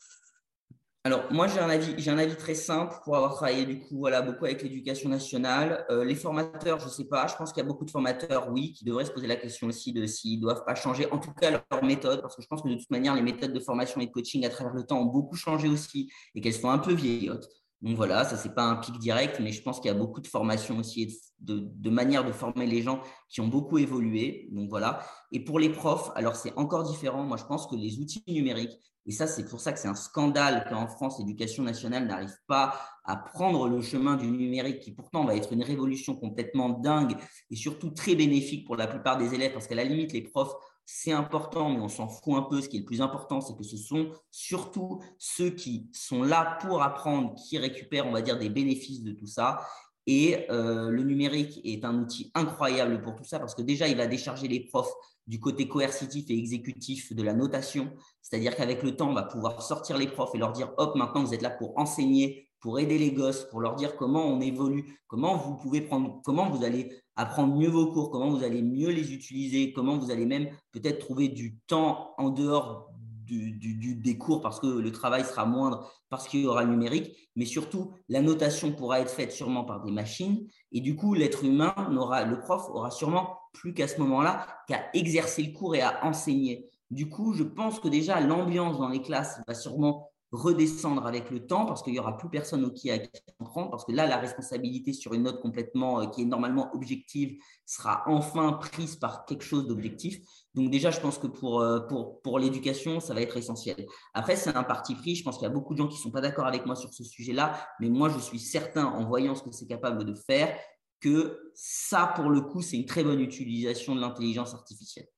Alors, 1.03 1.33
moi, 1.33 1.47
j'ai 1.49 1.59
un, 1.59 1.71
avis, 2.19 2.37
très 2.37 2.55
simple 2.55 2.95
pour 3.05 3.17
avoir 3.17 3.35
travaillé 3.35 3.65
du 3.65 3.81
coup 3.81 3.97
voilà, 3.97 4.21
beaucoup 4.21 4.45
avec 4.45 4.63
l'éducation 4.63 5.09
nationale. 5.09 5.87
Euh, 5.89 6.05
les 6.05 6.15
formateurs, 6.15 6.79
je 6.79 6.85
ne 6.85 6.91
sais 6.91 7.07
pas. 7.07 7.27
Je 7.27 7.35
pense 7.37 7.55
qu'il 7.55 7.63
y 7.63 7.65
a 7.65 7.67
beaucoup 7.67 7.87
de 7.87 7.91
formateurs, 7.91 8.51
oui, 8.53 8.75
qui 8.75 8.85
devraient 8.85 9.07
se 9.07 9.11
poser 9.11 9.27
la 9.27 9.37
question 9.37 9.69
aussi 9.69 9.95
de 9.95 10.05
s'ils 10.05 10.37
ne 10.37 10.43
doivent 10.43 10.63
pas 10.67 10.75
changer, 10.75 11.11
en 11.11 11.19
tout 11.19 11.33
cas 11.33 11.53
leur 11.53 11.83
méthode, 11.83 12.21
parce 12.21 12.37
que 12.37 12.43
je 12.43 12.47
pense 12.49 12.61
que 12.61 12.69
de 12.69 12.75
toute 12.75 12.91
manière, 12.91 13.15
les 13.15 13.23
méthodes 13.23 13.55
de 13.55 13.61
formation 13.61 14.03
et 14.03 14.07
de 14.07 14.11
coaching 14.11 14.45
à 14.45 14.51
travers 14.51 14.75
le 14.75 14.85
temps 14.85 15.01
ont 15.01 15.07
beaucoup 15.07 15.37
changé 15.37 15.69
aussi 15.69 16.11
et 16.35 16.43
qu'elles 16.43 16.53
sont 16.53 16.69
un 16.69 16.79
peu 16.79 16.93
vieillottes. 16.93 17.49
Donc 17.81 17.97
voilà, 17.97 18.25
ça, 18.25 18.37
c'est 18.37 18.55
pas 18.55 18.65
un 18.65 18.77
pic 18.77 18.99
direct, 18.99 19.41
mais 19.41 19.53
je 19.53 19.63
pense 19.63 19.81
qu'il 19.81 19.91
y 19.91 19.95
a 19.95 19.97
beaucoup 19.97 20.21
de 20.21 20.27
formations 20.27 20.77
aussi 20.79 21.03
et 21.03 21.09
de, 21.39 21.61
de 21.65 21.91
manières 21.91 22.27
de 22.27 22.33
former 22.33 22.67
les 22.67 22.83
gens 22.83 23.01
qui 23.31 23.41
ont 23.41 23.49
beaucoup 23.49 23.79
évolué. 23.79 24.51
Donc 24.53 24.69
voilà. 24.69 25.01
Et 25.33 25.43
pour 25.43 25.59
les 25.59 25.71
profs, 25.71 26.11
alors 26.15 26.37
c'est 26.37 26.53
encore 26.59 26.83
différent. 26.83 27.23
Moi, 27.23 27.39
je 27.39 27.45
pense 27.45 27.67
que 27.67 27.75
les 27.75 27.99
outils 28.01 28.23
numériques, 28.29 28.79
et 29.11 29.13
ça, 29.13 29.27
c'est 29.27 29.45
pour 29.45 29.59
ça 29.59 29.73
que 29.73 29.81
c'est 29.81 29.89
un 29.89 29.97
scandale 29.97 30.65
qu'en 30.71 30.87
France, 30.87 31.19
l'éducation 31.19 31.65
nationale 31.65 32.07
n'arrive 32.07 32.37
pas 32.47 32.79
à 33.03 33.17
prendre 33.17 33.69
le 33.69 33.83
chemin 33.83 34.15
du 34.15 34.31
numérique, 34.31 34.79
qui 34.79 34.93
pourtant 34.93 35.25
va 35.25 35.35
être 35.35 35.53
une 35.53 35.65
révolution 35.65 36.15
complètement 36.15 36.69
dingue 36.69 37.17
et 37.51 37.57
surtout 37.57 37.91
très 37.91 38.15
bénéfique 38.15 38.65
pour 38.65 38.77
la 38.77 38.87
plupart 38.87 39.19
des 39.19 39.35
élèves, 39.35 39.53
parce 39.53 39.67
qu'à 39.67 39.75
la 39.75 39.83
limite, 39.83 40.13
les 40.13 40.23
profs, 40.23 40.53
c'est 40.85 41.11
important, 41.11 41.71
mais 41.71 41.81
on 41.81 41.89
s'en 41.89 42.07
fout 42.07 42.35
un 42.37 42.43
peu. 42.43 42.61
Ce 42.61 42.69
qui 42.69 42.77
est 42.77 42.81
le 42.81 42.87
plus 42.87 43.03
important, 43.03 43.41
c'est 43.41 43.57
que 43.57 43.65
ce 43.65 43.77
sont 43.77 44.13
surtout 44.31 45.03
ceux 45.19 45.51
qui 45.51 45.91
sont 45.93 46.23
là 46.23 46.57
pour 46.61 46.81
apprendre, 46.81 47.35
qui 47.35 47.59
récupèrent, 47.59 48.07
on 48.07 48.13
va 48.13 48.23
dire, 48.23 48.39
des 48.39 48.49
bénéfices 48.49 49.03
de 49.03 49.11
tout 49.11 49.27
ça. 49.27 49.67
Et 50.07 50.49
euh, 50.53 50.89
le 50.89 51.03
numérique 51.03 51.61
est 51.65 51.85
un 51.85 51.99
outil 51.99 52.31
incroyable 52.37 53.03
pour 53.03 53.17
tout 53.17 53.25
ça 53.25 53.41
parce 53.41 53.57
que 53.57 53.63
déjà, 53.63 53.89
il 53.89 53.97
va 53.97 54.07
décharger 54.07 54.47
les 54.47 54.61
profs 54.61 54.93
du 55.31 55.39
côté 55.39 55.69
coercitif 55.69 56.29
et 56.29 56.37
exécutif 56.37 57.15
de 57.15 57.23
la 57.23 57.33
notation. 57.33 57.93
C'est-à-dire 58.21 58.57
qu'avec 58.57 58.83
le 58.83 58.97
temps, 58.97 59.11
on 59.11 59.15
va 59.15 59.23
pouvoir 59.23 59.63
sortir 59.63 59.97
les 59.97 60.09
profs 60.09 60.35
et 60.35 60.39
leur 60.39 60.51
dire, 60.51 60.73
hop, 60.77 60.97
maintenant, 60.97 61.23
vous 61.23 61.33
êtes 61.33 61.41
là 61.41 61.51
pour 61.51 61.79
enseigner, 61.79 62.49
pour 62.59 62.81
aider 62.81 62.99
les 62.99 63.13
gosses, 63.13 63.45
pour 63.45 63.61
leur 63.61 63.77
dire 63.77 63.95
comment 63.95 64.27
on 64.27 64.41
évolue, 64.41 64.99
comment 65.07 65.37
vous 65.37 65.57
pouvez 65.57 65.83
prendre, 65.83 66.21
comment 66.25 66.51
vous 66.51 66.65
allez 66.65 66.91
apprendre 67.15 67.55
mieux 67.55 67.69
vos 67.69 67.93
cours, 67.93 68.11
comment 68.11 68.29
vous 68.29 68.43
allez 68.43 68.61
mieux 68.61 68.91
les 68.91 69.15
utiliser, 69.15 69.73
comment 69.73 69.99
vous 69.99 70.11
allez 70.11 70.27
même 70.27 70.49
peut-être 70.73 70.99
trouver 70.99 71.29
du 71.29 71.61
temps 71.69 72.13
en 72.19 72.31
dehors 72.31 72.90
des 73.31 74.19
cours 74.19 74.41
parce 74.41 74.61
que 74.61 74.67
le 74.67 74.93
travail 74.93 75.25
sera 75.25 75.47
moindre 75.47 75.93
parce 76.09 76.29
qu'il 76.29 76.41
y 76.41 76.47
aura 76.47 76.65
le 76.65 76.71
numérique, 76.71 77.17
mais 77.37 77.45
surtout 77.45 77.93
la 78.09 78.21
notation 78.21 78.73
pourra 78.73 79.01
être 79.01 79.11
faite 79.11 79.33
sûrement 79.33 79.65
par 79.65 79.83
des 79.83 79.93
machines 79.93 80.47
et 80.73 80.81
du 80.81 80.97
coup 80.97 81.15
l'être 81.15 81.45
humain 81.45 81.75
n'aura, 81.91 82.25
le 82.25 82.41
prof 82.41 82.69
aura 82.71 82.91
sûrement 82.91 83.39
plus 83.53 83.75
qu'à 83.75 83.89
ce 83.89 83.99
moment-là 84.01 84.47
qu'à 84.69 84.85
exercer 84.95 85.43
le 85.43 85.53
cours 85.53 85.75
et 85.75 85.83
à 85.83 86.05
enseigner. 86.05 86.69
Du 86.91 87.09
coup, 87.09 87.35
je 87.35 87.45
pense 87.45 87.79
que 87.79 87.89
déjà 87.89 88.21
l'ambiance 88.21 88.79
dans 88.79 88.89
les 88.89 89.03
classes 89.03 89.41
va 89.47 89.55
sûrement 89.55 90.10
redescendre 90.33 91.07
avec 91.07 91.31
le 91.31 91.45
temps 91.47 91.67
parce 91.67 91.83
qu'il 91.83 91.93
n'y 91.93 91.99
aura 91.99 92.17
plus 92.17 92.29
personne 92.29 92.65
au 92.65 92.71
qui 92.71 92.91
à 92.91 92.99
qui 92.99 93.11
prendre 93.39 93.71
parce 93.71 93.85
que 93.85 93.93
là 93.93 94.07
la 94.07 94.17
responsabilité 94.17 94.93
sur 94.93 95.13
une 95.13 95.25
note 95.25 95.41
complètement 95.41 96.01
euh, 96.01 96.07
qui 96.07 96.23
est 96.23 96.25
normalement 96.25 96.73
objective 96.75 97.37
sera 97.67 98.05
enfin 98.07 98.53
prise 98.53 98.97
par 98.97 99.25
quelque 99.25 99.43
chose 99.43 99.67
d'objectif. 99.67 100.21
Donc 100.55 100.71
déjà 100.71 100.91
je 100.91 101.01
pense 101.01 101.19
que 101.19 101.27
pour, 101.27 101.61
euh, 101.61 101.81
pour, 101.81 102.23
pour 102.23 102.39
l'éducation 102.39 103.01
ça 103.01 103.13
va 103.13 103.23
être 103.23 103.37
essentiel. 103.37 103.87
Après 104.15 104.37
c'est 104.37 104.57
un 104.57 104.63
parti 104.63 104.95
pris. 104.95 105.17
Je 105.17 105.25
pense 105.25 105.37
qu'il 105.37 105.45
y 105.45 105.51
a 105.51 105.55
beaucoup 105.55 105.75
de 105.75 105.79
gens 105.79 105.89
qui 105.89 105.99
sont 105.99 106.13
pas 106.13 106.21
d'accord 106.21 106.47
avec 106.47 106.65
moi 106.65 106.77
sur 106.77 106.95
ce 106.95 107.03
sujet 107.03 107.33
là 107.33 107.59
mais 107.81 107.89
moi 107.89 108.09
je 108.09 108.19
suis 108.19 108.39
certain 108.39 108.85
en 108.85 109.05
voyant 109.07 109.35
ce 109.35 109.43
que 109.43 109.51
c'est 109.51 109.67
capable 109.67 110.05
de 110.05 110.15
faire 110.15 110.57
que 111.01 111.51
ça 111.55 112.13
pour 112.15 112.31
le 112.31 112.43
coup 112.43 112.63
c'est 112.63 112.77
une 112.77 112.87
très 112.87 113.03
bonne 113.03 113.21
utilisation 113.21 113.97
de 113.97 114.01
l'intelligence 114.01 114.55
artificielle. 114.55 115.09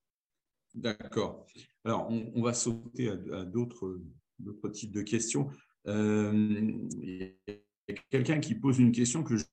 D'accord. 0.75 1.45
Alors, 1.85 2.09
on, 2.09 2.43
va 2.43 2.55
sauter 2.55 3.11
à 3.11 3.45
d'autres 3.45 4.01
d'autres 4.39 4.69
types 4.69 4.93
de 4.93 5.03
questions. 5.03 5.49
Euh, 5.89 6.33
il 7.03 7.35
y 7.49 7.93
a 7.93 7.95
quelqu'un 8.11 8.39
qui 8.41 8.55
pose 8.55 8.79
une 8.79 8.93
question 8.93 9.23
que 9.23 9.37
je 9.37 9.45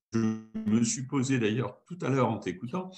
me 0.65 0.83
suis 0.83 1.07
posée 1.07 1.39
d'ailleurs 1.39 1.81
tout 1.87 1.97
à 2.01 2.09
l'heure 2.09 2.29
en 2.29 2.37
t'écoutant, 2.37 2.91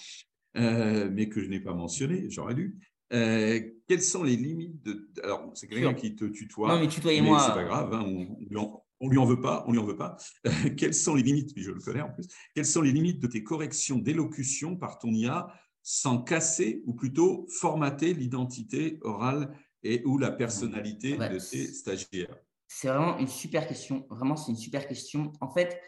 euh, 0.58 1.10
mais 1.12 1.30
que 1.30 1.42
je 1.42 1.48
n'ai 1.48 1.60
pas 1.60 1.74
mentionné, 1.74 2.30
j'aurais 2.30 2.56
dû. 2.56 2.78
Euh, 3.14 3.60
quelles 3.88 4.02
sont 4.02 4.24
les 4.24 4.38
limites 4.38 4.82
de. 4.84 5.10
Alors, 5.24 5.52
c'est 5.54 5.68
quelqu'un 5.68 5.94
qui 5.94 6.16
te 6.16 6.26
tutoie. 6.26 6.74
Non, 6.74 6.80
mais 6.80 6.88
tutoyez-moi. 6.88 7.40
C'est 7.40 7.54
pas 7.54 7.64
grave, 7.64 7.94
hein, 7.94 8.06
on, 8.06 8.82
on, 9.02 9.10
lui 9.10 9.18
en 9.18 9.26
veut 9.26 9.42
pas, 9.42 9.66
on 9.68 9.74
lui 9.74 9.80
en 9.80 9.86
veut 9.86 9.98
pas. 9.98 10.16
quelles 10.78 10.94
sont 10.94 11.16
les 11.16 11.24
limites, 11.24 11.52
je 11.58 11.72
le 11.72 11.82
connais 11.82 12.02
en 12.02 12.10
plus, 12.10 12.28
quelles 12.56 12.66
sont 12.66 12.82
les 12.82 12.92
limites 12.92 13.20
de 13.20 13.28
tes 13.28 13.44
corrections 13.44 13.98
d'élocution 13.98 14.78
par 14.78 14.98
ton 14.98 15.12
IA 15.12 15.48
sans 15.84 16.22
casser 16.22 16.84
ou 16.86 16.94
plutôt 16.94 17.48
formater 17.50 18.14
l'identité 18.14 19.00
orale 19.02 19.58
et 19.84 20.04
ou 20.06 20.18
la 20.18 20.32
personnalité 20.32 21.18
de 21.18 21.40
tes 21.40 21.74
stagiaires 21.74 22.36
C'est 22.68 22.88
vraiment 22.88 23.18
une 23.18 23.28
super 23.28 23.68
question. 23.68 24.06
Vraiment, 24.10 24.36
c'est 24.36 24.52
une 24.52 24.58
super 24.58 24.88
question. 24.88 25.34
En 25.42 25.50
fait, 25.50 25.80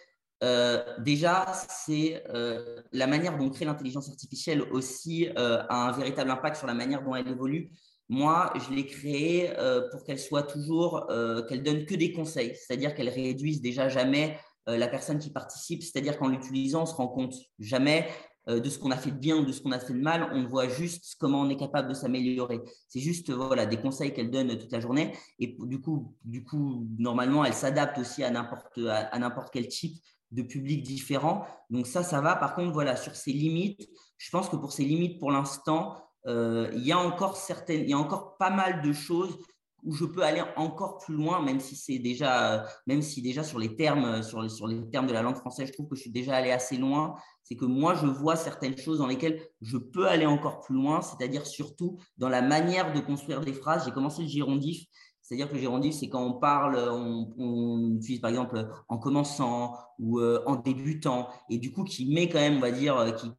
euh, 0.43 0.83
déjà, 0.99 1.45
c'est 1.69 2.21
euh, 2.29 2.81
la 2.91 3.07
manière 3.07 3.37
dont 3.37 3.49
crée 3.49 3.65
l'intelligence 3.65 4.09
artificielle 4.09 4.61
aussi 4.61 5.29
euh, 5.37 5.63
a 5.69 5.87
un 5.87 5.91
véritable 5.93 6.31
impact 6.31 6.57
sur 6.57 6.67
la 6.67 6.73
manière 6.73 7.01
dont 7.01 7.15
elle 7.15 7.29
évolue. 7.29 7.71
Moi, 8.09 8.53
je 8.55 8.75
l'ai 8.75 8.85
créée 8.85 9.51
pour 9.91 10.03
qu'elle 10.03 10.19
soit 10.19 10.43
toujours, 10.43 11.07
qu'elle 11.47 11.63
donne 11.63 11.85
que 11.85 11.95
des 11.95 12.11
conseils, 12.11 12.53
c'est-à-dire 12.53 12.93
qu'elle 12.93 13.07
réduise 13.07 13.61
déjà 13.61 13.87
jamais 13.87 14.37
la 14.67 14.87
personne 14.89 15.19
qui 15.19 15.31
participe, 15.31 15.81
c'est-à-dire 15.81 16.17
qu'en 16.17 16.27
l'utilisant, 16.27 16.83
on 16.83 16.85
se 16.85 16.93
rend 16.93 17.07
compte 17.07 17.33
jamais 17.59 18.07
de 18.47 18.69
ce 18.69 18.77
qu'on 18.77 18.91
a 18.91 18.97
fait 18.97 19.11
de 19.11 19.17
bien 19.17 19.37
ou 19.37 19.45
de 19.45 19.51
ce 19.51 19.61
qu'on 19.61 19.71
a 19.71 19.79
fait 19.79 19.93
de 19.93 20.01
mal, 20.01 20.29
on 20.33 20.45
voit 20.47 20.67
juste 20.67 21.15
comment 21.19 21.41
on 21.41 21.49
est 21.49 21.55
capable 21.55 21.89
de 21.89 21.93
s'améliorer. 21.93 22.61
C'est 22.87 22.99
juste 22.99 23.31
voilà, 23.31 23.65
des 23.65 23.77
conseils 23.77 24.13
qu'elle 24.13 24.31
donne 24.31 24.57
toute 24.57 24.71
la 24.71 24.79
journée. 24.79 25.13
Et 25.39 25.55
du 25.59 25.79
coup, 25.79 26.15
du 26.23 26.43
coup 26.43 26.87
normalement, 26.97 27.45
elle 27.45 27.53
s'adapte 27.53 27.97
aussi 27.99 28.23
à 28.23 28.31
n'importe, 28.31 28.77
à, 28.89 29.49
quel 29.51 29.67
type 29.67 29.95
de 30.31 30.41
public 30.41 30.83
différent. 30.83 31.45
Donc 31.69 31.87
ça, 31.87 32.03
ça 32.03 32.19
va. 32.19 32.35
Par 32.35 32.55
contre, 32.55 32.71
voilà, 32.71 32.95
sur 32.95 33.15
ses 33.15 33.31
limites, 33.31 33.87
je 34.17 34.29
pense 34.29 34.49
que 34.49 34.55
pour 34.55 34.73
ses 34.73 34.83
limites, 34.83 35.19
pour 35.19 35.31
l'instant, 35.31 35.97
euh, 36.27 36.69
il 36.73 36.85
y 36.85 36.91
a 36.91 36.97
encore 36.97 37.37
certaines, 37.37 37.81
il 37.81 37.89
y 37.89 37.93
a 37.93 37.97
encore 37.97 38.37
pas 38.37 38.49
mal 38.49 38.81
de 38.81 38.93
choses 38.93 39.37
où 39.85 39.93
je 39.93 40.05
peux 40.05 40.23
aller 40.23 40.41
encore 40.55 40.97
plus 40.97 41.15
loin, 41.15 41.41
même 41.41 41.59
si 41.59 41.75
c'est 41.75 41.99
déjà, 41.99 42.65
même 42.87 43.01
si 43.01 43.21
déjà 43.21 43.43
sur 43.43 43.59
les 43.59 43.75
termes, 43.75 44.23
sur 44.23 44.41
les, 44.41 44.49
sur 44.49 44.67
les 44.67 44.89
termes 44.89 45.07
de 45.07 45.13
la 45.13 45.21
langue 45.21 45.35
française, 45.35 45.67
je 45.67 45.73
trouve 45.73 45.87
que 45.87 45.95
je 45.95 46.01
suis 46.01 46.11
déjà 46.11 46.35
allé 46.35 46.51
assez 46.51 46.77
loin. 46.77 47.15
C'est 47.43 47.55
que 47.55 47.65
moi, 47.65 47.93
je 47.95 48.07
vois 48.07 48.35
certaines 48.35 48.77
choses 48.77 48.99
dans 48.99 49.07
lesquelles 49.07 49.41
je 49.61 49.77
peux 49.77 50.07
aller 50.07 50.25
encore 50.25 50.61
plus 50.61 50.75
loin, 50.75 51.01
c'est-à-dire 51.01 51.45
surtout 51.45 51.97
dans 52.17 52.29
la 52.29 52.41
manière 52.41 52.93
de 52.93 52.99
construire 52.99 53.41
des 53.41 53.53
phrases. 53.53 53.85
J'ai 53.85 53.91
commencé 53.91 54.21
le 54.21 54.27
girondif 54.27 54.85
C'est-à-dire 55.23 55.49
que 55.49 55.55
le 55.55 55.61
gérondif, 55.61 55.95
c'est 55.95 56.09
quand 56.09 56.23
on 56.23 56.33
parle, 56.33 56.77
on, 56.77 57.95
utilise 57.95 58.19
par 58.19 58.29
exemple 58.29 58.67
en 58.89 58.97
commençant 58.97 59.75
ou 59.97 60.21
en 60.21 60.55
débutant, 60.57 61.29
et 61.49 61.57
du 61.57 61.71
coup 61.71 61.83
qui 61.83 62.13
met 62.13 62.27
quand 62.27 62.39
même, 62.39 62.57
on 62.57 62.59
va 62.59 62.71
dire, 62.71 63.15
qui, 63.15 63.31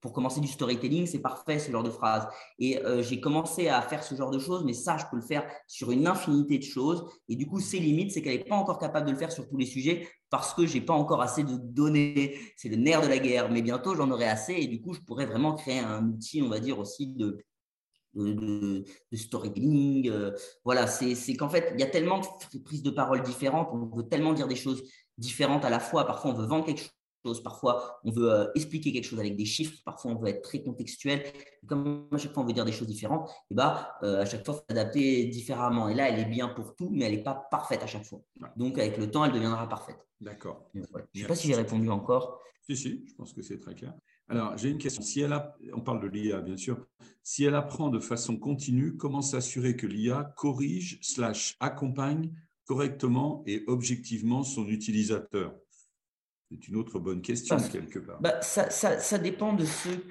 pour 0.00 0.12
commencer 0.12 0.40
du 0.40 0.48
storytelling, 0.48 1.06
c'est 1.06 1.20
parfait 1.20 1.58
ce 1.58 1.72
genre 1.72 1.82
de 1.82 1.88
phrase. 1.90 2.28
Et 2.58 2.78
j'ai 3.00 3.20
commencé 3.20 3.68
à 3.68 3.80
faire 3.80 4.04
ce 4.04 4.14
genre 4.14 4.30
de 4.30 4.38
choses, 4.38 4.62
mais 4.62 4.74
ça, 4.74 4.98
je 4.98 5.04
peux 5.10 5.16
le 5.16 5.22
faire 5.22 5.46
sur 5.66 5.90
une 5.90 6.06
infinité 6.06 6.58
de 6.58 6.62
choses. 6.62 7.06
Et 7.30 7.36
du 7.36 7.46
coup, 7.46 7.58
ses 7.58 7.78
limites, 7.78 8.12
c'est 8.12 8.20
qu'elle 8.20 8.36
n'est 8.36 8.44
pas 8.44 8.56
encore 8.56 8.78
capable 8.78 9.06
de 9.06 9.12
le 9.12 9.16
faire 9.16 9.32
sur 9.32 9.48
tous 9.48 9.56
les 9.56 9.64
sujets 9.64 10.06
parce 10.28 10.52
que 10.52 10.66
j'ai 10.66 10.82
pas 10.82 10.92
encore 10.92 11.22
assez 11.22 11.42
de 11.42 11.56
données. 11.56 12.36
C'est 12.56 12.68
le 12.68 12.76
nerf 12.76 13.00
de 13.00 13.06
la 13.06 13.18
guerre, 13.18 13.50
mais 13.50 13.62
bientôt 13.62 13.94
j'en 13.94 14.10
aurai 14.10 14.26
assez 14.26 14.52
et 14.52 14.66
du 14.66 14.82
coup, 14.82 14.92
je 14.92 15.00
pourrais 15.00 15.26
vraiment 15.26 15.54
créer 15.54 15.78
un 15.78 16.06
outil, 16.06 16.42
on 16.42 16.48
va 16.48 16.60
dire 16.60 16.78
aussi 16.78 17.06
de 17.06 17.38
de, 18.14 18.84
storytelling. 19.12 20.10
Euh, 20.10 20.32
voilà, 20.64 20.86
c'est 20.86 21.34
qu'en 21.36 21.48
fait, 21.48 21.72
il 21.74 21.80
y 21.80 21.82
a 21.82 21.86
tellement 21.86 22.20
de 22.20 22.58
prises 22.58 22.82
de 22.82 22.90
parole 22.90 23.22
différentes, 23.22 23.68
on 23.72 23.96
veut 23.96 24.08
tellement 24.08 24.32
dire 24.32 24.48
des 24.48 24.56
choses 24.56 24.82
différentes 25.18 25.64
à 25.64 25.70
la 25.70 25.80
fois. 25.80 26.06
Parfois, 26.06 26.32
on 26.32 26.34
veut 26.34 26.46
vendre 26.46 26.64
quelque 26.66 26.82
chose, 27.24 27.42
parfois, 27.42 28.00
on 28.04 28.10
veut 28.10 28.30
euh, 28.30 28.46
expliquer 28.54 28.92
quelque 28.92 29.04
chose 29.04 29.18
avec 29.18 29.36
des 29.36 29.44
chiffres, 29.44 29.78
parfois, 29.84 30.12
on 30.12 30.16
veut 30.16 30.28
être 30.28 30.42
très 30.42 30.62
contextuel. 30.62 31.24
Comme 31.66 32.08
à 32.12 32.18
chaque 32.18 32.32
fois, 32.32 32.42
on 32.42 32.46
veut 32.46 32.52
dire 32.52 32.64
des 32.64 32.72
choses 32.72 32.88
différentes, 32.88 33.30
et 33.50 33.54
bah, 33.54 33.96
euh, 34.02 34.22
à 34.22 34.26
chaque 34.26 34.44
fois, 34.44 34.54
il 34.54 34.58
faut 34.58 34.64
adapter 34.68 35.26
différemment. 35.26 35.88
Et 35.88 35.94
là, 35.94 36.08
elle 36.08 36.20
est 36.20 36.30
bien 36.30 36.48
pour 36.48 36.74
tout, 36.76 36.90
mais 36.92 37.06
elle 37.06 37.16
n'est 37.16 37.22
pas 37.22 37.46
parfaite 37.50 37.82
à 37.82 37.86
chaque 37.86 38.04
fois. 38.04 38.20
Donc, 38.56 38.78
avec 38.78 38.98
le 38.98 39.10
temps, 39.10 39.24
elle 39.24 39.32
deviendra 39.32 39.68
parfaite. 39.68 40.06
D'accord. 40.20 40.70
Je 40.74 40.80
ne 40.80 40.84
sais 41.14 41.26
pas 41.26 41.34
si 41.34 41.48
j'ai 41.48 41.54
répondu 41.54 41.88
encore. 41.90 42.40
Si, 42.66 42.76
si, 42.76 43.04
je 43.06 43.14
pense 43.14 43.32
que 43.32 43.42
c'est 43.42 43.58
très 43.58 43.74
clair. 43.74 43.92
Alors, 44.28 44.56
j'ai 44.56 44.70
une 44.70 44.78
question. 44.78 45.02
Si 45.02 45.20
elle 45.20 45.32
a, 45.32 45.56
on 45.74 45.80
parle 45.80 46.00
de 46.00 46.08
l'IA, 46.08 46.40
bien 46.40 46.56
sûr. 46.56 46.86
Si 47.22 47.44
elle 47.44 47.54
apprend 47.54 47.88
de 47.88 48.00
façon 48.00 48.36
continue, 48.36 48.96
comment 48.96 49.22
s'assurer 49.22 49.76
que 49.76 49.86
l'IA 49.86 50.32
corrige 50.36 50.98
slash 51.02 51.56
accompagne 51.60 52.32
correctement 52.64 53.42
et 53.46 53.64
objectivement 53.66 54.42
son 54.42 54.66
utilisateur? 54.66 55.54
C'est 56.50 56.68
une 56.68 56.76
autre 56.76 56.98
bonne 56.98 57.20
question, 57.20 57.56
quelque 57.58 57.98
part. 57.98 58.20
Bah, 58.20 58.40
ça, 58.40 58.70
ça, 58.70 58.98
ça, 58.98 59.18
dépend 59.18 59.54
de 59.54 59.64
ceux, 59.64 60.04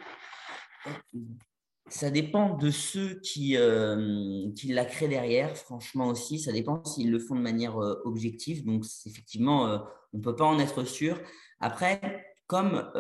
ça 1.88 2.09
dépend 2.09 2.57
de 2.57 2.70
ceux 2.70 3.20
qui, 3.22 3.55
euh, 3.57 4.51
qui 4.55 4.74
la 4.74 4.86
créent 4.86 5.07
derrière, 5.07 5.55
franchement 5.55 6.07
aussi. 6.07 6.39
Ça 6.39 6.51
dépend 6.51 6.84
s'ils 6.86 7.11
le 7.11 7.20
font 7.20 7.36
de 7.36 7.41
manière 7.41 7.78
euh, 7.78 8.01
objective. 8.05 8.66
Donc, 8.66 8.86
effectivement, 9.05 9.68
euh, 9.68 9.78
on 10.14 10.18
ne 10.18 10.24
peut 10.24 10.36
pas 10.36 10.45
en 10.45 10.59
être 10.59 10.84
sûr. 10.84 11.20
Après, 11.59 12.36
comme 12.47 12.91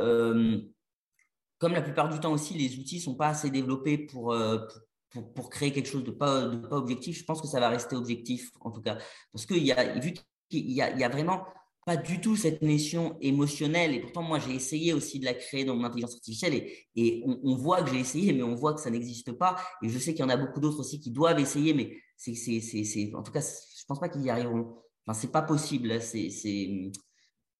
comme 1.63 1.71
la 1.71 1.81
plupart 1.81 2.09
du 2.09 2.19
temps 2.19 2.33
aussi, 2.33 2.55
les 2.55 2.77
outils 2.77 2.97
ne 2.97 3.01
sont 3.01 3.15
pas 3.15 3.29
assez 3.29 3.49
développés 3.49 4.05
euh, 4.15 4.67
pour, 5.11 5.33
pour, 5.33 5.49
créer 5.49 5.71
quelque 5.71 5.87
chose 5.87 6.03
de 6.03 6.11
pas, 6.11 6.47
de 6.47 6.57
pas 6.57 6.75
objectif, 6.75 7.17
je 7.17 7.23
pense 7.23 7.41
que 7.41 7.47
ça 7.47 7.61
va 7.61 7.69
rester 7.69 7.95
objectif 7.95 8.51
en 8.59 8.69
tout 8.69 8.81
cas. 8.81 8.97
Parce 9.31 9.45
qu'il 9.45 9.63
y 9.63 9.71
a, 9.71 9.97
vu 9.97 10.13
qu'il 10.49 10.69
y 10.69 10.73
y 10.73 10.81
a 10.81 11.07
vraiment 11.09 11.45
pas 11.85 11.95
du 11.95 12.19
tout 12.19 12.35
cette 12.35 12.61
notion 12.61 13.17
émotionnelle. 13.21 13.93
Et 13.93 14.01
pourtant, 14.01 14.23
moi, 14.23 14.39
j'ai 14.39 14.53
essayé 14.53 14.91
aussi 14.91 15.19
de 15.19 15.25
la 15.25 15.33
créer 15.33 15.63
dans 15.63 15.73
mon 15.73 15.85
intelligence 15.85 16.15
artificielle 16.15 16.53
et, 16.53 16.87
et 16.97 17.23
on, 17.25 17.55
voit 17.55 17.81
que 17.81 17.91
j'ai 17.91 17.99
essayé, 17.99 18.33
mais 18.33 18.43
on 18.43 18.55
voit 18.55 18.73
que 18.73 18.81
ça 18.81 18.89
n'existe 18.89 19.31
pas. 19.31 19.55
Et 19.81 19.87
je 19.87 19.97
sais 19.97 20.13
qu'il 20.13 20.21
y 20.21 20.25
en 20.25 20.29
a 20.29 20.37
beaucoup 20.37 20.59
d'autres 20.59 20.81
aussi 20.81 20.99
qui 20.99 21.11
doivent 21.11 21.39
essayer, 21.39 21.73
mais 21.73 21.97
c'est, 22.17 22.35
c'est, 22.35 22.59
c'est, 22.59 23.15
en 23.15 23.23
tout 23.23 23.31
cas, 23.31 23.41
je 23.41 23.85
pense 23.85 24.01
pas 24.01 24.09
qu'ils 24.09 24.23
y 24.23 24.29
arriveront. 24.29 24.75
Enfin, 25.05 25.17
c'est 25.17 25.31
pas 25.31 25.43
possible. 25.43 26.01
C'est, 26.01 26.91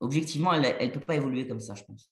objectivement, 0.02 0.52
elle 0.52 0.90
ne 0.90 0.94
peut 0.94 1.00
pas 1.00 1.16
évoluer 1.16 1.48
comme 1.48 1.62
ça, 1.62 1.74
je 1.74 1.86
pense. 1.86 2.12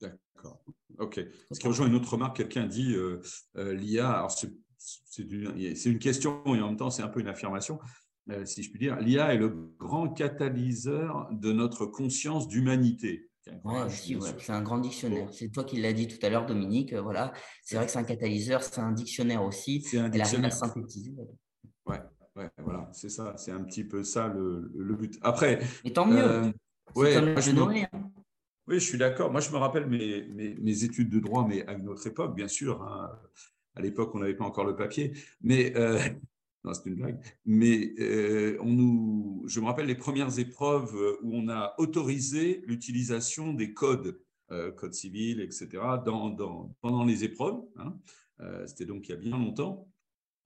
D'accord. 0.00 0.62
OK. 0.98 1.20
Ce 1.50 1.58
qui 1.58 1.66
rejoint 1.66 1.86
une 1.86 1.94
autre 1.94 2.12
remarque, 2.12 2.36
quelqu'un 2.36 2.66
dit 2.66 2.94
euh, 2.94 3.20
euh, 3.56 3.74
l'IA, 3.74 4.26
c'est 4.78 5.90
une 5.90 5.98
question 5.98 6.42
et 6.46 6.60
en 6.60 6.68
même 6.68 6.76
temps 6.76 6.90
c'est 6.90 7.02
un 7.02 7.08
peu 7.08 7.20
une 7.20 7.28
affirmation, 7.28 7.78
euh, 8.30 8.44
si 8.44 8.62
je 8.62 8.70
puis 8.70 8.78
dire. 8.78 8.98
L'IA 9.00 9.34
est 9.34 9.38
le 9.38 9.48
grand 9.78 10.08
catalyseur 10.08 11.28
de 11.32 11.52
notre 11.52 11.86
conscience 11.86 12.48
d'humanité. 12.48 13.30
c'est 13.44 14.52
un 14.52 14.62
grand 14.62 14.78
dictionnaire. 14.78 15.28
C'est 15.32 15.48
toi 15.48 15.64
qui 15.64 15.80
l'as 15.80 15.92
dit 15.92 16.08
tout 16.08 16.24
à 16.24 16.30
l'heure, 16.30 16.46
Dominique. 16.46 16.94
Voilà, 16.94 17.32
c'est 17.62 17.76
vrai 17.76 17.86
que 17.86 17.92
c'est 17.92 17.98
un 17.98 18.04
catalyseur, 18.04 18.62
c'est 18.62 18.80
un 18.80 18.92
dictionnaire 18.92 19.44
aussi. 19.44 19.82
C'est 19.82 19.98
un 19.98 20.08
dictionnaire. 20.08 20.50
Elle 20.52 20.56
synthétiser. 20.56 21.14
Ouais, 21.86 22.00
ouais, 22.36 22.50
voilà, 22.58 22.88
c'est 22.92 23.10
ça. 23.10 23.34
C'est 23.36 23.52
un 23.52 23.62
petit 23.64 23.84
peu 23.84 24.04
ça 24.04 24.28
le, 24.28 24.94
but. 24.94 25.18
Après. 25.22 25.60
Mais 25.84 25.92
tant 25.92 26.06
mieux. 26.06 26.52
ouais, 26.94 27.14
je, 27.40 27.50
oui, 28.66 28.76
je 28.80 28.84
suis 28.84 28.98
d'accord. 28.98 29.30
Moi, 29.30 29.40
je 29.40 29.50
me 29.50 29.56
rappelle 29.56 29.86
mes, 29.86 30.26
mes, 30.58 30.84
études 30.84 31.10
de 31.10 31.20
droit, 31.20 31.46
mais 31.46 31.66
à 31.66 31.74
une 31.74 31.88
autre 31.88 32.06
époque, 32.06 32.34
bien 32.34 32.48
sûr. 32.48 32.82
Hein. 32.82 33.10
À 33.74 33.82
l'époque, 33.82 34.14
on 34.14 34.20
n'avait 34.20 34.36
pas 34.36 34.44
encore 34.44 34.64
le 34.64 34.74
papier. 34.74 35.12
Mais 35.42 35.76
euh, 35.76 35.98
non, 36.64 36.72
c'est 36.72 36.86
une 36.86 36.96
blague. 36.96 37.20
Mais 37.44 37.92
euh, 37.98 38.56
on 38.60 38.72
nous, 38.72 39.44
je 39.46 39.60
me 39.60 39.66
rappelle 39.66 39.86
les 39.86 39.94
premières 39.94 40.38
épreuves 40.38 40.94
où 41.22 41.34
on 41.34 41.48
a 41.48 41.74
autorisé 41.76 42.62
l'utilisation 42.66 43.52
des 43.52 43.74
codes, 43.74 44.18
euh, 44.50 44.72
code 44.72 44.94
civil, 44.94 45.40
etc., 45.40 45.68
dans, 46.04 46.30
dans, 46.30 46.74
pendant 46.80 47.04
les 47.04 47.22
épreuves. 47.24 47.60
Hein. 47.76 47.96
C'était 48.66 48.86
donc 48.86 49.08
il 49.08 49.10
y 49.10 49.14
a 49.14 49.18
bien 49.18 49.38
longtemps. 49.38 49.88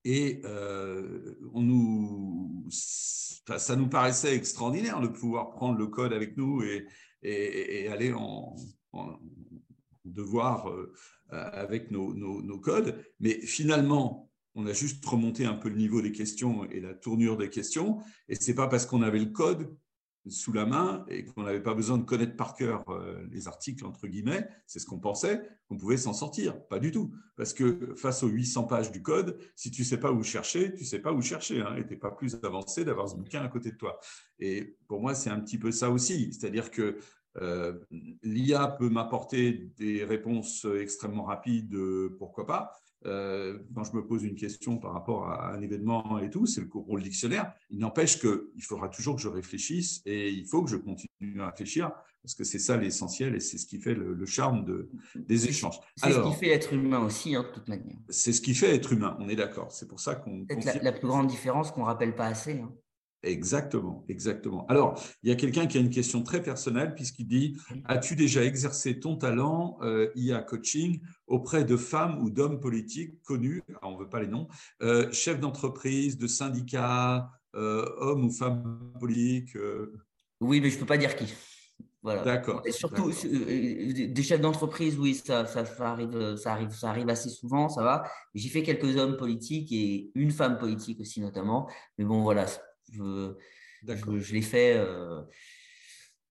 Et 0.05 0.41
on 0.45 1.61
nous, 1.61 2.65
ça 2.69 3.75
nous 3.75 3.87
paraissait 3.87 4.35
extraordinaire 4.35 5.01
de 5.01 5.07
pouvoir 5.07 5.49
prendre 5.49 5.77
le 5.77 5.87
code 5.87 6.13
avec 6.13 6.37
nous 6.37 6.61
et, 6.61 6.85
et, 7.23 7.87
aller 7.87 8.13
en, 8.13 8.55
devoir 10.05 10.69
euh, 10.69 10.93
avec 11.29 11.91
nos, 11.91 12.59
codes. 12.59 13.03
Mais 13.19 13.39
finalement, 13.41 14.31
on 14.55 14.65
a 14.65 14.73
juste 14.73 15.05
remonté 15.05 15.45
un 15.45 15.53
peu 15.53 15.69
le 15.69 15.75
niveau 15.75 16.01
des 16.01 16.11
questions 16.11 16.65
et 16.65 16.79
la 16.79 16.93
tournure 16.93 17.37
des 17.37 17.49
questions. 17.49 17.99
Et 18.27 18.35
ce 18.35 18.49
n'est 18.49 18.55
pas 18.55 18.67
parce 18.67 18.85
qu'on 18.85 19.01
avait 19.01 19.19
le 19.19 19.27
code 19.27 19.75
sous 20.27 20.51
la 20.51 20.65
main 20.65 21.05
et 21.09 21.23
qu'on 21.23 21.43
n'avait 21.43 21.63
pas 21.63 21.73
besoin 21.73 21.97
de 21.97 22.03
connaître 22.03 22.35
par 22.35 22.53
cœur 22.55 22.83
euh, 22.89 23.25
les 23.31 23.47
articles, 23.47 23.85
entre 23.85 24.07
guillemets, 24.07 24.47
c'est 24.67 24.79
ce 24.79 24.85
qu'on 24.85 24.99
pensait, 24.99 25.41
qu'on 25.67 25.77
pouvait 25.77 25.97
s'en 25.97 26.13
sortir. 26.13 26.61
Pas 26.67 26.79
du 26.79 26.91
tout. 26.91 27.11
Parce 27.35 27.53
que 27.53 27.95
face 27.95 28.23
aux 28.23 28.27
800 28.27 28.63
pages 28.65 28.91
du 28.91 29.01
code, 29.01 29.37
si 29.55 29.71
tu 29.71 29.83
sais 29.83 29.99
pas 29.99 30.11
où 30.11 30.23
chercher, 30.23 30.73
tu 30.73 30.85
sais 30.85 30.99
pas 30.99 31.13
où 31.13 31.21
chercher. 31.21 31.61
Hein, 31.61 31.75
et 31.77 31.85
tu 31.85 31.97
pas 31.97 32.11
plus 32.11 32.37
avancé 32.43 32.83
d'avoir 32.83 33.09
ce 33.09 33.15
bouquin 33.15 33.41
à 33.41 33.47
côté 33.47 33.71
de 33.71 33.77
toi. 33.77 33.99
Et 34.39 34.77
pour 34.87 35.01
moi, 35.01 35.15
c'est 35.15 35.29
un 35.29 35.39
petit 35.39 35.57
peu 35.57 35.71
ça 35.71 35.89
aussi. 35.89 36.33
C'est-à-dire 36.33 36.71
que 36.71 36.97
euh, 37.41 37.79
l'IA 38.23 38.67
peut 38.67 38.89
m'apporter 38.89 39.71
des 39.77 40.03
réponses 40.03 40.65
extrêmement 40.79 41.23
rapides, 41.23 41.77
pourquoi 42.17 42.45
pas. 42.45 42.73
Euh, 43.05 43.59
quand 43.73 43.83
je 43.83 43.95
me 43.95 44.05
pose 44.05 44.23
une 44.23 44.35
question 44.35 44.77
par 44.77 44.93
rapport 44.93 45.29
à 45.29 45.53
un 45.53 45.61
événement 45.61 46.19
et 46.19 46.29
tout, 46.29 46.45
c'est 46.45 46.61
le 46.61 46.69
rôle 46.73 47.01
dictionnaire. 47.01 47.53
Il 47.69 47.79
n'empêche 47.79 48.19
qu'il 48.19 48.63
faudra 48.63 48.89
toujours 48.89 49.15
que 49.15 49.21
je 49.21 49.29
réfléchisse 49.29 50.01
et 50.05 50.29
il 50.29 50.45
faut 50.45 50.63
que 50.63 50.69
je 50.69 50.75
continue 50.75 51.41
à 51.41 51.49
réfléchir 51.49 51.91
parce 52.21 52.35
que 52.35 52.43
c'est 52.43 52.59
ça 52.59 52.75
l'essentiel 52.75 53.35
et 53.35 53.39
c'est 53.39 53.57
ce 53.57 53.65
qui 53.65 53.79
fait 53.79 53.93
le, 53.93 54.25
charme 54.25 54.65
de, 54.65 54.89
des 55.15 55.47
échanges. 55.47 55.79
C'est 55.95 56.11
ce 56.11 56.19
qui 56.19 56.33
fait 56.33 56.47
l'être 56.47 56.73
humain 56.73 56.99
aussi, 56.99 57.35
hein, 57.35 57.43
de 57.43 57.53
toute 57.53 57.67
manière. 57.69 57.95
C'est 58.09 58.33
ce 58.33 58.41
qui 58.41 58.53
fait 58.53 58.75
être 58.75 58.91
humain, 58.91 59.15
on 59.19 59.29
est 59.29 59.37
d'accord. 59.37 59.71
C'est 59.71 59.87
pour 59.87 60.01
ça 60.01 60.15
qu'on. 60.15 60.45
La, 60.49 60.75
la, 60.81 60.91
plus 60.91 61.07
grande 61.07 61.27
différence 61.27 61.71
qu'on 61.71 61.81
ne 61.81 61.85
rappelle 61.85 62.15
pas 62.15 62.25
assez. 62.25 62.59
Hein. 62.59 62.71
Exactement, 63.23 64.05
exactement. 64.07 64.65
Alors, 64.67 65.01
il 65.23 65.29
y 65.29 65.31
a 65.33 65.35
quelqu'un 65.35 65.67
qui 65.67 65.77
a 65.77 65.81
une 65.81 65.89
question 65.89 66.23
très 66.23 66.41
personnelle 66.41 66.95
puisqu'il 66.95 67.27
dit 67.27 67.57
As-tu 67.83 68.15
déjà 68.15 68.45
exercé 68.45 68.97
ton 68.99 69.17
talent 69.17 69.77
euh, 69.81 70.09
IA 70.15 70.41
coaching 70.41 71.01
auprès 71.27 71.65
de 71.65 71.75
femmes 71.75 72.19
ou 72.23 72.29
d'hommes 72.29 72.61
politiques 72.61 73.21
connus 73.23 73.61
On 73.81 73.91
ne 73.91 73.99
veut 73.99 74.09
pas 74.09 74.21
les 74.21 74.27
noms, 74.27 74.47
euh, 74.81 75.11
chefs 75.11 75.39
d'entreprise, 75.39 76.17
de 76.17 76.27
syndicats, 76.27 77.29
euh, 77.55 77.85
hommes 77.97 78.23
ou 78.23 78.31
femmes 78.31 78.93
politiques 78.97 79.57
Oui, 80.39 80.61
mais 80.61 80.69
je 80.69 80.75
ne 80.75 80.79
peux 80.79 80.85
pas 80.85 80.97
dire 80.97 81.15
qui. 81.17 81.33
Voilà. 82.01 82.23
D'accord. 82.23 82.63
surtout 82.69 83.11
des 83.11 84.23
chefs 84.23 84.39
d'entreprise, 84.39 84.97
oui, 84.97 85.15
ça, 85.15 85.45
ça, 85.45 85.65
arrive, 85.79 86.37
ça, 86.37 86.53
arrive, 86.53 86.69
ça 86.69 86.89
arrive 86.89 87.09
assez 87.09 87.27
souvent, 87.27 87.67
ça 87.67 87.83
va. 87.83 88.03
J'ai 88.33 88.47
fait 88.47 88.63
quelques 88.63 88.95
hommes 88.95 89.17
politiques 89.17 89.73
et 89.73 90.09
une 90.15 90.31
femme 90.31 90.57
politique 90.57 91.01
aussi 91.01 91.19
notamment. 91.19 91.69
Mais 91.97 92.05
bon, 92.05 92.21
voilà, 92.21 92.45
je, 92.91 93.35
je, 93.85 94.33
l'ai 94.33 94.41
fait. 94.41 94.75
Euh, 94.77 95.21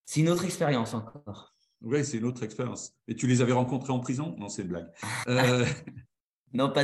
c'est 0.05 0.21
une 0.21 0.29
autre 0.29 0.45
expérience 0.45 0.93
encore. 0.93 1.53
Oui, 1.81 2.03
c'est 2.03 2.17
une 2.17 2.25
autre 2.25 2.43
expérience. 2.43 2.93
Et 3.07 3.15
tu 3.15 3.27
les 3.27 3.41
avais 3.41 3.53
rencontrés 3.53 3.93
en 3.93 3.99
prison? 3.99 4.35
Non, 4.37 4.49
c'est 4.49 4.63
une 4.63 4.69
blague. 4.69 4.91
Euh, 5.27 5.65
non, 6.53 6.71
pas 6.71 6.83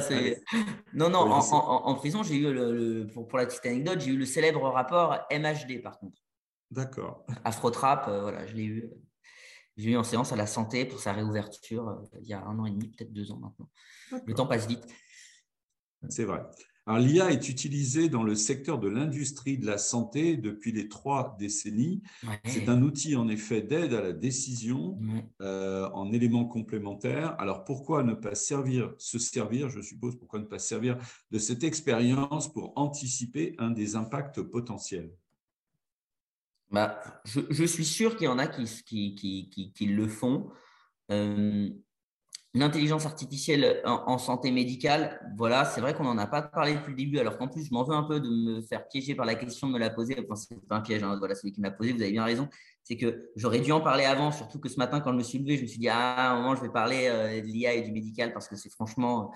Non, 0.93 1.09
non, 1.09 1.19
en, 1.19 1.95
prison, 1.95 2.23
j'ai 2.23 2.35
eu, 2.35 2.53
le, 2.53 3.07
pour, 3.13 3.27
pour, 3.27 3.37
la 3.37 3.45
petite 3.45 3.65
anecdote, 3.65 3.99
j'ai 4.01 4.11
eu 4.11 4.17
le 4.17 4.25
célèbre 4.25 4.61
rapport 4.69 5.25
MHD, 5.31 5.81
par 5.81 5.99
contre. 5.99 6.21
D'accord. 6.71 7.25
Afrotrap, 7.43 8.07
euh, 8.07 8.21
voilà, 8.21 8.45
je 8.45 8.53
l'ai 8.53 8.65
eu. 8.65 8.89
J'ai 9.77 9.91
eu 9.91 9.97
en 9.97 10.03
séance 10.05 10.31
à 10.31 10.37
la 10.37 10.47
santé 10.47 10.85
pour 10.85 10.99
sa 10.99 11.11
réouverture 11.11 12.01
il 12.21 12.27
y 12.27 12.33
a 12.33 12.41
un 12.41 12.57
an 12.59 12.65
et 12.65 12.71
demi, 12.71 12.87
peut-être 12.87 13.11
deux 13.11 13.29
ans 13.33 13.37
maintenant. 13.37 13.69
Le 14.25 14.33
temps 14.33 14.47
passe 14.47 14.67
vite. 14.67 14.85
C'est 16.07 16.23
vrai. 16.23 16.43
l'IA 16.87 17.31
est 17.31 17.49
utilisée 17.49 18.09
dans 18.09 18.23
le 18.23 18.35
secteur 18.35 18.79
de 18.79 18.87
l'industrie 18.87 19.57
de 19.57 19.65
la 19.65 19.77
santé 19.77 20.37
depuis 20.37 20.71
les 20.71 20.87
trois 20.87 21.35
décennies. 21.39 22.03
C'est 22.45 22.69
un 22.69 22.81
outil 22.83 23.15
en 23.15 23.27
effet 23.27 23.61
d'aide 23.61 23.93
à 23.93 24.01
la 24.01 24.13
décision 24.13 24.99
euh, 25.41 25.89
en 25.93 26.11
éléments 26.11 26.45
complémentaires. 26.45 27.35
Alors 27.39 27.63
pourquoi 27.63 28.03
ne 28.03 28.13
pas 28.13 28.35
servir, 28.35 28.93
se 28.97 29.17
servir, 29.17 29.69
je 29.69 29.81
suppose, 29.81 30.15
pourquoi 30.15 30.39
ne 30.39 30.45
pas 30.45 30.59
servir 30.59 30.97
de 31.31 31.39
cette 31.39 31.63
expérience 31.63 32.51
pour 32.51 32.73
anticiper 32.75 33.55
un 33.57 33.71
des 33.71 33.95
impacts 33.95 34.41
potentiels? 34.41 35.11
Bah, 36.71 36.99
je, 37.25 37.65
suis 37.65 37.85
sûr 37.85 38.17
qu'il 38.17 38.25
y 38.25 38.27
en 38.27 38.37
a 38.37 38.47
qui, 38.47 39.15
qui, 39.15 39.71
qui, 39.73 39.85
le 39.85 40.07
font. 40.07 40.49
Euh, 41.11 41.69
L'intelligence 42.55 43.05
artificielle 43.05 43.81
en, 43.83 44.17
santé 44.17 44.49
médicale, 44.49 45.19
voilà, 45.37 45.65
c'est 45.65 45.81
vrai 45.81 45.93
qu'on 45.93 46.05
n'en 46.05 46.17
a 46.17 46.25
pas 46.25 46.41
parlé 46.41 46.73
depuis 46.75 46.91
le 46.91 46.95
début, 46.95 47.19
alors 47.19 47.37
qu'en 47.37 47.49
plus, 47.49 47.65
je 47.65 47.73
m'en 47.73 47.83
veux 47.83 47.93
un 47.93 48.03
peu 48.03 48.21
de 48.21 48.29
me 48.29 48.61
faire 48.61 48.87
piéger 48.87 49.13
par 49.13 49.25
la 49.25 49.35
question 49.35 49.67
de 49.67 49.73
me 49.73 49.77
la 49.77 49.89
poser. 49.89 50.15
Enfin, 50.23 50.35
c'est 50.35 50.65
pas 50.65 50.77
un 50.77 50.81
piège, 50.81 51.03
hein, 51.03 51.17
voilà, 51.19 51.35
celui 51.35 51.51
qui 51.51 51.59
m'a 51.59 51.71
posé, 51.71 51.91
vous 51.91 52.01
avez 52.01 52.13
bien 52.13 52.23
raison. 52.23 52.47
C'est 52.81 52.95
que 52.95 53.29
j'aurais 53.35 53.59
dû 53.59 53.73
en 53.73 53.81
parler 53.81 54.05
avant, 54.05 54.31
surtout 54.31 54.61
que 54.61 54.69
ce 54.69 54.77
matin, 54.77 55.01
quand 55.01 55.11
je 55.11 55.17
me 55.17 55.23
suis 55.23 55.39
levé, 55.39 55.57
je 55.57 55.63
me 55.63 55.67
suis 55.67 55.79
dit, 55.79 55.89
ah, 55.89 56.29
à 56.29 56.31
un 56.31 56.37
moment, 56.37 56.55
je 56.55 56.61
vais 56.61 56.69
parler 56.69 57.07
euh, 57.09 57.41
de 57.41 57.45
l'IA 57.45 57.73
et 57.73 57.81
du 57.81 57.91
médical 57.91 58.31
parce 58.31 58.47
que 58.47 58.55
c'est 58.55 58.71
franchement, 58.71 59.33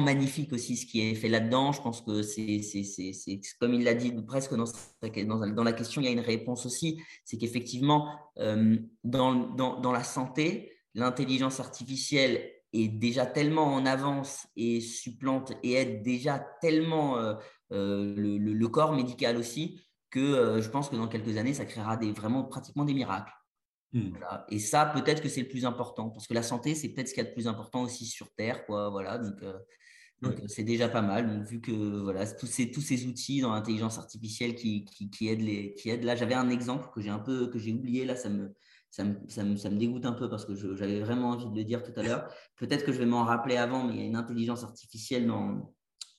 magnifique 0.00 0.52
aussi 0.52 0.76
ce 0.76 0.86
qui 0.86 1.08
est 1.08 1.14
fait 1.14 1.28
là-dedans. 1.28 1.70
Je 1.70 1.82
pense 1.82 2.00
que 2.00 2.22
c'est, 2.22 2.62
comme 3.60 3.74
il 3.74 3.84
l'a 3.84 3.94
dit 3.94 4.12
presque 4.26 4.56
dans, 4.56 5.46
dans, 5.46 5.62
la 5.62 5.72
question, 5.72 6.00
il 6.00 6.06
y 6.06 6.08
a 6.08 6.10
une 6.10 6.18
réponse 6.18 6.66
aussi. 6.66 7.00
C'est 7.24 7.38
qu'effectivement, 7.38 8.08
euh, 8.38 8.76
dans 9.04 9.92
la 9.92 10.02
santé, 10.02 10.72
l'intelligence 10.96 11.60
artificielle 11.60 12.50
est 12.72 12.88
déjà 12.88 13.26
tellement 13.26 13.74
en 13.74 13.86
avance 13.86 14.48
et 14.56 14.80
supplante 14.80 15.52
et 15.62 15.74
aide 15.74 16.02
déjà 16.02 16.44
tellement 16.60 17.18
euh, 17.18 17.34
euh, 17.72 18.14
le, 18.16 18.68
corps 18.68 18.92
médical 18.92 19.36
aussi 19.36 19.80
que 20.10 20.20
euh, 20.20 20.62
je 20.62 20.68
pense 20.70 20.88
que 20.88 20.96
dans 20.96 21.06
quelques 21.06 21.36
années, 21.36 21.54
ça 21.54 21.66
créera 21.66 21.96
des, 21.96 22.12
vraiment 22.12 22.44
pratiquement 22.44 22.84
des 22.84 22.94
miracles. 22.94 23.32
Hmm. 23.92 24.12
Et 24.48 24.58
ça, 24.58 24.86
peut-être 24.86 25.22
que 25.22 25.28
c'est 25.28 25.42
le 25.42 25.48
plus 25.48 25.64
important, 25.64 26.10
parce 26.10 26.26
que 26.26 26.34
la 26.34 26.42
santé, 26.42 26.74
c'est 26.74 26.88
peut-être 26.88 27.08
ce 27.08 27.14
qu'il 27.14 27.22
y 27.22 27.26
a 27.26 27.28
de 27.28 27.34
plus 27.34 27.46
important 27.46 27.82
aussi 27.82 28.06
sur 28.06 28.30
Terre. 28.34 28.64
Quoi, 28.66 28.88
voilà, 28.90 29.18
donc, 29.18 29.36
c'est 30.48 30.64
déjà 30.64 30.88
pas 30.88 31.02
mal. 31.02 31.28
Donc, 31.28 31.46
vu 31.46 31.60
que 31.60 31.72
voilà, 32.02 32.26
tous 32.26 32.46
ces, 32.46 32.70
tous 32.70 32.80
ces 32.80 33.06
outils 33.06 33.42
dans 33.42 33.52
l'intelligence 33.52 33.98
artificielle 33.98 34.54
qui, 34.54 34.84
qui, 34.84 35.28
aident 35.28 35.42
les, 35.42 35.74
qui 35.74 35.90
aident. 35.90 36.04
Là, 36.04 36.16
j'avais 36.16 36.34
un 36.34 36.48
exemple 36.48 36.88
que 36.94 37.00
j'ai 37.02 37.10
un 37.10 37.18
peu 37.18 37.48
que 37.48 37.58
j'ai 37.58 37.72
oublié. 37.72 38.04
Là, 38.06 38.16
ça 38.16 38.30
me, 38.30 38.54
ça 38.96 39.44
me, 39.44 39.76
dégoûte 39.76 40.06
un 40.06 40.12
peu 40.12 40.30
parce 40.30 40.46
que 40.46 40.54
j'avais 40.54 41.00
vraiment 41.00 41.30
envie 41.30 41.46
de 41.46 41.54
le 41.54 41.64
dire 41.64 41.82
tout 41.82 41.92
à 41.96 42.02
l'heure. 42.02 42.26
Peut-être 42.56 42.84
que 42.84 42.92
je 42.92 42.98
vais 42.98 43.06
m'en 43.06 43.24
rappeler 43.24 43.56
avant, 43.56 43.84
mais 43.84 43.94
il 43.94 44.00
y 44.00 44.02
a 44.02 44.06
une 44.06 44.16
intelligence 44.16 44.64
artificielle 44.64 45.26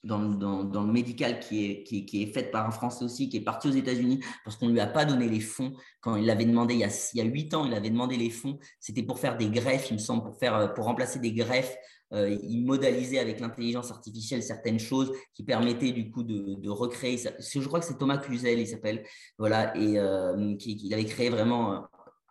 dans, 0.03 0.21
le 0.21 0.91
médical 0.91 1.39
qui 1.39 1.65
est, 1.65 2.33
faite 2.33 2.51
par 2.51 2.67
un 2.67 2.71
Français 2.71 3.03
aussi, 3.03 3.29
qui 3.29 3.37
est 3.37 3.41
parti 3.41 3.67
aux 3.67 3.71
États-Unis 3.71 4.23
parce 4.45 4.57
qu'on 4.57 4.67
ne 4.67 4.73
lui 4.73 4.79
a 4.79 4.85
pas 4.85 5.05
donné 5.05 5.27
les 5.27 5.39
fonds. 5.39 5.73
Quand 6.01 6.17
il 6.17 6.25
l'avait 6.27 6.45
demandé 6.45 6.75
il 6.75 6.81
y, 6.81 6.83
a, 6.83 6.89
il 7.15 7.33
8 7.33 7.53
ans, 7.55 7.65
il 7.65 7.73
avait 7.73 7.89
demandé 7.89 8.15
les 8.15 8.29
fonds. 8.29 8.59
C'était 8.79 9.03
pour 9.03 9.17
faire 9.17 9.37
des 9.37 9.49
greffes, 9.49 9.89
il 9.89 9.95
me 9.95 9.99
semble, 9.99 10.23
pour, 10.23 10.37
pour 10.75 10.85
remplacer 10.85 11.17
des 11.17 11.33
greffes. 11.33 11.75
Euh, 12.13 12.37
il 12.43 12.63
modalisait 12.63 13.19
avec 13.19 13.39
l'intelligence 13.39 13.91
artificielle 13.91 14.41
certaines 14.41 14.79
choses 14.79 15.11
qui 15.33 15.43
permettaient 15.43 15.91
du 15.91 16.09
coup 16.11 16.23
de, 16.23 16.69
recréer. 16.69 17.17
Je 17.17 17.67
crois 17.67 17.79
que 17.79 17.85
c'est 17.87 17.97
Thomas 17.97 18.19
Cluzel, 18.19 18.59
il 18.59 18.67
s'appelle. 18.67 19.03
Voilà, 19.39 19.75
et 19.75 19.97
euh, 19.97 20.55
qui, 20.57 20.93
avait 20.93 21.05
créé 21.05 21.29
vraiment 21.29 21.87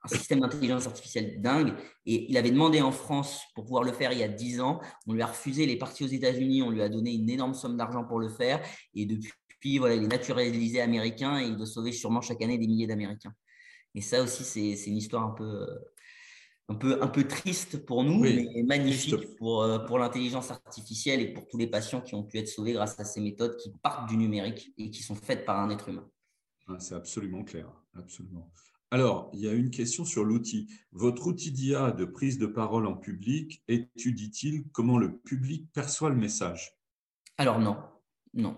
un 0.06 0.16
système 0.16 0.40
d'intelligence 0.40 0.86
artificielle 0.86 1.40
dingue. 1.40 1.74
Et 2.06 2.30
il 2.30 2.36
avait 2.36 2.50
demandé 2.50 2.80
en 2.80 2.92
France 2.92 3.42
pour 3.54 3.64
pouvoir 3.64 3.82
le 3.82 3.92
faire 3.92 4.12
il 4.12 4.18
y 4.18 4.22
a 4.22 4.28
10 4.28 4.60
ans. 4.60 4.80
On 5.06 5.12
lui 5.12 5.22
a 5.22 5.26
refusé, 5.26 5.64
il 5.64 5.70
est 5.70 5.78
parti 5.78 6.04
aux 6.04 6.08
États-Unis, 6.08 6.62
on 6.62 6.70
lui 6.70 6.82
a 6.82 6.88
donné 6.88 7.12
une 7.12 7.28
énorme 7.28 7.54
somme 7.54 7.76
d'argent 7.76 8.04
pour 8.04 8.18
le 8.18 8.28
faire. 8.28 8.62
Et 8.94 9.06
depuis, 9.06 9.78
voilà, 9.78 9.94
il 9.94 10.04
est 10.04 10.08
naturalisé 10.08 10.80
américain 10.80 11.40
et 11.40 11.44
il 11.44 11.56
doit 11.56 11.66
sauver 11.66 11.92
sûrement 11.92 12.20
chaque 12.20 12.42
année 12.42 12.58
des 12.58 12.66
milliers 12.66 12.86
d'Américains. 12.86 13.34
Et 13.94 14.00
ça 14.00 14.22
aussi, 14.22 14.44
c'est 14.44 14.90
une 14.90 14.96
histoire 14.96 15.24
un 15.24 15.30
peu, 15.30 15.66
un 16.68 16.74
peu, 16.74 17.02
un 17.02 17.08
peu 17.08 17.26
triste 17.26 17.84
pour 17.84 18.04
nous, 18.04 18.18
mais 18.20 18.62
magnifique 18.64 19.36
pour, 19.36 19.62
euh, 19.62 19.78
pour 19.78 19.98
l'intelligence 19.98 20.50
artificielle 20.50 21.20
et 21.20 21.32
pour 21.32 21.46
tous 21.46 21.58
les 21.58 21.66
patients 21.66 22.00
qui 22.00 22.14
ont 22.14 22.24
pu 22.24 22.38
être 22.38 22.48
sauvés 22.48 22.72
grâce 22.72 22.98
à 23.00 23.04
ces 23.04 23.20
méthodes 23.20 23.56
qui 23.56 23.72
partent 23.82 24.08
du 24.08 24.16
numérique 24.16 24.72
et 24.76 24.90
qui 24.90 25.02
sont 25.02 25.14
faites 25.14 25.44
par 25.44 25.58
un 25.60 25.70
être 25.70 25.88
humain. 25.88 26.08
c'est 26.78 26.94
absolument 26.94 27.42
clair, 27.42 27.72
absolument. 27.94 28.50
Alors, 28.92 29.30
il 29.32 29.40
y 29.40 29.48
a 29.48 29.52
une 29.52 29.70
question 29.70 30.04
sur 30.04 30.24
l'outil. 30.24 30.68
Votre 30.92 31.26
outil 31.26 31.50
d'IA 31.50 31.90
de 31.90 32.04
prise 32.04 32.38
de 32.38 32.46
parole 32.46 32.86
en 32.86 32.94
public 32.94 33.62
étudie-t-il 33.66 34.64
comment 34.72 34.96
le 34.98 35.18
public 35.18 35.68
perçoit 35.72 36.08
le 36.08 36.16
message? 36.16 36.76
Alors 37.36 37.58
non, 37.58 37.76
non, 38.32 38.56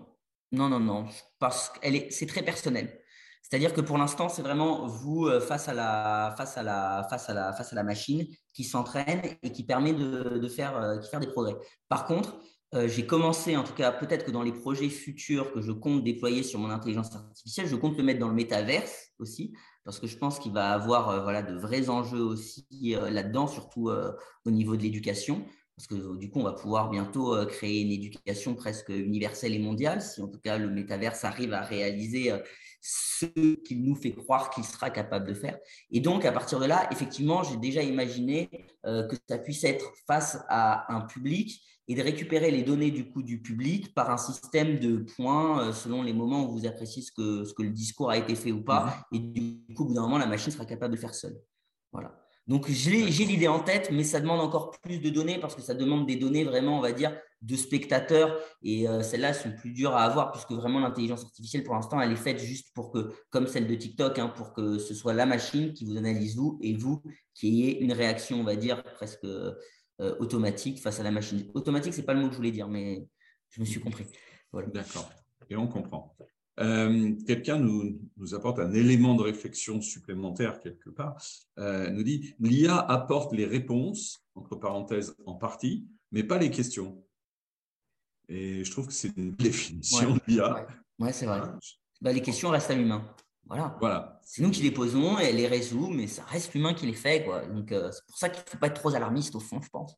non, 0.51 0.69
non, 0.69 0.79
non, 0.79 1.07
parce 1.39 1.69
que 1.69 1.79
c'est 2.11 2.27
très 2.27 2.43
personnel. 2.43 3.01
C'est-à-dire 3.41 3.73
que 3.73 3.81
pour 3.81 3.97
l'instant, 3.97 4.29
c'est 4.29 4.43
vraiment 4.43 4.85
vous 4.85 5.25
euh, 5.25 5.39
face 5.39 5.67
à 5.67 5.73
la, 5.73 6.35
face 6.37 6.57
à 6.57 6.63
la, 6.63 7.07
face 7.09 7.29
à 7.29 7.33
la, 7.33 7.51
face 7.53 7.73
à 7.73 7.75
la 7.75 7.83
machine 7.83 8.27
qui 8.53 8.63
s'entraîne 8.63 9.21
et 9.41 9.51
qui 9.51 9.63
permet 9.63 9.93
de, 9.93 10.47
faire, 10.47 10.77
euh, 10.77 11.01
faire 11.01 11.19
des 11.19 11.27
progrès. 11.27 11.55
Par 11.87 12.05
contre, 12.05 12.39
euh, 12.75 12.87
j'ai 12.87 13.05
commencé, 13.05 13.57
en 13.57 13.63
tout 13.63 13.73
cas, 13.73 13.91
peut-être 13.91 14.25
que 14.25 14.31
dans 14.31 14.43
les 14.43 14.51
projets 14.51 14.89
futurs 14.89 15.51
que 15.51 15.61
je 15.61 15.71
compte 15.71 16.03
déployer 16.03 16.43
sur 16.43 16.59
mon 16.59 16.69
intelligence 16.69 17.15
artificielle, 17.15 17.67
je 17.67 17.75
compte 17.75 17.97
le 17.97 18.03
mettre 18.03 18.19
dans 18.19 18.27
le 18.27 18.35
métaverse 18.35 19.11
aussi, 19.17 19.53
parce 19.83 19.99
que 19.99 20.05
je 20.05 20.15
pense 20.17 20.37
qu'il 20.37 20.51
va 20.51 20.69
avoir 20.71 21.09
euh, 21.09 21.23
voilà, 21.23 21.41
de 21.41 21.57
vrais 21.57 21.89
enjeux 21.89 22.21
aussi 22.21 22.67
euh, 22.95 23.09
là-dedans, 23.09 23.47
surtout 23.47 23.89
au 24.45 24.51
niveau 24.51 24.77
de 24.77 24.83
l'éducation. 24.83 25.45
Parce 25.79 25.87
que 25.87 26.17
du 26.17 26.29
coup, 26.29 26.41
on 26.41 26.43
va 26.43 26.51
pouvoir 26.51 26.89
bientôt 26.89 27.37
créer 27.45 27.79
une 27.83 27.91
éducation 27.91 28.53
presque 28.53 28.89
universelle 28.89 29.53
et 29.53 29.59
mondiale, 29.59 30.01
si 30.01 30.21
en 30.21 30.27
tout 30.27 30.39
cas 30.39 30.57
le 30.57 30.69
métaverse 30.69 31.23
arrive 31.23 31.53
à 31.53 31.61
réaliser 31.61 32.33
ce 32.81 33.25
qu'il 33.63 33.85
nous 33.85 33.95
fait 33.95 34.11
croire 34.11 34.49
qu'il 34.49 34.65
sera 34.65 34.89
capable 34.89 35.25
de 35.25 35.33
faire. 35.33 35.57
Et 35.89 36.01
donc, 36.01 36.25
à 36.25 36.33
partir 36.33 36.59
de 36.59 36.65
là, 36.65 36.89
effectivement, 36.91 37.43
j'ai 37.43 37.55
déjà 37.55 37.81
imaginé 37.81 38.49
que 38.83 39.15
ça 39.29 39.37
puisse 39.37 39.63
être 39.63 39.93
face 40.05 40.43
à 40.49 40.93
un 40.93 40.99
public 40.99 41.61
et 41.89 41.95
de 41.95 42.03
récupérer 42.03 42.51
les 42.51 42.61
données 42.61 42.91
du 42.91 43.09
coup 43.09 43.23
du 43.23 43.41
public 43.41 43.95
par 43.95 44.11
un 44.11 44.17
système 44.17 44.79
de 44.79 44.97
points 45.15 45.69
euh, 45.69 45.73
selon 45.73 46.03
les 46.03 46.13
moments 46.13 46.45
où 46.45 46.51
vous 46.51 46.67
appréciez 46.67 47.01
ce 47.01 47.11
que, 47.11 47.43
ce 47.43 47.53
que 47.55 47.63
le 47.63 47.71
discours 47.71 48.11
a 48.11 48.17
été 48.17 48.35
fait 48.35 48.51
ou 48.51 48.63
pas. 48.63 49.07
Mhm. 49.11 49.17
Et 49.17 49.19
du 49.19 49.75
coup, 49.75 49.83
au 49.83 49.87
bout 49.87 49.93
d'un 49.95 50.01
moment, 50.01 50.19
la 50.19 50.27
machine 50.27 50.51
sera 50.51 50.65
capable 50.65 50.91
de 50.91 50.97
le 50.97 51.01
faire 51.01 51.15
seule. 51.15 51.41
Voilà. 51.91 52.18
Donc, 52.49 52.67
j'ai 52.67 53.05
l'idée 53.05 53.47
en 53.47 53.59
tête, 53.59 53.91
mais 53.91 54.03
ça 54.03 54.19
demande 54.19 54.39
encore 54.39 54.71
plus 54.81 54.97
de 54.97 55.11
données 55.11 55.37
parce 55.37 55.53
que 55.53 55.61
ça 55.61 55.75
demande 55.75 56.07
des 56.07 56.15
données 56.15 56.43
vraiment, 56.43 56.79
on 56.79 56.81
va 56.81 56.91
dire, 56.91 57.15
de 57.43 57.55
spectateurs. 57.55 58.39
Et 58.63 58.89
euh, 58.89 59.03
celles-là 59.03 59.33
sont 59.33 59.51
plus 59.51 59.69
dures 59.69 59.93
à 59.93 60.01
avoir 60.01 60.31
puisque 60.31 60.53
vraiment 60.53 60.79
l'intelligence 60.79 61.23
artificielle, 61.23 61.63
pour 61.63 61.75
l'instant, 61.75 62.01
elle 62.01 62.11
est 62.11 62.15
faite 62.15 62.39
juste 62.39 62.73
pour 62.73 62.91
que, 62.91 63.13
comme 63.29 63.45
celle 63.45 63.67
de 63.67 63.75
TikTok, 63.75 64.17
hein, 64.17 64.29
pour 64.29 64.51
que 64.53 64.79
ce 64.79 64.95
soit 64.95 65.13
la 65.13 65.27
machine 65.27 65.73
qui 65.73 65.85
vous 65.85 65.95
analyse 65.95 66.37
vous 66.37 66.57
et 66.63 66.75
vous 66.75 67.03
qui 67.35 67.49
ayez 67.49 67.81
une 67.81 67.93
réaction, 67.93 68.39
on 68.39 68.43
va 68.43 68.55
dire, 68.55 68.81
presque 68.95 69.25
euh, 69.25 69.53
automatique 69.99 70.81
face 70.81 70.99
à 70.99 71.03
la 71.03 71.11
machine. 71.11 71.51
Automatique, 71.53 71.93
c'est 71.93 72.01
pas 72.01 72.15
le 72.15 72.21
mot 72.21 72.29
que 72.29 72.33
je 72.33 72.37
voulais 72.37 72.51
dire, 72.51 72.67
mais 72.67 73.07
je 73.49 73.61
me 73.61 73.65
suis 73.65 73.79
compris. 73.85 74.07
D'accord, 74.73 75.11
et 75.51 75.55
on 75.55 75.67
comprend. 75.67 76.15
Euh, 76.59 77.13
quelqu'un 77.25 77.57
nous, 77.57 77.99
nous, 78.17 78.33
apporte 78.35 78.59
un 78.59 78.73
élément 78.73 79.15
de 79.15 79.23
réflexion 79.23 79.81
supplémentaire 79.81 80.59
quelque 80.59 80.89
part, 80.89 81.15
euh, 81.57 81.89
nous 81.89 82.03
dit 82.03 82.35
l'IA 82.39 82.77
apporte 82.77 83.33
les 83.33 83.45
réponses, 83.45 84.25
entre 84.35 84.55
parenthèses 84.55 85.15
en 85.25 85.35
partie, 85.35 85.87
mais 86.11 86.23
pas 86.23 86.37
les 86.37 86.51
questions. 86.51 87.01
Et 88.27 88.63
je 88.63 88.71
trouve 88.71 88.87
que 88.87 88.93
c'est 88.93 89.15
une 89.15 89.31
définition 89.31 90.15
de 90.15 90.21
l'IA. 90.27 90.67
Ouais, 90.99 91.13
c'est 91.13 91.25
vrai. 91.25 91.41
Bah, 92.01 92.11
les 92.11 92.21
questions 92.21 92.49
restent 92.49 92.71
à 92.71 92.75
l'humain. 92.75 93.03
Voilà. 93.49 94.19
C'est 94.23 94.43
nous 94.43 94.51
qui 94.51 94.61
les 94.61 94.71
posons 94.71 95.17
et 95.17 95.31
les 95.31 95.47
résout, 95.47 95.87
mais 95.89 96.07
ça 96.07 96.23
reste 96.25 96.53
l'humain 96.53 96.73
qui 96.73 96.85
les 96.85 96.93
fait. 96.93 97.23
Quoi. 97.25 97.45
Donc, 97.45 97.71
euh, 97.71 97.89
c'est 97.91 98.05
pour 98.05 98.17
ça 98.17 98.29
qu'il 98.29 98.43
ne 98.45 98.49
faut 98.49 98.57
pas 98.57 98.67
être 98.67 98.79
trop 98.79 98.93
alarmiste 98.93 99.35
au 99.35 99.39
fond, 99.39 99.59
je 99.61 99.69
pense. 99.69 99.95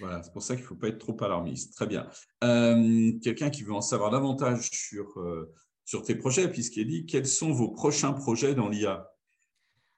Voilà, 0.00 0.22
c'est 0.22 0.32
pour 0.32 0.42
ça 0.42 0.54
qu'il 0.54 0.64
ne 0.64 0.68
faut 0.68 0.74
pas 0.74 0.88
être 0.88 0.98
trop 0.98 1.16
alarmiste. 1.22 1.74
Très 1.74 1.86
bien. 1.86 2.08
Euh, 2.42 3.12
quelqu'un 3.22 3.50
qui 3.50 3.62
veut 3.62 3.72
en 3.72 3.80
savoir 3.80 4.10
davantage 4.10 4.68
sur, 4.70 5.18
euh, 5.20 5.52
sur 5.88 6.02
tes 6.02 6.14
projets, 6.14 6.50
puisqu'il 6.50 6.86
dit 6.86 7.06
quels 7.06 7.26
sont 7.26 7.50
vos 7.50 7.70
prochains 7.70 8.12
projets 8.12 8.54
dans 8.54 8.68
l'IA 8.68 9.10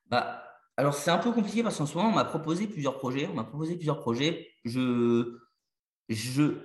bah, 0.06 0.40
Alors, 0.76 0.94
c'est 0.94 1.10
un 1.10 1.18
peu 1.18 1.32
compliqué 1.32 1.64
parce 1.64 1.78
qu'en 1.78 1.86
ce 1.86 1.96
moment, 1.96 2.10
on 2.10 2.14
m'a 2.14 2.24
proposé 2.24 2.68
plusieurs 2.68 2.96
projets. 2.96 3.26
On 3.26 3.34
m'a 3.34 3.42
proposé 3.42 3.74
plusieurs 3.74 3.98
projets. 3.98 4.46
Je, 4.64 5.36
je, 6.08 6.58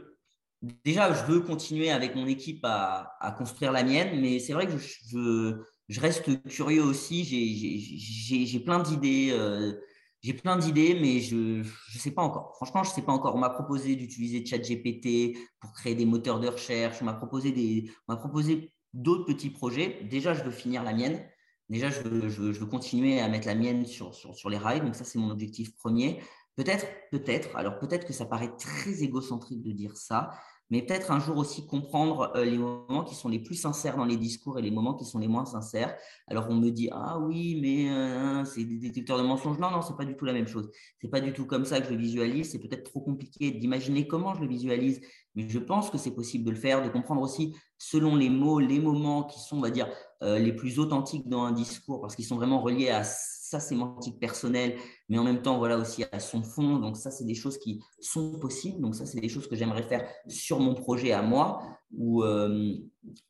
déjà, 0.61 1.11
je 1.11 1.23
veux 1.25 1.39
continuer 1.39 1.89
avec 1.89 2.13
mon 2.13 2.27
équipe 2.27 2.63
à, 2.65 3.17
à 3.19 3.31
construire 3.31 3.71
la 3.71 3.83
mienne, 3.83 4.21
mais 4.21 4.37
c'est 4.37 4.53
vrai 4.53 4.67
que 4.67 4.77
je 4.77 5.55
je 5.89 5.99
reste 5.99 6.47
curieux 6.47 6.83
aussi. 6.83 7.23
J'ai 7.25 8.59
plein 8.59 8.83
d'idées. 8.83 9.29
Euh, 9.31 9.73
j'ai 10.21 10.33
plein 10.33 10.55
d'idées, 10.55 10.99
mais 11.01 11.19
je 11.19 11.35
ne 11.35 11.99
sais 11.99 12.11
pas 12.11 12.21
encore. 12.21 12.53
Franchement, 12.57 12.83
je 12.83 12.91
ne 12.91 12.93
sais 12.93 13.01
pas 13.01 13.11
encore. 13.11 13.33
On 13.33 13.39
m'a 13.39 13.49
proposé 13.49 13.95
d'utiliser 13.95 14.45
ChatGPT 14.45 15.35
pour 15.59 15.73
créer 15.73 15.95
des 15.95 16.05
moteurs 16.05 16.39
de 16.39 16.47
recherche. 16.47 16.97
On 17.01 17.05
m'a 17.05 17.13
proposé 17.13 17.89
proposé 18.07 18.74
d'autres 18.95 19.25
petits 19.25 19.51
projets. 19.51 19.99
Déjà, 20.09 20.33
je 20.33 20.43
veux 20.43 20.51
finir 20.51 20.83
la 20.83 20.93
mienne. 20.93 21.23
Déjà, 21.69 21.89
je 21.89 22.01
veux, 22.01 22.29
je 22.29 22.41
veux, 22.41 22.65
continuer 22.65 23.19
à 23.19 23.27
mettre 23.27 23.47
la 23.47 23.55
mienne 23.55 23.85
sur, 23.85 24.15
sur, 24.15 24.35
sur 24.35 24.49
les 24.49 24.57
rails. 24.57 24.81
Donc, 24.81 24.95
ça, 24.95 25.03
c'est 25.03 25.19
mon 25.19 25.29
objectif 25.29 25.75
premier. 25.75 26.19
Peut-être, 26.55 26.87
peut-être. 27.11 27.55
Alors, 27.55 27.77
peut-être 27.79 28.07
que 28.07 28.13
ça 28.13 28.25
paraît 28.25 28.55
très 28.57 29.03
égocentrique 29.03 29.61
de 29.61 29.71
dire 29.71 29.97
ça, 29.97 30.31
mais 30.71 30.81
peut-être 30.81 31.11
un 31.11 31.19
jour 31.19 31.37
aussi 31.37 31.67
comprendre 31.67 32.31
euh, 32.35 32.43
les 32.43 32.57
moments 32.57 33.03
qui 33.03 33.13
sont 33.13 33.29
les 33.29 33.39
plus 33.39 33.55
sincères 33.55 33.97
dans 33.97 34.05
les 34.05 34.17
discours 34.17 34.57
et 34.57 34.61
les 34.61 34.71
moments 34.71 34.95
qui 34.95 35.05
sont 35.05 35.19
les 35.19 35.27
moins 35.27 35.45
sincères. 35.45 35.95
Alors 36.27 36.47
on 36.49 36.55
me 36.55 36.69
dit 36.71 36.89
ah 36.91 37.19
oui 37.19 37.59
mais 37.61 37.91
euh, 37.91 38.43
c'est 38.45 38.63
des 38.63 38.77
détecteurs 38.77 39.17
de 39.17 39.23
mensonges. 39.23 39.59
Non 39.59 39.69
non 39.69 39.81
c'est 39.81 39.95
pas 39.95 40.05
du 40.05 40.15
tout 40.15 40.25
la 40.25 40.33
même 40.33 40.47
chose. 40.47 40.71
C'est 41.01 41.07
pas 41.07 41.21
du 41.21 41.33
tout 41.33 41.45
comme 41.45 41.65
ça 41.65 41.79
que 41.79 41.85
je 41.85 41.91
le 41.91 41.97
visualise. 41.97 42.51
C'est 42.51 42.59
peut-être 42.59 42.83
trop 42.83 43.01
compliqué 43.01 43.51
d'imaginer 43.51 44.07
comment 44.07 44.33
je 44.33 44.41
le 44.41 44.47
visualise, 44.47 45.01
mais 45.35 45.47
je 45.47 45.59
pense 45.59 45.89
que 45.89 45.97
c'est 45.97 46.15
possible 46.15 46.45
de 46.45 46.51
le 46.51 46.57
faire, 46.57 46.83
de 46.83 46.89
comprendre 46.89 47.21
aussi 47.21 47.55
selon 47.77 48.15
les 48.15 48.29
mots, 48.29 48.59
les 48.59 48.79
moments 48.79 49.23
qui 49.23 49.39
sont 49.39 49.57
on 49.57 49.61
va 49.61 49.69
dire 49.69 49.89
euh, 50.23 50.39
les 50.39 50.53
plus 50.53 50.79
authentiques 50.79 51.27
dans 51.27 51.43
un 51.43 51.51
discours 51.51 52.01
parce 52.01 52.15
qu'ils 52.15 52.25
sont 52.25 52.37
vraiment 52.37 52.61
reliés 52.61 52.89
à 52.89 53.03
sa 53.03 53.59
sémantique 53.59 54.19
personnelle, 54.19 54.77
mais 55.07 55.19
en 55.19 55.23
même 55.23 55.41
temps, 55.41 55.59
voilà 55.59 55.77
aussi 55.77 56.03
à 56.11 56.19
son 56.19 56.41
fond. 56.41 56.77
Donc 56.77 56.97
ça, 56.97 57.11
c'est 57.11 57.25
des 57.25 57.35
choses 57.35 57.59
qui 57.59 57.79
sont 57.99 58.39
possibles. 58.39 58.81
Donc 58.81 58.95
ça, 58.95 59.05
c'est 59.05 59.19
des 59.19 59.29
choses 59.29 59.47
que 59.47 59.55
j'aimerais 59.55 59.83
faire 59.83 60.07
sur 60.27 60.59
mon 60.59 60.73
projet 60.73 61.11
à 61.11 61.21
moi. 61.21 61.61
Ou 61.95 62.23
euh, 62.23 62.73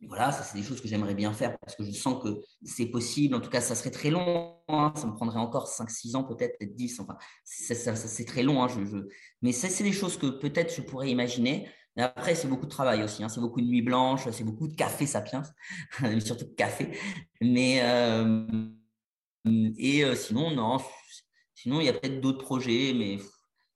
voilà, 0.08 0.32
ça, 0.32 0.43
c'est 0.43 0.58
des 0.58 0.64
choses 0.64 0.80
que 0.80 0.88
j'aimerais 0.88 1.16
bien 1.16 1.34
faire 1.34 1.58
parce 1.60 1.76
que 1.76 1.84
je 1.84 1.91
sens 1.91 2.24
que 2.24 2.39
c'est 2.64 2.86
possible. 2.86 3.36
En 3.36 3.41
tout 3.41 3.49
cas, 3.49 3.60
ça 3.60 3.76
serait 3.76 3.91
très 3.91 4.10
long. 4.10 4.56
Hein. 4.70 4.93
Ça 4.95 5.06
me 5.06 5.14
prendrait 5.14 5.39
encore 5.39 5.68
5-6 5.68 6.16
ans, 6.16 6.24
peut-être, 6.24 6.58
peut-être 6.60 6.76
10. 6.76 7.01
Enfin, 7.01 7.18
c'est 7.43 8.26
très 8.26 8.43
long. 8.43 8.64
Hein. 8.64 8.68
Mais 9.41 9.51
ça, 9.51 9.68
c'est 9.68 9.84
des 9.84 9.91
choses 9.91 10.18
que 10.18 10.28
peut-être 10.28 10.74
je 10.74 10.82
pourrais 10.82 11.10
imaginer. 11.10 11.68
Après, 12.01 12.35
c'est 12.35 12.47
beaucoup 12.47 12.65
de 12.65 12.71
travail 12.71 13.03
aussi. 13.03 13.23
Hein. 13.23 13.29
C'est 13.29 13.39
beaucoup 13.39 13.61
de 13.61 13.67
nuits 13.67 13.81
blanches, 13.81 14.29
c'est 14.31 14.43
beaucoup 14.43 14.67
de 14.67 14.75
café 14.75 15.05
sapiens, 15.05 15.43
surtout 16.19 16.45
de 16.45 16.55
café. 16.55 16.97
Mais 17.41 17.79
euh, 17.83 18.45
et 19.77 20.03
euh, 20.03 20.15
sinon, 20.15 20.51
non. 20.51 20.77
Sinon, 21.53 21.79
il 21.79 21.85
y 21.85 21.89
a 21.89 21.93
peut-être 21.93 22.19
d'autres 22.21 22.43
projets, 22.43 22.93
mais 22.93 23.17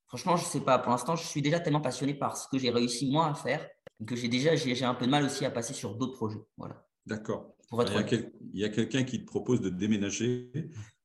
franchement, 0.07 0.35
je 0.35 0.43
ne 0.43 0.49
sais 0.49 0.61
pas. 0.61 0.79
Pour 0.79 0.91
l'instant, 0.91 1.15
je 1.15 1.25
suis 1.25 1.41
déjà 1.41 1.59
tellement 1.59 1.81
passionné 1.81 2.13
par 2.13 2.37
ce 2.37 2.47
que 2.51 2.59
j'ai 2.59 2.69
réussi 2.69 3.09
moi 3.09 3.27
à 3.27 3.33
faire 3.33 3.65
que 4.05 4.15
j'ai 4.15 4.27
déjà 4.27 4.55
j'ai 4.55 4.85
un 4.85 4.95
peu 4.95 5.05
de 5.05 5.11
mal 5.11 5.25
aussi 5.25 5.45
à 5.45 5.51
passer 5.51 5.73
sur 5.73 5.95
d'autres 5.95 6.15
projets. 6.15 6.39
Voilà. 6.57 6.85
D'accord. 7.05 7.55
Il 7.71 8.29
y 8.53 8.63
a 8.63 8.69
quelqu'un 8.69 9.03
qui 9.03 9.19
te 9.19 9.25
propose 9.25 9.61
de 9.61 9.69
déménager 9.69 10.51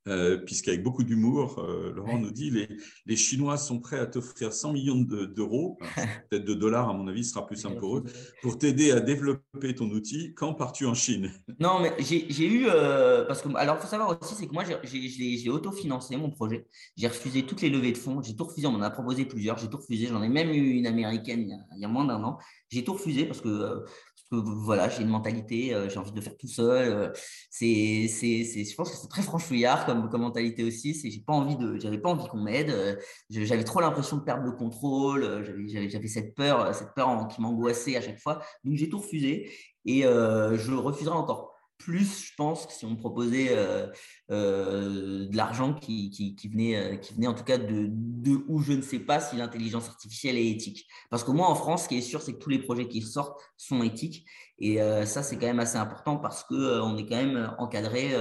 euh, 0.06 0.36
puisqu'avec 0.38 0.82
beaucoup 0.82 1.02
d'humour, 1.02 1.58
euh, 1.58 1.92
Laurent 1.94 2.18
nous 2.18 2.30
dit 2.30 2.50
les, 2.50 2.68
les 3.06 3.16
Chinois 3.16 3.56
sont 3.56 3.80
prêts 3.80 3.98
à 3.98 4.06
t'offrir 4.06 4.52
100 4.52 4.72
millions 4.72 5.00
d'euros, 5.00 5.78
peut-être 6.30 6.44
de 6.44 6.54
dollars 6.54 6.90
à 6.90 6.92
mon 6.92 7.08
avis, 7.08 7.24
ce 7.24 7.32
sera 7.32 7.46
plus 7.46 7.56
simple 7.56 7.78
pour 7.78 7.98
eux, 7.98 8.04
pour 8.42 8.58
t'aider 8.58 8.90
à 8.90 9.00
développer 9.00 9.74
ton 9.74 9.86
outil. 9.90 10.34
Quand 10.34 10.52
pars-tu 10.54 10.84
en 10.86 10.94
Chine? 10.94 11.32
Non, 11.58 11.80
mais 11.80 11.94
j'ai 11.98 12.46
eu, 12.46 12.66
euh, 12.68 13.24
parce 13.24 13.40
que, 13.40 13.48
alors 13.56 13.76
il 13.78 13.82
faut 13.82 13.88
savoir 13.88 14.18
aussi, 14.20 14.34
c'est 14.34 14.46
que 14.46 14.52
moi 14.52 14.64
j'ai 14.64 15.50
autofinancé 15.50 16.16
mon 16.16 16.30
projet, 16.30 16.66
j'ai 16.96 17.08
refusé 17.08 17.44
toutes 17.44 17.62
les 17.62 17.70
levées 17.70 17.92
de 17.92 17.98
fonds, 17.98 18.20
j'ai 18.20 18.36
tout 18.36 18.44
refusé, 18.44 18.66
on 18.66 18.72
m'en 18.72 18.82
a 18.82 18.90
proposé 18.90 19.24
plusieurs, 19.24 19.58
j'ai 19.58 19.68
tout 19.68 19.78
refusé, 19.78 20.06
j'en 20.06 20.22
ai 20.22 20.28
même 20.28 20.50
eu 20.50 20.70
une 20.70 20.86
américaine 20.86 21.40
il 21.42 21.48
y 21.48 21.52
a, 21.52 21.58
il 21.76 21.80
y 21.80 21.84
a 21.84 21.88
moins 21.88 22.04
d'un 22.04 22.22
an, 22.24 22.38
j'ai 22.68 22.84
tout 22.84 22.92
refusé 22.92 23.24
parce 23.24 23.40
que 23.40 23.84
voilà, 24.30 24.88
j'ai 24.88 25.02
une 25.02 25.08
mentalité, 25.08 25.74
euh, 25.74 25.88
j'ai 25.88 25.98
envie 25.98 26.12
de 26.12 26.20
faire 26.20 26.36
tout 26.36 26.48
seul. 26.48 26.92
Euh, 26.92 27.12
c'est, 27.50 28.08
c'est, 28.08 28.44
je 28.64 28.74
pense 28.74 28.90
que 28.90 28.96
c'est 28.96 29.08
très 29.08 29.22
franchouillard 29.22 29.86
comme, 29.86 30.08
comme 30.10 30.22
mentalité 30.22 30.64
aussi. 30.64 30.94
C'est, 30.94 31.10
j'ai 31.10 31.20
pas 31.20 31.32
envie 31.32 31.56
de, 31.56 31.78
j'avais 31.78 31.98
pas 31.98 32.10
envie 32.10 32.26
qu'on 32.28 32.40
m'aide. 32.40 32.70
Euh, 32.70 32.96
j'avais 33.30 33.64
trop 33.64 33.80
l'impression 33.80 34.16
de 34.16 34.22
perdre 34.22 34.44
le 34.44 34.52
contrôle. 34.52 35.44
J'avais, 35.44 35.88
j'avais, 35.88 36.08
cette 36.08 36.34
peur, 36.34 36.74
cette 36.74 36.94
peur 36.94 37.28
qui 37.28 37.40
m'angoissait 37.40 37.96
à 37.96 38.00
chaque 38.00 38.20
fois. 38.20 38.40
Donc 38.64 38.76
j'ai 38.76 38.88
tout 38.88 38.98
refusé 38.98 39.50
et 39.86 40.02
je 40.02 40.72
refuserai 40.72 41.14
encore 41.14 41.53
plus, 41.78 42.26
je 42.28 42.34
pense, 42.36 42.66
que 42.66 42.72
si 42.72 42.84
on 42.84 42.90
me 42.90 42.96
proposait 42.96 43.48
euh, 43.50 43.86
euh, 44.30 45.26
de 45.26 45.36
l'argent 45.36 45.74
qui, 45.74 46.36
venait, 46.50 46.76
euh, 46.76 46.96
qui 46.96 47.14
venait 47.14 47.26
en 47.26 47.34
tout 47.34 47.44
cas 47.44 47.58
de, 47.58 47.88
de 47.90 48.44
où 48.48 48.60
je 48.60 48.72
ne 48.72 48.82
sais 48.82 49.00
pas 49.00 49.20
si 49.20 49.36
l'intelligence 49.36 49.88
artificielle 49.88 50.36
est 50.36 50.48
éthique. 50.48 50.88
Parce 51.10 51.24
qu'au 51.24 51.32
moins 51.32 51.48
en 51.48 51.54
France, 51.54 51.84
ce 51.84 51.88
qui 51.88 51.98
est 51.98 52.02
sûr, 52.02 52.22
c'est 52.22 52.34
que 52.34 52.38
tous 52.38 52.50
les 52.50 52.60
projets 52.60 52.88
qui 52.88 53.02
sortent 53.02 53.40
sont 53.56 53.82
éthiques. 53.82 54.26
Et 54.58 54.78
ça, 55.04 55.24
c'est 55.24 55.36
quand 55.36 55.48
même 55.48 55.58
assez 55.58 55.76
important 55.78 56.16
parce 56.16 56.44
qu'on 56.44 56.96
est 56.96 57.06
quand 57.06 57.16
même 57.16 57.52
encadré 57.58 58.12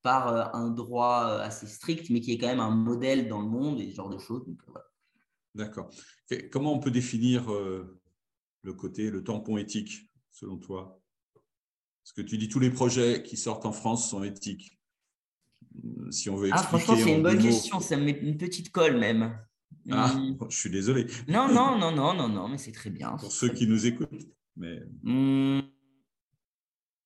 par 0.00 0.54
un 0.56 0.70
droit 0.70 1.40
assez 1.42 1.66
strict, 1.66 2.08
mais 2.08 2.20
qui 2.20 2.32
est 2.32 2.38
quand 2.38 2.46
même 2.46 2.60
un 2.60 2.70
modèle 2.70 3.28
dans 3.28 3.42
le 3.42 3.48
monde 3.48 3.80
et 3.80 3.90
ce 3.90 3.96
genre 3.96 4.08
de 4.08 4.16
choses. 4.16 4.46
D'accord. 5.54 5.90
Comment 6.50 6.72
on 6.72 6.78
peut 6.78 6.90
définir 6.90 7.50
le 7.50 8.72
côté, 8.72 9.10
le 9.10 9.22
tampon 9.22 9.58
éthique, 9.58 10.10
selon 10.32 10.56
toi? 10.56 11.03
Parce 12.04 12.12
que 12.12 12.20
tu 12.20 12.36
dis 12.36 12.48
tous 12.50 12.60
les 12.60 12.68
projets 12.68 13.22
qui 13.22 13.38
sortent 13.38 13.64
en 13.64 13.72
France 13.72 14.10
sont 14.10 14.22
éthiques. 14.22 14.78
Si 16.10 16.28
on 16.28 16.36
veut 16.36 16.50
ah, 16.52 16.56
expliquer. 16.56 16.76
Ah, 16.76 16.84
franchement, 16.84 17.04
c'est 17.04 17.16
une 17.16 17.22
bonne 17.22 17.38
question. 17.42 17.80
Ça 17.80 17.96
me 17.96 18.04
met 18.04 18.12
une 18.12 18.36
petite 18.36 18.70
colle 18.70 18.98
même. 18.98 19.38
Ah, 19.90 20.14
je 20.50 20.56
suis 20.56 20.70
désolé. 20.70 21.06
Non, 21.28 21.48
non, 21.52 21.78
non, 21.78 21.92
non, 21.92 22.12
non, 22.12 22.28
non, 22.28 22.48
mais 22.48 22.58
c'est 22.58 22.72
très 22.72 22.90
bien. 22.90 23.16
Pour 23.16 23.32
ceux 23.32 23.48
qui 23.48 23.66
nous 23.66 23.86
écoutent. 23.86 24.28
Mais... 24.54 24.82
Hmm. 25.02 25.60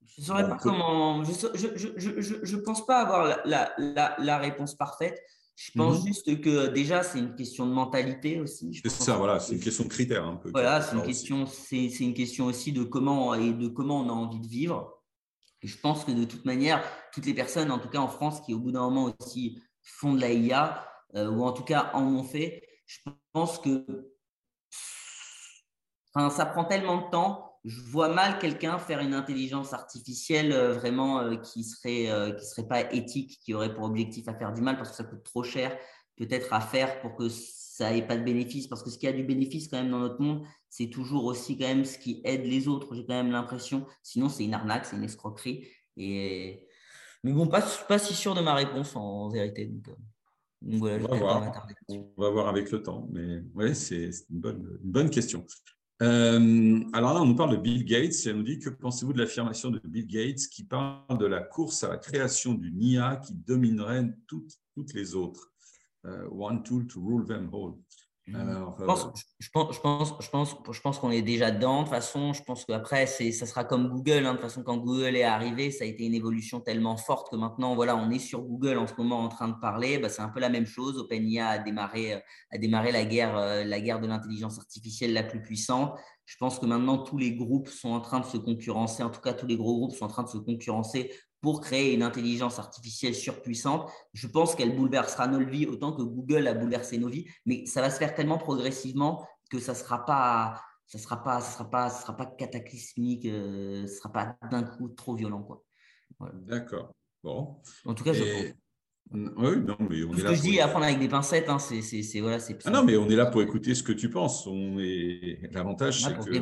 Je 0.02 0.20
ne 0.20 0.26
saurais 0.26 0.48
pas 0.48 0.56
comment. 0.56 1.22
Je 1.22 2.56
ne 2.56 2.60
pense 2.60 2.84
pas 2.84 2.98
avoir 3.00 3.46
la, 3.46 3.72
la, 3.78 4.16
la, 4.18 4.38
réponse 4.38 4.74
parfaite. 4.74 5.22
Je 5.60 5.72
pense 5.72 6.02
mhm. 6.02 6.06
juste 6.06 6.40
que 6.40 6.68
déjà, 6.68 7.02
c'est 7.02 7.18
une 7.18 7.34
question 7.34 7.66
de 7.66 7.72
mentalité 7.72 8.40
aussi. 8.40 8.80
C'est 8.80 8.88
ça, 8.88 9.16
voilà, 9.16 9.40
c'est 9.40 9.54
une 9.54 9.60
question 9.60 9.82
de 9.82 9.88
critères 9.88 10.24
un 10.24 10.36
peu. 10.36 10.50
Voilà, 10.52 10.80
c'est 10.80 10.94
une, 10.94 11.02
question, 11.02 11.46
c'est, 11.46 11.86
une 11.98 12.14
question 12.14 12.46
aussi 12.46 12.70
de 12.70 12.84
comment, 12.84 13.34
et 13.34 13.52
de 13.52 13.66
comment 13.66 14.02
on 14.02 14.08
a 14.08 14.12
envie 14.12 14.38
de 14.38 14.46
vivre. 14.46 15.02
Et 15.60 15.66
je 15.66 15.76
pense 15.76 16.04
que 16.04 16.12
de 16.12 16.22
toute 16.22 16.44
manière, 16.44 16.84
toutes 17.12 17.26
les 17.26 17.34
personnes, 17.34 17.72
en 17.72 17.80
tout 17.80 17.88
cas 17.88 17.98
en 17.98 18.06
France, 18.06 18.40
qui 18.42 18.54
au 18.54 18.60
bout 18.60 18.70
d'un 18.70 18.82
moment 18.82 19.12
aussi 19.18 19.60
font 19.82 20.14
de 20.14 20.20
la 20.20 20.32
IA, 20.32 20.88
euh, 21.16 21.28
ou 21.28 21.42
en 21.42 21.50
tout 21.50 21.64
cas 21.64 21.90
en 21.92 22.04
ont 22.04 22.22
fait, 22.22 22.62
je 22.86 23.00
pense 23.32 23.58
que 23.58 23.84
enfin, 26.14 26.30
ça 26.30 26.46
prend 26.46 26.66
tellement 26.66 26.98
de 26.98 27.10
temps 27.10 27.47
je 27.64 27.80
vois 27.80 28.08
mal 28.08 28.38
quelqu'un 28.38 28.78
faire 28.78 29.00
une 29.00 29.14
intelligence 29.14 29.72
artificielle 29.72 30.52
euh, 30.52 30.72
vraiment 30.72 31.20
euh, 31.20 31.36
qui 31.36 31.64
serait 31.64 32.10
euh, 32.10 32.32
qui 32.32 32.46
serait 32.46 32.66
pas 32.66 32.92
éthique, 32.92 33.38
qui 33.42 33.54
aurait 33.54 33.74
pour 33.74 33.84
objectif 33.84 34.28
à 34.28 34.34
faire 34.34 34.52
du 34.52 34.60
mal 34.60 34.76
parce 34.76 34.90
que 34.90 34.96
ça 34.96 35.04
coûte 35.04 35.24
trop 35.24 35.42
cher 35.42 35.76
peut-être 36.18 36.52
à 36.52 36.60
faire 36.60 37.00
pour 37.00 37.14
que 37.14 37.28
ça 37.28 37.94
ait 37.94 38.06
pas 38.06 38.16
de 38.16 38.24
bénéfice. 38.24 38.66
Parce 38.66 38.82
que 38.82 38.90
ce 38.90 38.98
qui 38.98 39.06
a 39.06 39.12
du 39.12 39.22
bénéfice 39.22 39.68
quand 39.68 39.78
même 39.78 39.90
dans 39.90 40.00
notre 40.00 40.20
monde, 40.20 40.44
c'est 40.68 40.90
toujours 40.90 41.24
aussi 41.24 41.56
quand 41.56 41.68
même 41.68 41.84
ce 41.84 41.98
qui 41.98 42.20
aide 42.24 42.44
les 42.44 42.68
autres. 42.68 42.94
J'ai 42.94 43.06
quand 43.06 43.14
même 43.14 43.30
l'impression. 43.30 43.86
Sinon, 44.02 44.28
c'est 44.28 44.44
une 44.44 44.54
arnaque, 44.54 44.84
c'est 44.84 44.96
une 44.96 45.04
escroquerie. 45.04 45.68
Et 45.96 46.66
mais 47.24 47.32
bon, 47.32 47.46
pas 47.46 47.62
pas 47.88 47.98
si 47.98 48.14
sûr 48.14 48.34
de 48.34 48.40
ma 48.40 48.54
réponse 48.54 48.94
en 48.94 49.28
vérité. 49.28 49.66
Donc, 49.66 49.96
voilà, 50.60 51.04
on, 51.04 51.08
va 51.08 51.16
voir. 51.16 51.66
on 51.88 52.12
va 52.16 52.30
voir 52.30 52.48
avec 52.48 52.70
le 52.72 52.82
temps, 52.82 53.08
mais 53.12 53.42
ouais, 53.54 53.74
c'est 53.74 54.10
une 54.30 54.40
bonne, 54.40 54.78
une 54.82 54.90
bonne 54.90 55.10
question. 55.10 55.46
Euh, 56.00 56.80
alors 56.92 57.14
là, 57.14 57.22
on 57.22 57.26
nous 57.26 57.34
parle 57.34 57.52
de 57.52 57.56
Bill 57.56 57.84
Gates 57.84 58.26
et 58.26 58.32
on 58.32 58.36
nous 58.36 58.42
dit 58.44 58.58
que 58.60 58.70
pensez-vous 58.70 59.12
de 59.12 59.18
l'affirmation 59.18 59.70
de 59.70 59.80
Bill 59.84 60.06
Gates 60.06 60.46
qui 60.50 60.62
parle 60.62 61.18
de 61.18 61.26
la 61.26 61.40
course 61.40 61.82
à 61.82 61.88
la 61.88 61.96
création 61.96 62.54
d'une 62.54 62.80
IA 62.80 63.16
qui 63.16 63.34
dominerait 63.34 64.06
toutes, 64.26 64.58
toutes 64.74 64.94
les 64.94 65.14
autres? 65.14 65.52
Euh, 66.06 66.28
One 66.30 66.62
tool 66.62 66.86
to 66.86 67.00
rule 67.00 67.26
them 67.26 67.50
all. 67.52 67.74
Alors, 68.34 68.76
je, 68.78 68.84
pense, 68.84 69.06
je, 69.38 69.48
pense, 69.50 69.74
je, 69.74 69.80
pense, 69.80 70.14
je, 70.20 70.30
pense, 70.30 70.56
je 70.70 70.80
pense 70.80 70.98
qu'on 70.98 71.10
est 71.10 71.22
déjà 71.22 71.50
dedans. 71.50 71.78
De 71.78 71.82
toute 71.84 71.94
façon, 71.94 72.32
je 72.32 72.42
pense 72.42 72.64
qu'après, 72.64 73.06
ça 73.06 73.46
sera 73.46 73.64
comme 73.64 73.88
Google. 73.88 74.26
Hein. 74.26 74.32
De 74.32 74.38
toute 74.38 74.42
façon, 74.42 74.62
quand 74.62 74.76
Google 74.76 75.16
est 75.16 75.24
arrivé, 75.24 75.70
ça 75.70 75.84
a 75.84 75.86
été 75.86 76.04
une 76.04 76.14
évolution 76.14 76.60
tellement 76.60 76.96
forte 76.96 77.30
que 77.30 77.36
maintenant, 77.36 77.74
voilà, 77.74 77.96
on 77.96 78.10
est 78.10 78.18
sur 78.18 78.42
Google 78.42 78.78
en 78.78 78.86
ce 78.86 78.94
moment 78.98 79.20
en 79.20 79.28
train 79.28 79.48
de 79.48 79.58
parler. 79.60 79.98
Bah, 79.98 80.08
c'est 80.08 80.22
un 80.22 80.28
peu 80.28 80.40
la 80.40 80.50
même 80.50 80.66
chose. 80.66 80.98
OpenIA 80.98 81.48
a 81.48 81.58
démarré, 81.58 82.22
a 82.50 82.58
démarré 82.58 82.92
la, 82.92 83.04
guerre, 83.04 83.36
euh, 83.36 83.64
la 83.64 83.80
guerre 83.80 84.00
de 84.00 84.06
l'intelligence 84.06 84.58
artificielle 84.58 85.12
la 85.12 85.22
plus 85.22 85.42
puissante. 85.42 85.94
Je 86.26 86.36
pense 86.36 86.58
que 86.58 86.66
maintenant, 86.66 86.98
tous 86.98 87.16
les 87.16 87.34
groupes 87.34 87.68
sont 87.68 87.90
en 87.90 88.00
train 88.00 88.20
de 88.20 88.26
se 88.26 88.36
concurrencer. 88.36 89.02
En 89.02 89.10
tout 89.10 89.20
cas, 89.20 89.32
tous 89.32 89.46
les 89.46 89.56
gros 89.56 89.76
groupes 89.78 89.94
sont 89.94 90.04
en 90.04 90.08
train 90.08 90.24
de 90.24 90.28
se 90.28 90.38
concurrencer 90.38 91.10
pour 91.40 91.60
créer 91.60 91.94
une 91.94 92.02
intelligence 92.02 92.58
artificielle 92.58 93.14
surpuissante. 93.14 93.90
Je 94.12 94.26
pense 94.26 94.54
qu'elle 94.54 94.74
bouleversera 94.74 95.28
nos 95.28 95.44
vies 95.44 95.66
autant 95.66 95.92
que 95.92 96.02
Google 96.02 96.46
a 96.48 96.54
bouleversé 96.54 96.98
nos 96.98 97.08
vies, 97.08 97.26
mais 97.46 97.66
ça 97.66 97.80
va 97.80 97.90
se 97.90 97.98
faire 97.98 98.14
tellement 98.14 98.38
progressivement 98.38 99.26
que 99.50 99.58
ça 99.60 99.72
ne 99.72 99.78
sera 99.78 100.04
pas, 100.04 100.60
ça 100.86 100.98
sera 100.98 101.22
pas, 101.22 101.40
ça 101.40 101.52
sera 101.52 101.70
pas, 101.70 101.90
ça 101.90 102.02
sera 102.02 102.16
pas 102.16 102.26
cataclysmique, 102.26 103.26
euh, 103.26 103.86
ce 103.86 103.92
ne 103.92 103.96
sera 103.96 104.12
pas 104.12 104.36
d'un 104.50 104.62
coup 104.62 104.88
trop 104.88 105.14
violent. 105.14 105.42
Quoi. 105.42 105.62
D'accord. 106.34 106.92
Bon. 107.22 107.56
En 107.84 107.94
tout 107.94 108.04
cas, 108.04 108.12
je 108.12 108.22
pense. 108.22 108.54
Oui, 109.10 109.56
non, 109.64 109.76
mais 109.88 110.04
on 110.04 110.12
est 110.12 110.18
ce 110.18 110.24
que 110.24 110.34
je 110.34 110.42
dis 110.42 110.60
à 110.60 110.68
prendre 110.68 110.84
avec 110.84 110.98
des 110.98 111.08
pincettes, 111.08 111.48
hein, 111.48 111.58
c'est, 111.58 112.20
voilà, 112.20 112.38
c'est. 112.38 112.58
Ah 112.66 112.70
non, 112.70 112.84
mais 112.84 112.96
on 112.98 113.08
est 113.08 113.16
là 113.16 113.24
pour 113.26 113.40
écouter 113.40 113.74
ce 113.74 113.82
que 113.82 113.92
tu 113.92 114.10
penses. 114.10 114.46
On 114.46 114.78
est 114.78 115.48
l'avantage, 115.50 116.02
c'est 116.02 116.12
que 116.12 116.38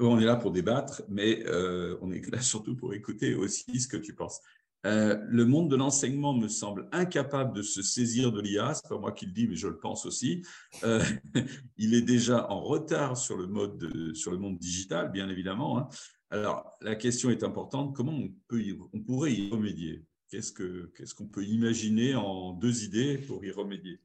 on 0.00 0.18
est 0.18 0.24
là 0.24 0.36
pour 0.36 0.50
débattre, 0.50 1.02
mais 1.08 1.44
euh, 1.46 1.96
on 2.00 2.10
est 2.10 2.26
là 2.30 2.40
surtout 2.40 2.76
pour 2.76 2.94
écouter 2.94 3.34
aussi 3.34 3.80
ce 3.80 3.88
que 3.88 3.96
tu 3.96 4.14
penses. 4.14 4.40
Euh, 4.86 5.18
le 5.28 5.44
monde 5.44 5.68
de 5.70 5.76
l'enseignement 5.76 6.32
me 6.32 6.46
semble 6.46 6.88
incapable 6.92 7.56
de 7.56 7.62
se 7.62 7.82
saisir 7.82 8.30
de 8.30 8.40
l'IA, 8.40 8.74
c'est 8.74 8.88
pas 8.88 8.98
moi 8.98 9.10
qui 9.10 9.26
le 9.26 9.32
dis, 9.32 9.48
mais 9.48 9.56
je 9.56 9.66
le 9.66 9.78
pense 9.78 10.06
aussi. 10.06 10.42
Euh, 10.84 11.02
il 11.76 11.94
est 11.94 12.02
déjà 12.02 12.48
en 12.50 12.60
retard 12.60 13.16
sur 13.16 13.36
le, 13.36 13.48
mode 13.48 14.14
sur 14.14 14.30
le 14.30 14.38
monde 14.38 14.58
digital, 14.58 15.10
bien 15.10 15.28
évidemment. 15.28 15.78
Hein. 15.78 15.88
Alors, 16.30 16.72
la 16.80 16.94
question 16.94 17.30
est 17.30 17.42
importante, 17.42 17.96
comment 17.96 18.12
on, 18.12 18.32
peut 18.46 18.62
on 18.92 19.00
pourrait 19.00 19.32
y 19.32 19.50
remédier? 19.50 20.04
Qu'est-ce 20.30 21.14
qu'on 21.14 21.26
peut 21.26 21.44
imaginer 21.44 22.14
en 22.14 22.52
deux 22.52 22.84
idées 22.84 23.18
pour 23.18 23.44
y 23.44 23.50
remédier? 23.50 23.98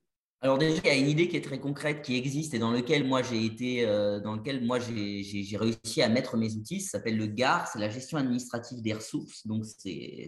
Alors 0.44 0.58
déjà, 0.58 0.82
il 0.84 0.88
y 0.88 0.90
a 0.90 0.96
une 0.96 1.08
idée 1.08 1.30
qui 1.30 1.38
est 1.38 1.42
très 1.42 1.58
concrète, 1.58 2.02
qui 2.02 2.18
existe 2.18 2.54
et 2.54 2.60
dans 2.60 2.72
lequel 2.72 3.08
moi 3.08 3.22
j'ai 3.22 3.46
été, 3.46 3.86
euh, 3.88 4.20
dans 4.20 4.36
lequel 4.36 4.66
moi 4.66 4.78
j'ai 4.78 5.58
réussi 5.58 6.02
à 6.02 6.10
mettre 6.10 6.36
mes 6.36 6.54
outils. 6.56 6.82
Ça 6.82 6.98
s'appelle 6.98 7.16
le 7.16 7.28
GAR, 7.28 7.66
c'est 7.66 7.80
la 7.80 7.88
gestion 7.88 8.18
administrative 8.18 8.82
des 8.82 8.92
ressources. 8.92 9.48
Donc 9.48 9.64
c'est 9.66 10.28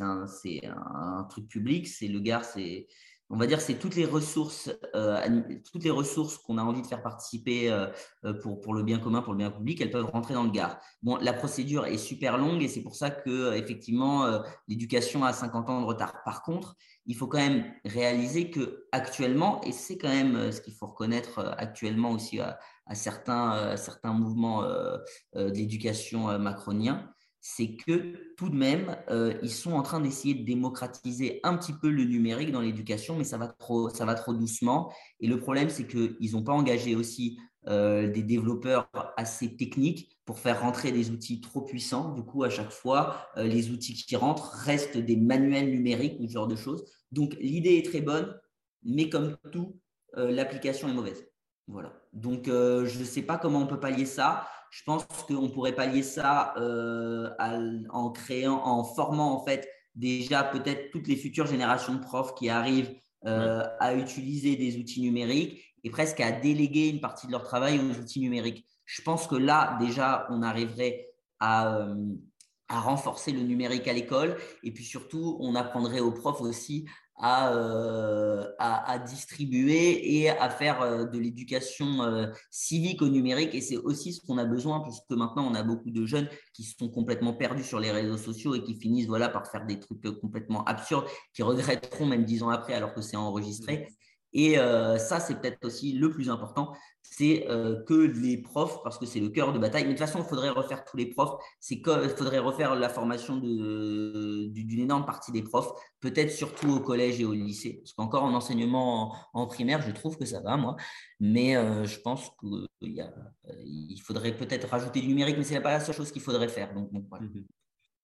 un, 0.00 0.24
un, 0.64 1.24
truc 1.28 1.46
public. 1.46 1.86
C'est 1.86 2.08
le 2.08 2.20
GAR, 2.20 2.42
c'est 2.42 2.86
on 3.34 3.36
va 3.36 3.48
dire, 3.48 3.60
c'est 3.60 3.74
toutes 3.74 3.96
les 3.96 4.04
ressources, 4.04 4.70
euh, 4.94 5.42
toutes 5.72 5.82
les 5.82 5.90
ressources 5.90 6.38
qu'on 6.38 6.56
a 6.56 6.62
envie 6.62 6.82
de 6.82 6.86
faire 6.86 7.02
participer 7.02 7.68
euh, 7.68 7.88
euh, 8.24 8.32
pour, 8.32 8.60
pour, 8.60 8.74
le 8.74 8.84
bien 8.84 9.00
commun, 9.00 9.22
pour 9.22 9.32
le 9.32 9.38
bien 9.38 9.50
public, 9.50 9.80
elles 9.80 9.90
peuvent 9.90 10.06
rentrer 10.06 10.34
dans 10.34 10.44
le 10.44 10.52
GAR. 10.52 10.78
Bon, 11.02 11.16
la 11.16 11.32
procédure 11.32 11.86
est 11.86 11.98
super 11.98 12.38
longue 12.38 12.62
et 12.62 12.68
c'est 12.68 12.82
pour 12.82 12.94
ça 12.94 13.10
que 13.10 13.54
effectivement 13.54 14.40
l'éducation 14.68 15.24
a 15.24 15.32
50 15.32 15.68
ans 15.68 15.80
de 15.80 15.86
retard. 15.86 16.22
Par 16.24 16.42
contre, 16.42 16.76
il 17.06 17.16
faut 17.16 17.26
quand 17.26 17.38
même 17.38 17.64
réaliser 17.84 18.50
que 18.50 18.86
actuellement, 18.92 19.60
et 19.62 19.72
c'est 19.72 19.98
quand 19.98 20.08
même 20.08 20.52
ce 20.52 20.60
qu'il 20.60 20.74
faut 20.74 20.86
reconnaître 20.86 21.40
actuellement 21.58 22.12
aussi 22.12 22.38
à, 22.38 22.58
certains, 22.92 23.76
certains 23.76 24.12
mouvements 24.12 24.64
d'éducation 25.34 26.38
macronien, 26.38 27.12
c'est 27.46 27.76
que 27.76 28.34
tout 28.38 28.48
de 28.48 28.56
même, 28.56 28.96
euh, 29.10 29.34
ils 29.42 29.50
sont 29.50 29.72
en 29.72 29.82
train 29.82 30.00
d'essayer 30.00 30.32
de 30.32 30.46
démocratiser 30.46 31.40
un 31.42 31.58
petit 31.58 31.74
peu 31.74 31.90
le 31.90 32.04
numérique 32.04 32.50
dans 32.50 32.62
l'éducation, 32.62 33.16
mais 33.18 33.24
ça 33.24 33.36
va 33.36 33.48
trop, 33.48 33.90
ça 33.90 34.06
va 34.06 34.14
trop 34.14 34.32
doucement. 34.32 34.90
Et 35.20 35.26
le 35.26 35.38
problème, 35.38 35.68
c'est 35.68 35.86
qu'ils 35.86 36.32
n'ont 36.32 36.42
pas 36.42 36.54
engagé 36.54 36.96
aussi 36.96 37.38
euh, 37.66 38.10
des 38.10 38.22
développeurs 38.22 38.88
assez 39.18 39.56
techniques 39.56 40.16
pour 40.24 40.38
faire 40.38 40.62
rentrer 40.62 40.90
des 40.90 41.10
outils 41.10 41.42
trop 41.42 41.60
puissants. 41.60 42.14
Du 42.14 42.22
coup, 42.22 42.44
à 42.44 42.48
chaque 42.48 42.70
fois, 42.70 43.28
euh, 43.36 43.42
les 43.42 43.70
outils 43.70 43.92
qui 43.92 44.16
rentrent 44.16 44.50
restent 44.64 44.96
des 44.96 45.16
manuels 45.16 45.70
numériques 45.70 46.18
ou 46.20 46.26
ce 46.26 46.32
genre 46.32 46.48
de 46.48 46.56
choses. 46.56 46.82
Donc, 47.12 47.36
l'idée 47.40 47.76
est 47.76 47.84
très 47.84 48.00
bonne, 48.00 48.34
mais 48.84 49.10
comme 49.10 49.36
tout, 49.52 49.78
l'application 50.16 50.88
est 50.88 50.94
mauvaise. 50.94 51.26
Voilà. 51.66 51.92
Donc, 52.14 52.46
je 52.46 52.98
ne 52.98 53.04
sais 53.04 53.22
pas 53.22 53.36
comment 53.36 53.58
on 53.58 53.66
peut 53.66 53.80
pallier 53.80 54.06
ça. 54.06 54.46
Je 54.74 54.82
pense 54.82 55.06
qu'on 55.28 55.48
pourrait 55.50 55.76
pallier 55.76 56.02
ça 56.02 56.52
euh, 56.56 57.30
en 57.90 58.10
créant, 58.10 58.60
en 58.64 58.82
formant 58.82 59.32
en 59.32 59.44
fait 59.44 59.68
déjà 59.94 60.42
peut-être 60.42 60.90
toutes 60.90 61.06
les 61.06 61.14
futures 61.14 61.46
générations 61.46 61.94
de 61.94 62.00
profs 62.00 62.34
qui 62.34 62.48
arrivent 62.48 62.92
euh, 63.24 63.62
à 63.78 63.94
utiliser 63.94 64.56
des 64.56 64.76
outils 64.76 65.00
numériques 65.00 65.62
et 65.84 65.90
presque 65.90 66.18
à 66.18 66.32
déléguer 66.32 66.88
une 66.88 67.00
partie 67.00 67.28
de 67.28 67.32
leur 67.32 67.44
travail 67.44 67.78
aux 67.78 68.00
outils 68.00 68.18
numériques. 68.18 68.66
Je 68.84 69.00
pense 69.02 69.28
que 69.28 69.36
là 69.36 69.78
déjà 69.78 70.26
on 70.30 70.42
arriverait 70.42 71.06
à, 71.38 71.76
euh, 71.76 71.94
à 72.68 72.80
renforcer 72.80 73.30
le 73.30 73.42
numérique 73.42 73.86
à 73.86 73.92
l'école 73.92 74.36
et 74.64 74.72
puis 74.72 74.82
surtout 74.82 75.36
on 75.38 75.54
apprendrait 75.54 76.00
aux 76.00 76.10
profs 76.12 76.40
aussi 76.40 76.84
euh, 77.22 78.44
à, 78.58 78.98
distribuer 78.98 80.18
et 80.18 80.30
à 80.30 80.50
faire 80.50 80.82
euh, 80.82 81.04
de 81.04 81.18
l'éducation 81.18 82.02
euh, 82.02 82.26
civique 82.50 83.02
au 83.02 83.08
numérique. 83.08 83.54
Et 83.54 83.60
c'est 83.60 83.76
aussi 83.76 84.12
ce 84.12 84.20
qu'on 84.20 84.36
a 84.36 84.44
besoin, 84.44 84.80
puisque 84.80 85.10
maintenant, 85.10 85.46
on 85.48 85.54
a 85.54 85.62
beaucoup 85.62 85.90
de 85.90 86.06
jeunes 86.06 86.28
qui 86.52 86.64
sont 86.64 86.88
complètement 86.88 87.32
perdus 87.32 87.62
sur 87.62 87.78
les 87.78 87.92
réseaux 87.92 88.18
sociaux 88.18 88.56
et 88.56 88.64
qui 88.64 88.74
finissent 88.74 89.06
voilà, 89.06 89.28
par 89.28 89.46
faire 89.46 89.64
des 89.64 89.78
trucs 89.78 90.02
complètement 90.20 90.64
absurdes, 90.64 91.06
qui 91.32 91.42
regretteront 91.42 92.06
même 92.06 92.24
dix 92.24 92.42
ans 92.42 92.50
après 92.50 92.74
alors 92.74 92.92
que 92.94 93.00
c'est 93.00 93.16
enregistré. 93.16 93.86
Et 94.34 94.56
ça, 94.56 95.20
c'est 95.20 95.40
peut-être 95.40 95.64
aussi 95.64 95.92
le 95.92 96.10
plus 96.10 96.28
important, 96.28 96.72
c'est 97.16 97.48
euh, 97.48 97.82
que 97.84 97.94
les 97.94 98.38
profs, 98.38 98.82
parce 98.82 98.98
que 98.98 99.06
c'est 99.06 99.20
le 99.20 99.28
cœur 99.28 99.52
de 99.52 99.58
bataille. 99.58 99.84
Mais 99.84 99.94
de 99.94 99.98
toute 99.98 100.06
façon, 100.06 100.18
il 100.18 100.24
faudrait 100.24 100.48
refaire 100.48 100.84
tous 100.84 100.96
les 100.96 101.06
profs. 101.06 101.40
Il 101.70 101.80
faudrait 102.16 102.38
refaire 102.38 102.74
la 102.74 102.88
formation 102.88 103.36
d'une 103.36 104.80
énorme 104.80 105.04
partie 105.04 105.30
des 105.30 105.42
profs, 105.42 105.70
peut-être 106.00 106.32
surtout 106.32 106.70
au 106.70 106.80
collège 106.80 107.20
et 107.20 107.24
au 107.24 107.32
lycée. 107.32 107.78
Parce 107.82 107.92
qu'encore 107.92 108.24
en 108.24 108.34
enseignement 108.34 109.14
en, 109.32 109.46
primaire, 109.46 109.80
je 109.82 109.92
trouve 109.92 110.16
que 110.16 110.24
ça 110.24 110.40
va, 110.40 110.56
moi. 110.56 110.76
Mais 111.20 111.56
euh, 111.56 111.84
je 111.84 112.00
pense 112.00 112.30
qu'il 112.40 113.00
euh, 113.00 113.52
il 113.64 114.00
faudrait 114.00 114.36
peut-être 114.36 114.68
rajouter 114.68 115.00
du 115.00 115.06
numérique, 115.08 115.36
mais 115.38 115.44
ce 115.44 115.52
n'est 115.52 115.60
pas 115.60 115.72
la 115.72 115.80
seule 115.80 115.94
chose 115.94 116.10
qu'il 116.10 116.22
faudrait 116.22 116.48
faire. 116.48 116.74
Donc, 116.74 116.90
voilà. 117.08 117.26
Mmh 117.26 117.44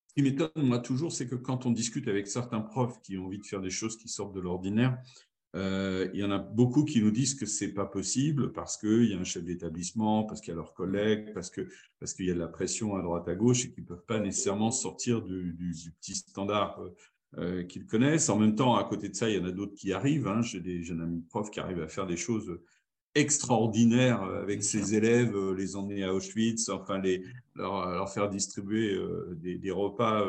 Ce 0.08 0.14
qui 0.14 0.22
m'étonne, 0.22 0.50
moi, 0.56 0.78
toujours, 0.78 1.10
c'est 1.10 1.26
que 1.26 1.36
quand 1.36 1.66
on 1.66 1.72
discute 1.72 2.06
avec 2.06 2.28
certains 2.28 2.60
profs 2.60 3.00
qui 3.02 3.18
ont 3.18 3.26
envie 3.26 3.38
de 3.38 3.46
faire 3.46 3.60
des 3.60 3.70
choses 3.70 3.96
qui 3.96 4.08
sortent 4.08 4.34
de 4.34 4.40
l'ordinaire, 4.40 4.98
euh, 5.56 6.08
il 6.14 6.20
y 6.20 6.24
en 6.24 6.30
a 6.30 6.38
beaucoup 6.38 6.84
qui 6.84 7.02
nous 7.02 7.10
disent 7.10 7.34
que 7.34 7.46
c'est 7.46 7.72
pas 7.72 7.86
possible 7.86 8.52
parce 8.52 8.76
qu'il 8.76 9.06
y 9.06 9.14
a 9.14 9.18
un 9.18 9.24
chef 9.24 9.44
d'établissement, 9.44 10.24
parce 10.24 10.40
qu'il 10.40 10.50
y 10.50 10.52
a 10.52 10.56
leurs 10.56 10.74
collègues, 10.74 11.32
parce 11.34 11.50
que 11.50 11.68
parce 11.98 12.14
qu'il 12.14 12.26
y 12.26 12.30
a 12.30 12.34
de 12.34 12.38
la 12.38 12.48
pression 12.48 12.94
à 12.94 13.02
droite 13.02 13.26
à 13.28 13.34
gauche 13.34 13.64
et 13.64 13.70
qu'ils 13.70 13.84
peuvent 13.84 14.04
pas 14.06 14.20
nécessairement 14.20 14.70
sortir 14.70 15.22
du, 15.22 15.52
du, 15.52 15.90
petit 16.00 16.14
standard 16.14 16.80
euh, 16.80 16.94
euh, 17.38 17.62
qu'ils 17.64 17.86
connaissent. 17.86 18.28
En 18.28 18.38
même 18.38 18.54
temps, 18.54 18.76
à 18.76 18.84
côté 18.84 19.08
de 19.08 19.14
ça, 19.14 19.28
il 19.28 19.36
y 19.36 19.40
en 19.40 19.44
a 19.44 19.50
d'autres 19.50 19.74
qui 19.74 19.92
arrivent. 19.92 20.28
Hein. 20.28 20.40
J'ai 20.42 20.60
des 20.60 20.84
jeunes 20.84 21.00
amis 21.00 21.22
profs 21.28 21.50
qui 21.50 21.58
arrivent 21.58 21.82
à 21.82 21.88
faire 21.88 22.06
des 22.06 22.16
choses 22.16 22.60
extraordinaires 23.16 24.22
avec 24.22 24.62
ses 24.62 24.94
élèves, 24.94 25.36
les 25.54 25.74
emmener 25.74 26.04
à 26.04 26.14
Auschwitz, 26.14 26.68
enfin 26.68 27.00
les 27.00 27.24
leur, 27.56 27.90
leur 27.90 28.08
faire 28.08 28.30
distribuer 28.30 28.96
des, 29.32 29.58
des, 29.58 29.70
repas 29.72 30.24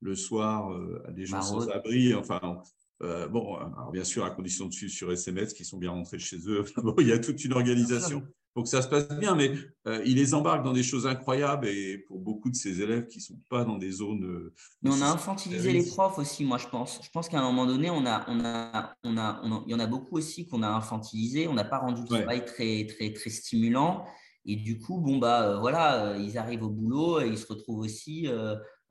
le 0.00 0.16
soir 0.16 0.76
à 1.04 1.12
des 1.12 1.26
gens 1.26 1.42
sans 1.42 1.68
abri. 1.68 2.14
Enfin, 2.14 2.60
euh, 3.02 3.28
bon, 3.28 3.56
alors 3.56 3.90
bien 3.92 4.04
sûr, 4.04 4.24
à 4.24 4.30
condition 4.30 4.66
de 4.66 4.72
suivre 4.72 4.92
sur 4.92 5.12
SMS, 5.12 5.54
qui 5.54 5.64
sont 5.64 5.78
bien 5.78 5.90
rentrés 5.90 6.18
chez 6.18 6.38
eux. 6.48 6.64
il 6.98 7.06
y 7.06 7.12
a 7.12 7.18
toute 7.18 7.44
une 7.44 7.52
organisation 7.52 8.22
pour 8.54 8.64
que 8.64 8.70
ça 8.70 8.82
se 8.82 8.88
passe 8.88 9.08
bien, 9.20 9.36
mais 9.36 9.52
euh, 9.86 10.02
il 10.04 10.16
les 10.16 10.34
embarque 10.34 10.64
dans 10.64 10.72
des 10.72 10.82
choses 10.82 11.06
incroyables 11.06 11.68
et 11.68 11.98
pour 11.98 12.18
beaucoup 12.18 12.50
de 12.50 12.56
ces 12.56 12.80
élèves 12.80 13.06
qui 13.06 13.18
ne 13.18 13.22
sont 13.22 13.40
pas 13.48 13.64
dans 13.64 13.78
des 13.78 13.92
zones. 13.92 14.24
Euh, 14.24 14.54
mais 14.82 14.90
on 14.90 15.00
a 15.00 15.06
infantilisé 15.06 15.72
les 15.72 15.86
profs 15.86 16.18
aussi, 16.18 16.44
moi, 16.44 16.58
je 16.58 16.66
pense. 16.66 16.98
Je 17.04 17.10
pense 17.10 17.28
qu'à 17.28 17.38
un 17.38 17.44
moment 17.44 17.66
donné, 17.66 17.88
on 17.88 18.04
a, 18.04 18.24
on 18.28 18.44
a, 18.44 18.94
on 19.04 19.16
a, 19.16 19.40
il 19.66 19.70
y 19.70 19.74
en 19.74 19.78
a 19.78 19.86
beaucoup 19.86 20.16
aussi 20.16 20.48
qu'on 20.48 20.64
a 20.64 20.68
infantilisé. 20.68 21.46
On 21.46 21.54
n'a 21.54 21.64
pas 21.64 21.78
rendu 21.78 22.02
le 22.02 22.08
travail 22.08 22.44
très, 22.44 22.86
très, 22.86 23.12
très 23.12 23.30
stimulant. 23.30 24.04
Et 24.44 24.56
du 24.56 24.80
coup, 24.80 24.98
bon, 24.98 25.18
bah, 25.18 25.58
voilà, 25.60 26.16
ils 26.18 26.36
arrivent 26.36 26.64
au 26.64 26.70
boulot 26.70 27.20
et 27.20 27.28
ils 27.28 27.38
se 27.38 27.46
retrouvent 27.46 27.80
aussi 27.80 28.26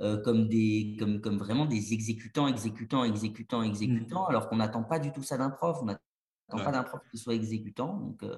euh, 0.01 0.17
comme, 0.21 0.47
des, 0.47 0.95
comme, 0.99 1.21
comme 1.21 1.37
vraiment 1.37 1.65
des 1.65 1.93
exécutants, 1.93 2.47
exécutants, 2.47 3.03
exécutants, 3.03 3.63
exécutants, 3.63 4.23
mmh. 4.23 4.29
alors 4.29 4.49
qu'on 4.49 4.57
n'attend 4.57 4.83
pas 4.83 4.99
du 4.99 5.11
tout 5.11 5.23
ça 5.23 5.37
d'un 5.37 5.49
prof. 5.49 5.79
On 5.81 5.85
n'attend 5.85 6.63
pas 6.63 6.71
d'un 6.71 6.83
prof 6.83 7.01
qui 7.11 7.17
soit 7.17 7.33
exécutant. 7.33 7.97
Donc, 7.97 8.23
euh, 8.23 8.37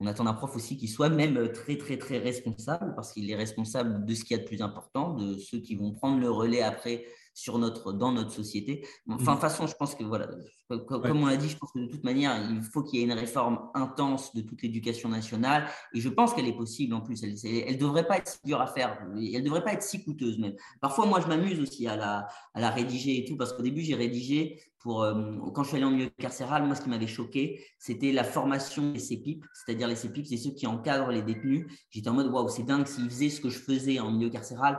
on 0.00 0.06
attend 0.06 0.24
d'un 0.24 0.34
prof 0.34 0.54
aussi 0.56 0.76
qui 0.76 0.88
soit 0.88 1.08
même 1.08 1.52
très, 1.52 1.76
très, 1.76 1.96
très 1.96 2.18
responsable, 2.18 2.94
parce 2.94 3.12
qu'il 3.12 3.30
est 3.30 3.36
responsable 3.36 4.04
de 4.04 4.14
ce 4.14 4.24
qu'il 4.24 4.36
y 4.36 4.40
a 4.40 4.42
de 4.42 4.48
plus 4.48 4.62
important, 4.62 5.14
de 5.14 5.36
ceux 5.38 5.58
qui 5.58 5.76
vont 5.76 5.92
prendre 5.92 6.20
le 6.20 6.30
relais 6.30 6.62
après 6.62 7.04
sur 7.34 7.58
notre, 7.58 7.92
dans 7.92 8.12
notre 8.12 8.32
société. 8.32 8.86
Enfin, 9.08 9.32
de 9.32 9.36
toute 9.36 9.40
façon, 9.40 9.66
je 9.66 9.74
pense 9.74 9.94
que, 9.94 10.04
voilà, 10.04 10.28
comme 10.68 11.22
on 11.22 11.26
l'a 11.26 11.36
dit, 11.36 11.48
je 11.48 11.56
pense 11.56 11.72
que 11.72 11.80
de 11.80 11.86
toute 11.86 12.04
manière, 12.04 12.36
il 12.50 12.62
faut 12.62 12.82
qu'il 12.82 13.00
y 13.00 13.02
ait 13.02 13.06
une 13.06 13.12
réforme 13.12 13.70
intense 13.74 14.34
de 14.34 14.42
toute 14.42 14.62
l'éducation 14.62 15.08
nationale. 15.08 15.66
Et 15.94 16.00
je 16.00 16.08
pense 16.08 16.34
qu'elle 16.34 16.46
est 16.46 16.56
possible 16.56 16.94
en 16.94 17.00
plus. 17.00 17.22
Elle 17.22 17.32
ne 17.32 17.78
devrait 17.78 18.06
pas 18.06 18.18
être 18.18 18.28
si 18.28 18.38
dure 18.44 18.60
à 18.60 18.66
faire. 18.66 18.98
Elle 19.16 19.40
ne 19.40 19.44
devrait 19.44 19.64
pas 19.64 19.72
être 19.72 19.82
si 19.82 20.04
coûteuse 20.04 20.38
même. 20.38 20.54
Parfois, 20.80 21.06
moi, 21.06 21.20
je 21.20 21.26
m'amuse 21.26 21.60
aussi 21.60 21.86
à 21.86 21.96
la, 21.96 22.26
à 22.54 22.60
la 22.60 22.70
rédiger 22.70 23.18
et 23.18 23.24
tout, 23.24 23.36
parce 23.36 23.52
qu'au 23.52 23.62
début, 23.62 23.82
j'ai 23.82 23.94
rédigé 23.94 24.60
pour, 24.78 25.02
euh, 25.02 25.14
quand 25.54 25.62
je 25.62 25.68
suis 25.68 25.76
allé 25.76 25.86
en 25.86 25.90
milieu 25.90 26.10
carcéral, 26.18 26.64
moi, 26.66 26.74
ce 26.74 26.82
qui 26.82 26.88
m'avait 26.88 27.06
choqué, 27.06 27.64
c'était 27.78 28.12
la 28.12 28.24
formation 28.24 28.92
des 28.92 28.98
CPIP, 28.98 29.44
c'est-à-dire 29.54 29.86
les 29.86 29.94
CPIP, 29.94 30.26
c'est 30.26 30.36
ceux 30.36 30.50
qui 30.50 30.66
encadrent 30.66 31.10
les 31.10 31.22
détenus. 31.22 31.66
J'étais 31.90 32.08
en 32.08 32.14
mode, 32.14 32.26
waouh, 32.26 32.48
c'est 32.48 32.64
dingue, 32.64 32.86
s'ils 32.86 33.08
faisaient 33.08 33.30
ce 33.30 33.40
que 33.40 33.48
je 33.48 33.58
faisais 33.58 34.00
en 34.00 34.10
milieu 34.10 34.28
carcéral, 34.28 34.78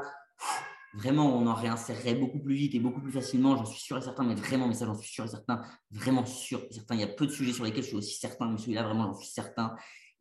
vraiment, 0.94 1.36
on 1.36 1.48
en 1.48 1.54
réinsérerait 1.54 2.16
beaucoup 2.16 2.40
plus 2.40 2.56
vite 2.56 2.76
et 2.76 2.80
beaucoup 2.80 3.02
plus 3.02 3.12
facilement, 3.12 3.56
j'en 3.58 3.66
suis 3.66 3.82
sûr 3.82 3.98
et 3.98 4.02
certain, 4.02 4.24
mais 4.24 4.36
vraiment, 4.36 4.68
mais 4.68 4.74
ça, 4.76 4.86
j'en 4.86 4.96
suis 4.96 5.12
sûr 5.12 5.26
et 5.26 5.28
certain, 5.28 5.62
vraiment 5.92 6.26
sûr 6.26 6.64
et 6.70 6.74
certain. 6.74 6.96
Il 6.96 7.02
y 7.02 7.04
a 7.04 7.08
peu 7.08 7.26
de 7.26 7.32
sujets 7.32 7.54
sur 7.54 7.64
lesquels 7.64 7.84
je 7.84 7.90
suis 7.90 7.98
aussi 7.98 8.20
certain, 8.20 8.50
mais 8.50 8.58
celui-là, 8.58 8.84
vraiment, 8.84 9.06
j'en 9.06 9.16
suis 9.16 9.32
certain. 9.32 9.76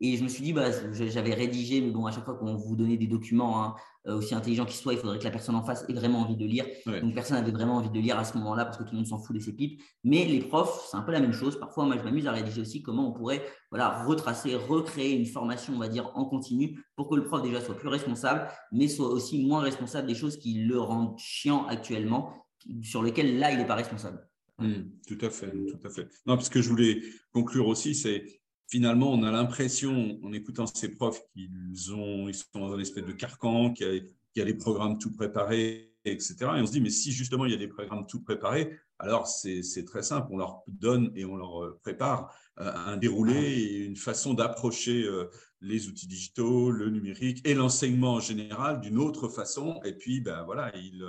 Et 0.05 0.17
je 0.17 0.25
me 0.25 0.29
suis 0.29 0.43
dit, 0.43 0.53
bah, 0.53 0.69
j'avais 0.93 1.33
rédigé, 1.33 1.81
mais 1.81 1.93
bon, 1.93 2.07
à 2.07 2.11
chaque 2.11 2.25
fois 2.25 2.35
qu'on 2.35 2.57
vous 2.57 2.75
donnait 2.75 2.97
des 2.97 3.07
documents, 3.07 3.63
hein, 3.63 3.77
euh, 4.09 4.17
aussi 4.17 4.35
intelligents 4.35 4.65
qu'ils 4.65 4.81
soient, 4.81 4.93
il 4.95 4.99
faudrait 4.99 5.21
que 5.21 5.23
la 5.23 5.31
personne 5.31 5.55
en 5.55 5.63
face 5.63 5.85
ait 5.89 5.93
vraiment 5.93 6.23
envie 6.23 6.37
de 6.37 6.45
lire. 6.45 6.67
Donc, 6.87 7.15
personne 7.15 7.37
n'avait 7.37 7.53
vraiment 7.53 7.77
envie 7.77 7.89
de 7.89 8.01
lire 8.01 8.19
à 8.19 8.25
ce 8.25 8.37
moment-là 8.39 8.65
parce 8.65 8.79
que 8.79 8.83
tout 8.83 8.91
le 8.91 8.97
monde 8.97 9.07
s'en 9.07 9.21
fout 9.21 9.37
de 9.37 9.41
ses 9.41 9.55
pipes. 9.55 9.81
Mais 10.03 10.25
les 10.25 10.41
profs, 10.41 10.89
c'est 10.91 10.97
un 10.97 11.03
peu 11.03 11.13
la 11.13 11.21
même 11.21 11.33
chose. 11.33 11.57
Parfois, 11.57 11.85
moi, 11.85 11.97
je 11.97 12.03
m'amuse 12.03 12.27
à 12.27 12.33
rédiger 12.33 12.61
aussi 12.61 12.83
comment 12.83 13.11
on 13.11 13.13
pourrait 13.13 13.45
voilà, 13.71 14.03
retracer, 14.03 14.57
recréer 14.57 15.13
une 15.13 15.27
formation, 15.27 15.75
on 15.75 15.79
va 15.79 15.87
dire, 15.87 16.11
en 16.17 16.25
continu 16.25 16.85
pour 16.97 17.09
que 17.09 17.15
le 17.15 17.23
prof 17.23 17.41
déjà 17.41 17.61
soit 17.61 17.77
plus 17.77 17.89
responsable, 17.89 18.49
mais 18.73 18.89
soit 18.89 19.07
aussi 19.07 19.47
moins 19.47 19.61
responsable 19.61 20.09
des 20.09 20.17
choses 20.17 20.37
qui 20.37 20.55
le 20.65 20.81
rendent 20.81 21.17
chiant 21.17 21.65
actuellement, 21.67 22.45
sur 22.83 23.05
lesquelles 23.05 23.39
là, 23.39 23.53
il 23.53 23.59
n'est 23.59 23.67
pas 23.69 23.77
responsable. 23.77 24.29
Mmh, 24.59 24.83
tout 25.07 25.19
à 25.21 25.31
fait, 25.31 25.51
tout 25.51 25.87
à 25.87 25.91
fait. 25.91 26.09
Non, 26.27 26.37
parce 26.37 26.49
que 26.49 26.61
je 26.61 26.69
voulais 26.69 27.03
conclure 27.33 27.69
aussi, 27.69 27.95
c'est 27.95 28.25
finalement, 28.69 29.13
on 29.13 29.23
a 29.23 29.31
l'impression, 29.31 30.19
en 30.23 30.33
écoutant 30.33 30.67
ces 30.67 30.89
profs, 30.89 31.21
qu'ils 31.33 31.93
ont, 31.93 32.29
ils 32.29 32.35
sont 32.35 32.47
dans 32.55 32.73
un 32.73 32.79
espèce 32.79 33.05
de 33.05 33.13
carcan, 33.13 33.73
qu'il 33.73 34.07
y, 34.37 34.41
a 34.41 34.45
des 34.45 34.55
programmes 34.55 34.99
tout 34.99 35.13
préparés, 35.13 35.93
etc. 36.05 36.37
Et 36.41 36.61
on 36.61 36.67
se 36.67 36.73
dit, 36.73 36.81
mais 36.81 36.91
si 36.91 37.13
justement 37.13 37.45
il 37.45 37.53
y 37.53 37.55
a 37.55 37.59
des 37.59 37.69
programmes 37.69 38.07
tout 38.07 38.23
préparés, 38.23 38.79
alors 38.99 39.27
c'est 39.27 39.85
très 39.85 40.03
simple, 40.03 40.29
on 40.31 40.37
leur 40.37 40.63
donne 40.69 41.13
et 41.17 41.25
on 41.25 41.37
leur 41.37 41.65
euh, 41.65 41.79
prépare 41.83 42.33
euh, 42.61 42.73
un 42.73 42.97
déroulé 42.97 43.35
et 43.35 43.79
une 43.85 43.97
façon 43.97 44.33
d'approcher 44.33 45.03
euh, 45.03 45.29
les 45.61 45.89
outils 45.89 46.07
digitaux, 46.07 46.71
le 46.71 46.89
numérique 46.89 47.47
et 47.47 47.55
l'enseignement 47.55 48.15
en 48.15 48.21
général 48.21 48.81
d'une 48.81 48.99
autre 48.99 49.29
façon. 49.29 49.81
Et 49.85 49.93
puis, 49.93 50.21
ben 50.21 50.45
voilà, 50.45 50.73
ils, 50.77 51.05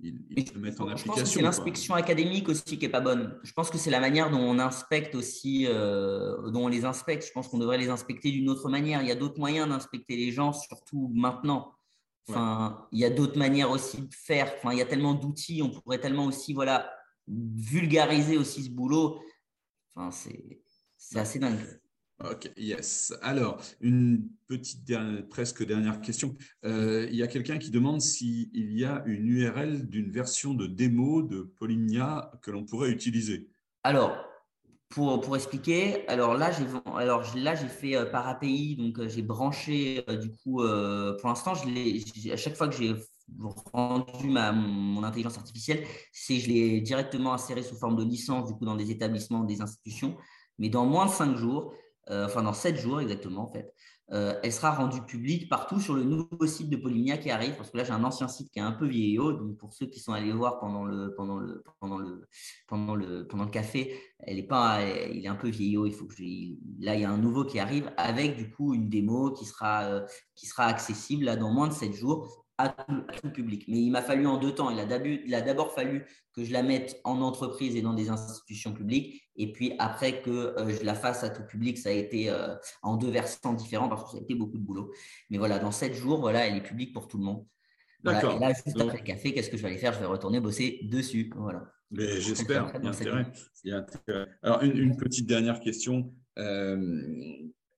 le 0.00 0.60
mettent 0.60 0.80
en 0.80 0.88
application. 0.88 0.96
Je 0.96 1.04
pense 1.04 1.20
que 1.20 1.28
c'est 1.28 1.42
l'inspection 1.42 1.94
académique 1.94 2.48
aussi 2.48 2.62
qui 2.64 2.78
n'est 2.78 2.88
pas 2.88 3.00
bonne. 3.00 3.38
Je 3.42 3.52
pense 3.52 3.70
que 3.70 3.78
c'est 3.78 3.90
la 3.90 4.00
manière 4.00 4.30
dont 4.30 4.40
on 4.40 4.58
inspecte 4.58 5.14
aussi, 5.14 5.66
euh, 5.68 6.50
dont 6.50 6.64
on 6.64 6.68
les 6.68 6.84
inspecte. 6.84 7.26
Je 7.26 7.32
pense 7.32 7.48
qu'on 7.48 7.58
devrait 7.58 7.78
les 7.78 7.88
inspecter 7.88 8.30
d'une 8.30 8.48
autre 8.50 8.68
manière. 8.68 9.02
Il 9.02 9.08
y 9.08 9.12
a 9.12 9.14
d'autres 9.14 9.38
moyens 9.38 9.68
d'inspecter 9.68 10.16
les 10.16 10.32
gens, 10.32 10.52
surtout 10.52 11.10
maintenant. 11.14 11.72
Enfin, 12.28 12.86
il 12.92 13.00
y 13.00 13.04
a 13.04 13.10
d'autres 13.10 13.38
manières 13.38 13.70
aussi 13.70 14.02
de 14.02 14.14
faire. 14.14 14.52
Enfin, 14.56 14.72
il 14.72 14.78
y 14.78 14.82
a 14.82 14.86
tellement 14.86 15.14
d'outils. 15.14 15.62
On 15.62 15.70
pourrait 15.70 15.98
tellement 15.98 16.26
aussi, 16.26 16.52
voilà, 16.52 16.92
vulgariser 17.28 18.38
aussi 18.38 18.64
ce 18.64 18.70
boulot. 18.70 19.20
Enfin, 19.94 20.10
c'est 20.10 21.18
assez 21.18 21.38
dingue. 21.38 21.58
Ok, 22.30 22.52
yes. 22.56 23.12
Alors, 23.20 23.60
une 23.80 24.28
petite 24.46 24.92
presque 25.28 25.66
dernière 25.66 26.00
question. 26.00 26.36
Euh, 26.64 27.08
il 27.10 27.16
y 27.16 27.22
a 27.22 27.26
quelqu'un 27.26 27.58
qui 27.58 27.70
demande 27.70 28.00
s'il 28.00 28.48
y 28.54 28.84
a 28.84 29.02
une 29.06 29.26
URL 29.26 29.88
d'une 29.88 30.10
version 30.10 30.54
de 30.54 30.66
démo 30.66 31.22
de 31.22 31.42
Polymnia 31.42 32.30
que 32.42 32.52
l'on 32.52 32.64
pourrait 32.64 32.90
utiliser. 32.90 33.48
Alors, 33.82 34.16
pour, 34.88 35.20
pour 35.20 35.34
expliquer, 35.34 36.06
alors 36.08 36.34
là, 36.34 36.52
j'ai 36.52 36.64
alors 36.94 37.24
là 37.34 37.56
j'ai 37.56 37.66
fait 37.66 37.96
euh, 37.96 38.04
par 38.04 38.28
API, 38.28 38.76
donc 38.76 39.00
euh, 39.00 39.08
j'ai 39.08 39.22
branché 39.22 40.04
du 40.20 40.30
coup. 40.30 40.58
pour 40.58 41.28
l'instant, 41.28 41.54
je 41.54 42.32
à 42.32 42.36
chaque 42.36 42.56
fois 42.56 42.68
que 42.68 42.76
j'ai 42.76 42.94
rendu 43.72 44.28
ma, 44.28 44.52
mon 44.52 45.02
intelligence 45.02 45.38
artificielle, 45.38 45.84
c'est 46.12 46.38
je 46.38 46.48
l'ai 46.48 46.80
directement 46.82 47.32
inséré 47.32 47.62
sous 47.62 47.74
forme 47.74 47.96
de 47.96 48.04
licence 48.04 48.46
du 48.46 48.54
coup 48.54 48.64
dans 48.64 48.76
des 48.76 48.92
établissements, 48.92 49.42
des 49.42 49.60
institutions. 49.60 50.16
Mais 50.58 50.68
dans 50.68 50.86
moins 50.86 51.06
de 51.06 51.10
cinq 51.10 51.36
jours, 51.36 51.74
euh, 52.10 52.26
enfin 52.26 52.42
dans 52.42 52.52
7 52.52 52.76
jours 52.76 53.00
exactement 53.00 53.42
en 53.42 53.52
fait, 53.52 53.72
euh, 54.12 54.34
elle 54.42 54.52
sera 54.52 54.72
rendue 54.72 55.00
publique 55.02 55.48
partout 55.48 55.80
sur 55.80 55.94
le 55.94 56.02
nouveau 56.02 56.46
site 56.46 56.68
de 56.68 56.76
Polymnia 56.76 57.16
qui 57.16 57.30
arrive, 57.30 57.56
parce 57.56 57.70
que 57.70 57.78
là 57.78 57.84
j'ai 57.84 57.92
un 57.92 58.04
ancien 58.04 58.28
site 58.28 58.50
qui 58.50 58.58
est 58.58 58.62
un 58.62 58.72
peu 58.72 58.86
vieillot, 58.86 59.32
donc 59.32 59.56
pour 59.56 59.72
ceux 59.72 59.86
qui 59.86 60.00
sont 60.00 60.12
allés 60.12 60.32
voir 60.32 60.58
pendant 60.58 60.84
le, 60.84 61.14
pendant 61.14 61.38
le, 61.38 61.62
pendant 61.80 61.96
le, 61.96 62.28
pendant 62.66 62.94
le, 62.94 63.26
pendant 63.26 63.44
le 63.44 63.50
café, 63.50 63.98
elle 64.18 64.38
est 64.38 64.46
pas, 64.46 64.80
il 64.84 65.24
est 65.24 65.28
un 65.28 65.34
peu 65.34 65.48
vieillot, 65.48 65.86
il 65.86 65.94
faut 65.94 66.04
que 66.04 66.14
là 66.80 66.94
il 66.94 67.00
y 67.00 67.04
a 67.04 67.10
un 67.10 67.16
nouveau 67.16 67.44
qui 67.44 67.58
arrive 67.58 67.90
avec 67.96 68.36
du 68.36 68.50
coup 68.50 68.74
une 68.74 68.88
démo 68.90 69.30
qui 69.30 69.46
sera, 69.46 69.84
euh, 69.84 70.06
qui 70.34 70.46
sera 70.46 70.64
accessible 70.64 71.24
là 71.24 71.36
dans 71.36 71.50
moins 71.50 71.68
de 71.68 71.72
7 71.72 71.94
jours 71.94 72.41
à 72.62 72.68
tout, 73.22 73.30
public. 73.30 73.64
Mais 73.68 73.78
il 73.78 73.90
m'a 73.90 74.02
fallu 74.02 74.26
en 74.26 74.38
deux 74.38 74.54
temps. 74.54 74.70
Il 74.70 75.34
a 75.34 75.40
d'abord 75.40 75.72
fallu 75.72 76.06
que 76.34 76.44
je 76.44 76.52
la 76.52 76.62
mette 76.62 77.00
en 77.04 77.20
entreprise 77.20 77.76
et 77.76 77.82
dans 77.82 77.94
des 77.94 78.10
institutions 78.10 78.72
publiques. 78.72 79.22
Et 79.36 79.52
puis 79.52 79.74
après 79.78 80.22
que 80.22 80.30
euh, 80.30 80.76
je 80.78 80.84
la 80.84 80.94
fasse 80.94 81.24
à 81.24 81.30
tout 81.30 81.44
public, 81.44 81.78
ça 81.78 81.88
a 81.88 81.92
été 81.92 82.30
euh, 82.30 82.54
en 82.82 82.96
deux 82.96 83.10
versants 83.10 83.54
différents 83.54 83.88
parce 83.88 84.04
que 84.04 84.10
ça 84.10 84.16
a 84.18 84.20
été 84.20 84.34
beaucoup 84.34 84.58
de 84.58 84.62
boulot. 84.62 84.92
Mais 85.30 85.38
voilà, 85.38 85.58
dans 85.58 85.70
sept 85.70 85.94
jours, 85.94 86.20
voilà, 86.20 86.46
elle 86.46 86.56
est 86.56 86.62
publique 86.62 86.92
pour 86.92 87.08
tout 87.08 87.18
le 87.18 87.24
monde. 87.24 87.46
D'accord. 88.02 88.36
et 88.36 88.38
là, 88.40 88.52
juste 88.52 88.80
après 88.80 88.98
le 88.98 89.04
café, 89.04 89.32
qu'est-ce 89.32 89.50
que 89.50 89.56
je 89.56 89.62
vais 89.62 89.68
aller 89.68 89.78
faire? 89.78 89.92
Je 89.92 90.00
vais 90.00 90.06
retourner 90.06 90.40
bosser 90.40 90.80
dessus. 90.84 91.30
Voilà. 91.36 91.64
Mais 91.90 92.20
j'espère. 92.20 92.72
Alors, 94.42 94.62
une, 94.62 94.96
petite 94.96 95.26
dernière 95.26 95.60
question. 95.60 96.12
Euh, 96.38 97.12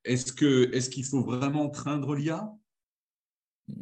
est-ce 0.05 0.32
qu'il 0.32 1.03
est 1.03 1.03
faut 1.09 1.22
vraiment 1.22 1.68
craindre 1.68 2.14
l'IA 2.14 2.53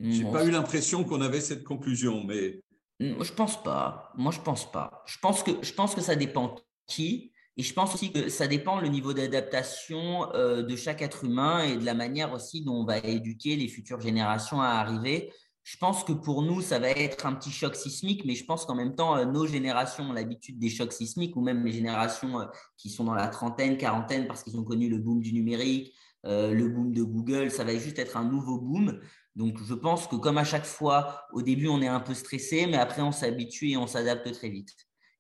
j'ai 0.01 0.25
pas 0.25 0.45
eu 0.45 0.51
l'impression 0.51 1.05
qu'on 1.05 1.21
avait 1.21 1.41
cette 1.41 1.65
conclusion, 1.65 2.25
mais. 2.25 2.61
Je 3.01 3.33
pense 3.33 3.61
pas. 3.63 4.13
Moi, 4.17 4.31
je 4.31 4.41
pense 4.41 4.71
pas. 4.71 5.03
Je 5.07 5.19
pense 5.19 5.43
que, 5.43 5.51
je 5.63 5.73
pense 5.73 5.95
que 5.95 6.01
ça 6.01 6.15
dépend 6.15 6.55
qui. 6.87 7.33
Et 7.57 7.63
je 7.63 7.75
pense 7.75 7.95
aussi 7.95 8.13
que 8.13 8.29
ça 8.29 8.47
dépend 8.47 8.81
le 8.81 8.89
niveau 8.89 9.13
d'adaptation 9.13 10.33
euh, 10.35 10.63
de 10.63 10.75
chaque 10.75 11.03
être 11.03 11.25
humain 11.25 11.63
et 11.65 11.77
de 11.77 11.85
la 11.85 11.95
manière 11.95 12.33
aussi 12.33 12.63
dont 12.63 12.77
on 12.77 12.85
va 12.85 12.99
éduquer 12.99 13.57
les 13.57 13.69
futures 13.69 14.01
générations 14.01 14.63
à 14.63 14.69
arriver. 14.69 15.31
Je 15.63 15.77
pense 15.77 16.03
que 16.03 16.13
pour 16.13 16.43
nous, 16.43 16.63
ça 16.63 16.79
va 16.79 16.89
être 16.89 17.27
un 17.27 17.35
petit 17.35 17.51
choc 17.51 17.77
sismique, 17.77 18.25
mais 18.25 18.35
je 18.35 18.45
pense 18.45 18.65
qu'en 18.65 18.75
même 18.75 18.95
temps, 18.95 19.17
euh, 19.17 19.27
nos 19.27 19.47
générations 19.47 20.05
ont 20.05 20.13
l'habitude 20.13 20.59
des 20.59 20.71
chocs 20.71 20.93
sismiques, 20.93 21.37
ou 21.37 21.43
même 21.43 21.65
les 21.65 21.73
générations 21.73 22.41
euh, 22.41 22.47
qui 22.79 22.89
sont 22.89 23.05
dans 23.05 23.15
la 23.15 23.29
trentaine, 23.29 23.77
quarantaine, 23.77 24.27
parce 24.27 24.43
qu'ils 24.43 24.57
ont 24.57 24.65
connu 24.65 24.89
le 24.89 24.99
boom 24.99 25.21
du 25.21 25.33
numérique, 25.33 25.95
le 26.25 26.69
boom 26.69 26.93
de 26.93 27.03
Google, 27.03 27.51
ça 27.51 27.65
va 27.65 27.77
juste 27.77 27.99
être 27.99 28.17
un 28.17 28.23
nouveau 28.23 28.57
boom. 28.57 29.01
Donc, 29.35 29.59
je 29.63 29.75
pense 29.75 30.07
que 30.07 30.17
comme 30.17 30.39
à 30.39 30.45
chaque 30.45 30.67
fois, 30.67 31.27
au 31.33 31.43
début, 31.43 31.69
on 31.69 31.81
est 31.81 31.89
un 31.89 32.01
peu 32.01 32.15
stressé, 32.15 32.67
mais 32.67 32.77
après, 32.77 33.03
on 33.03 33.13
s'habitue 33.13 33.71
et 33.71 33.77
on 33.77 33.87
s'adapte 33.87 34.31
très 34.33 34.51
vite. 34.51 34.71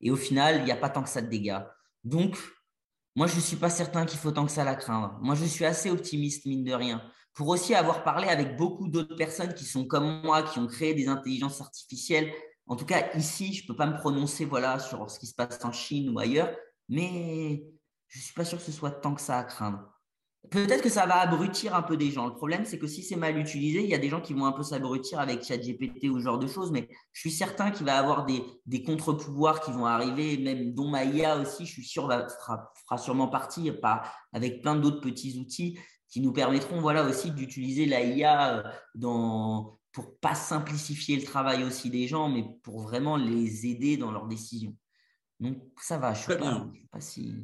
Et 0.00 0.10
au 0.10 0.16
final, 0.16 0.58
il 0.58 0.64
n'y 0.64 0.72
a 0.72 0.76
pas 0.76 0.90
tant 0.90 1.02
que 1.02 1.08
ça 1.08 1.22
de 1.22 1.28
dégâts. 1.28 1.60
Donc, 2.04 2.36
moi, 3.14 3.26
je 3.26 3.36
ne 3.36 3.40
suis 3.40 3.56
pas 3.56 3.70
certain 3.70 4.04
qu'il 4.04 4.18
faut 4.18 4.32
tant 4.32 4.44
que 4.46 4.52
ça 4.52 4.64
la 4.64 4.74
craindre. 4.74 5.18
Moi, 5.22 5.34
je 5.34 5.44
suis 5.44 5.64
assez 5.64 5.90
optimiste, 5.90 6.46
mine 6.46 6.64
de 6.64 6.72
rien. 6.72 7.02
Pour 7.34 7.48
aussi 7.48 7.74
avoir 7.74 8.04
parlé 8.04 8.28
avec 8.28 8.56
beaucoup 8.56 8.88
d'autres 8.88 9.16
personnes 9.16 9.54
qui 9.54 9.64
sont 9.64 9.86
comme 9.86 10.22
moi, 10.22 10.42
qui 10.42 10.58
ont 10.58 10.66
créé 10.66 10.94
des 10.94 11.08
intelligences 11.08 11.60
artificielles. 11.60 12.32
En 12.66 12.76
tout 12.76 12.84
cas, 12.84 13.12
ici, 13.14 13.54
je 13.54 13.62
ne 13.62 13.68
peux 13.68 13.76
pas 13.76 13.86
me 13.86 13.96
prononcer 13.96 14.44
voilà, 14.44 14.78
sur 14.78 15.10
ce 15.10 15.18
qui 15.18 15.26
se 15.26 15.34
passe 15.34 15.64
en 15.64 15.72
Chine 15.72 16.10
ou 16.10 16.18
ailleurs, 16.18 16.54
mais 16.88 17.64
je 18.08 18.18
ne 18.18 18.22
suis 18.22 18.34
pas 18.34 18.44
sûr 18.44 18.58
que 18.58 18.64
ce 18.64 18.72
soit 18.72 18.90
tant 18.90 19.14
que 19.14 19.20
ça 19.20 19.38
à 19.38 19.44
craindre. 19.44 19.91
Peut-être 20.50 20.82
que 20.82 20.88
ça 20.88 21.06
va 21.06 21.20
abrutir 21.20 21.74
un 21.74 21.82
peu 21.82 21.96
des 21.96 22.10
gens. 22.10 22.26
Le 22.26 22.34
problème, 22.34 22.64
c'est 22.64 22.78
que 22.78 22.86
si 22.86 23.02
c'est 23.02 23.16
mal 23.16 23.38
utilisé, 23.38 23.82
il 23.84 23.88
y 23.88 23.94
a 23.94 23.98
des 23.98 24.08
gens 24.08 24.20
qui 24.20 24.34
vont 24.34 24.44
un 24.44 24.52
peu 24.52 24.62
s'abrutir 24.62 25.20
avec 25.20 25.44
ChatGPT 25.44 26.08
ou 26.10 26.18
ce 26.18 26.24
genre 26.24 26.38
de 26.38 26.48
choses, 26.48 26.72
mais 26.72 26.88
je 27.12 27.20
suis 27.20 27.30
certain 27.30 27.70
qu'il 27.70 27.86
va 27.86 27.94
y 27.94 27.98
avoir 27.98 28.26
des, 28.26 28.82
contre-pouvoirs 28.82 29.60
qui 29.60 29.70
vont 29.70 29.86
arriver, 29.86 30.36
même 30.38 30.74
dont 30.74 30.88
ma 30.88 31.04
IA 31.04 31.38
aussi, 31.38 31.64
je 31.64 31.72
suis 31.72 31.84
sûr, 31.84 32.08
fera, 32.08 32.98
sûrement 32.98 33.28
partie, 33.28 33.72
avec 34.32 34.62
plein 34.62 34.74
d'autres 34.74 35.00
petits 35.00 35.38
outils 35.38 35.78
qui 36.08 36.20
nous 36.20 36.32
permettront 36.32 36.80
voilà, 36.80 37.04
aussi 37.04 37.30
d'utiliser 37.30 37.86
la 37.86 38.02
IA 38.02 38.58
euh, 38.58 38.62
dans, 38.94 39.78
pour 39.92 40.18
pas 40.18 40.34
simplifier 40.34 41.16
le 41.16 41.24
travail 41.24 41.64
aussi 41.64 41.88
des 41.88 42.06
gens, 42.06 42.28
mais 42.28 42.44
pour 42.62 42.80
vraiment 42.80 43.16
les 43.16 43.66
aider 43.66 43.96
dans 43.96 44.10
leurs 44.10 44.26
décisions. 44.26 44.76
Donc, 45.42 45.58
ça 45.80 45.98
va. 45.98 46.14
Je 46.14 46.22
Très 46.22 46.36
bien. 46.36 46.72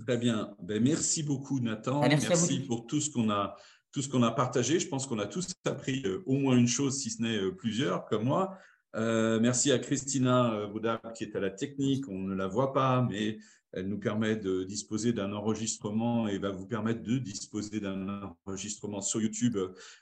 Très 0.07 0.18
bien. 0.18 0.55
Ben, 0.62 0.82
merci 0.82 1.24
beaucoup, 1.24 1.59
Nathan. 1.59 2.01
Ah, 2.03 2.09
merci, 2.09 2.61
pour 2.61 2.86
tout 2.86 3.01
ce 3.01 3.11
qu'on 3.11 3.28
a, 3.28 3.57
tout 3.92 4.03
ce 4.03 4.09
qu'on 4.09 4.22
a 4.22 4.30
partagé. 4.30 4.78
Je 4.78 4.86
pense 4.86 5.07
qu'on 5.07 5.18
a 5.18 5.26
tous 5.26 5.53
appris 5.64 6.03
euh, 6.07 6.22
au 6.26 6.34
moins 6.34 6.57
une 6.57 6.68
chose, 6.68 6.96
si 6.99 7.11
ce 7.11 7.22
n'est 7.22 7.36
euh, 7.36 7.51
plusieurs, 7.51 8.07
comme 8.07 8.24
moi. 8.24 8.57
Euh, 8.94 9.40
merci 9.40 9.72
à 9.72 9.78
Christina 9.80 10.66
Boudard 10.72 11.01
qui 11.14 11.24
est 11.24 11.34
à 11.34 11.40
la 11.40 11.51
technique. 11.51 12.09
On 12.09 12.18
ne 12.18 12.34
la 12.34 12.46
voit 12.46 12.72
pas, 12.72 13.03
mais 13.03 13.38
elle 13.72 13.88
nous 13.88 13.99
permet 13.99 14.36
de 14.36 14.62
disposer 14.62 15.12
d'un 15.12 15.32
enregistrement 15.32 16.28
et 16.28 16.38
va 16.38 16.51
vous 16.51 16.66
permettre 16.66 17.03
de 17.03 17.18
disposer 17.18 17.80
d'un 17.80 18.32
enregistrement 18.46 19.03
sur 19.03 19.20
YouTube 19.20 19.59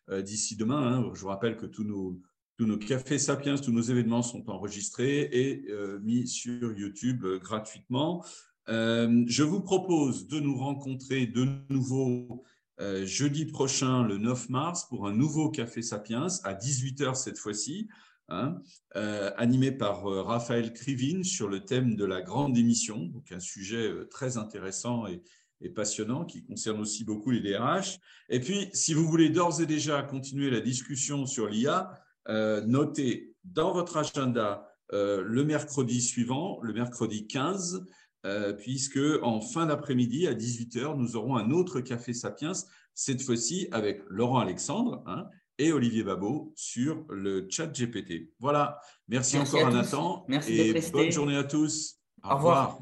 d'ici 0.08 0.54
demain. 0.54 0.98
Hein. 0.98 1.10
Je 1.14 1.20
vous 1.20 1.26
rappelle 1.26 1.56
que 1.56 1.66
tous 1.66 1.82
nos, 1.82 2.20
tous 2.56 2.66
nos 2.66 2.78
cafés 2.78 3.18
Sapiens, 3.18 3.56
tous 3.56 3.72
nos 3.72 3.82
événements 3.82 4.22
sont 4.22 4.48
enregistrés 4.48 5.28
et 5.30 5.66
euh, 5.68 5.98
mis 6.00 6.26
sur 6.26 6.72
YouTube 6.72 7.24
euh, 7.24 7.38
gratuitement. 7.38 8.24
Euh, 8.68 9.24
je 9.26 9.42
vous 9.42 9.60
propose 9.60 10.26
de 10.26 10.40
nous 10.40 10.56
rencontrer 10.56 11.26
de 11.26 11.46
nouveau 11.68 12.44
jeudi 13.04 13.46
prochain, 13.46 14.02
le 14.02 14.18
9 14.18 14.50
mars, 14.50 14.86
pour 14.90 15.06
un 15.06 15.14
nouveau 15.14 15.48
Café 15.48 15.80
Sapiens 15.80 16.26
à 16.44 16.52
18h 16.52 17.14
cette 17.14 17.38
fois-ci, 17.38 17.88
hein, 18.28 18.60
animé 18.92 19.72
par 19.72 20.02
Raphaël 20.02 20.74
Krivine 20.74 21.24
sur 21.24 21.48
le 21.48 21.64
thème 21.64 21.96
de 21.96 22.04
la 22.04 22.20
grande 22.20 22.58
émission, 22.58 23.06
donc 23.06 23.32
un 23.32 23.40
sujet 23.40 23.90
très 24.10 24.36
intéressant 24.36 25.06
et, 25.06 25.22
et 25.62 25.70
passionnant 25.70 26.26
qui 26.26 26.44
concerne 26.44 26.78
aussi 26.78 27.02
beaucoup 27.04 27.30
les 27.30 27.40
DRH. 27.40 27.98
Et 28.28 28.40
puis, 28.40 28.68
si 28.74 28.92
vous 28.92 29.08
voulez 29.08 29.30
d'ores 29.30 29.62
et 29.62 29.66
déjà 29.66 30.02
continuer 30.02 30.50
la 30.50 30.60
discussion 30.60 31.24
sur 31.24 31.48
l'IA, 31.48 31.98
notez 32.28 33.34
dans 33.44 33.72
votre 33.72 33.96
agenda 33.96 34.66
euh, 34.92 35.22
le 35.24 35.44
mercredi 35.44 36.00
suivant, 36.00 36.60
le 36.62 36.72
mercredi 36.72 37.26
15, 37.26 37.86
euh, 38.24 38.52
puisque 38.52 39.00
en 39.22 39.40
fin 39.40 39.66
d'après-midi 39.66 40.26
à 40.28 40.34
18h, 40.34 40.96
nous 40.96 41.16
aurons 41.16 41.36
un 41.36 41.50
autre 41.50 41.80
Café 41.80 42.12
Sapiens, 42.12 42.52
cette 42.94 43.22
fois-ci 43.22 43.68
avec 43.72 44.02
Laurent 44.08 44.38
Alexandre 44.38 45.02
hein, 45.06 45.26
et 45.58 45.72
Olivier 45.72 46.04
Babot 46.04 46.52
sur 46.54 47.04
le 47.08 47.48
chat 47.50 47.66
GPT. 47.66 48.30
Voilà, 48.38 48.80
merci, 49.08 49.38
encore 49.38 49.66
à, 49.66 49.72
Nathan 49.72 50.24
merci 50.28 50.52
et 50.52 50.90
bonne 50.92 51.10
journée 51.10 51.36
à 51.36 51.44
tous. 51.44 51.96
Au, 52.22 52.36
revoir. 52.36 52.78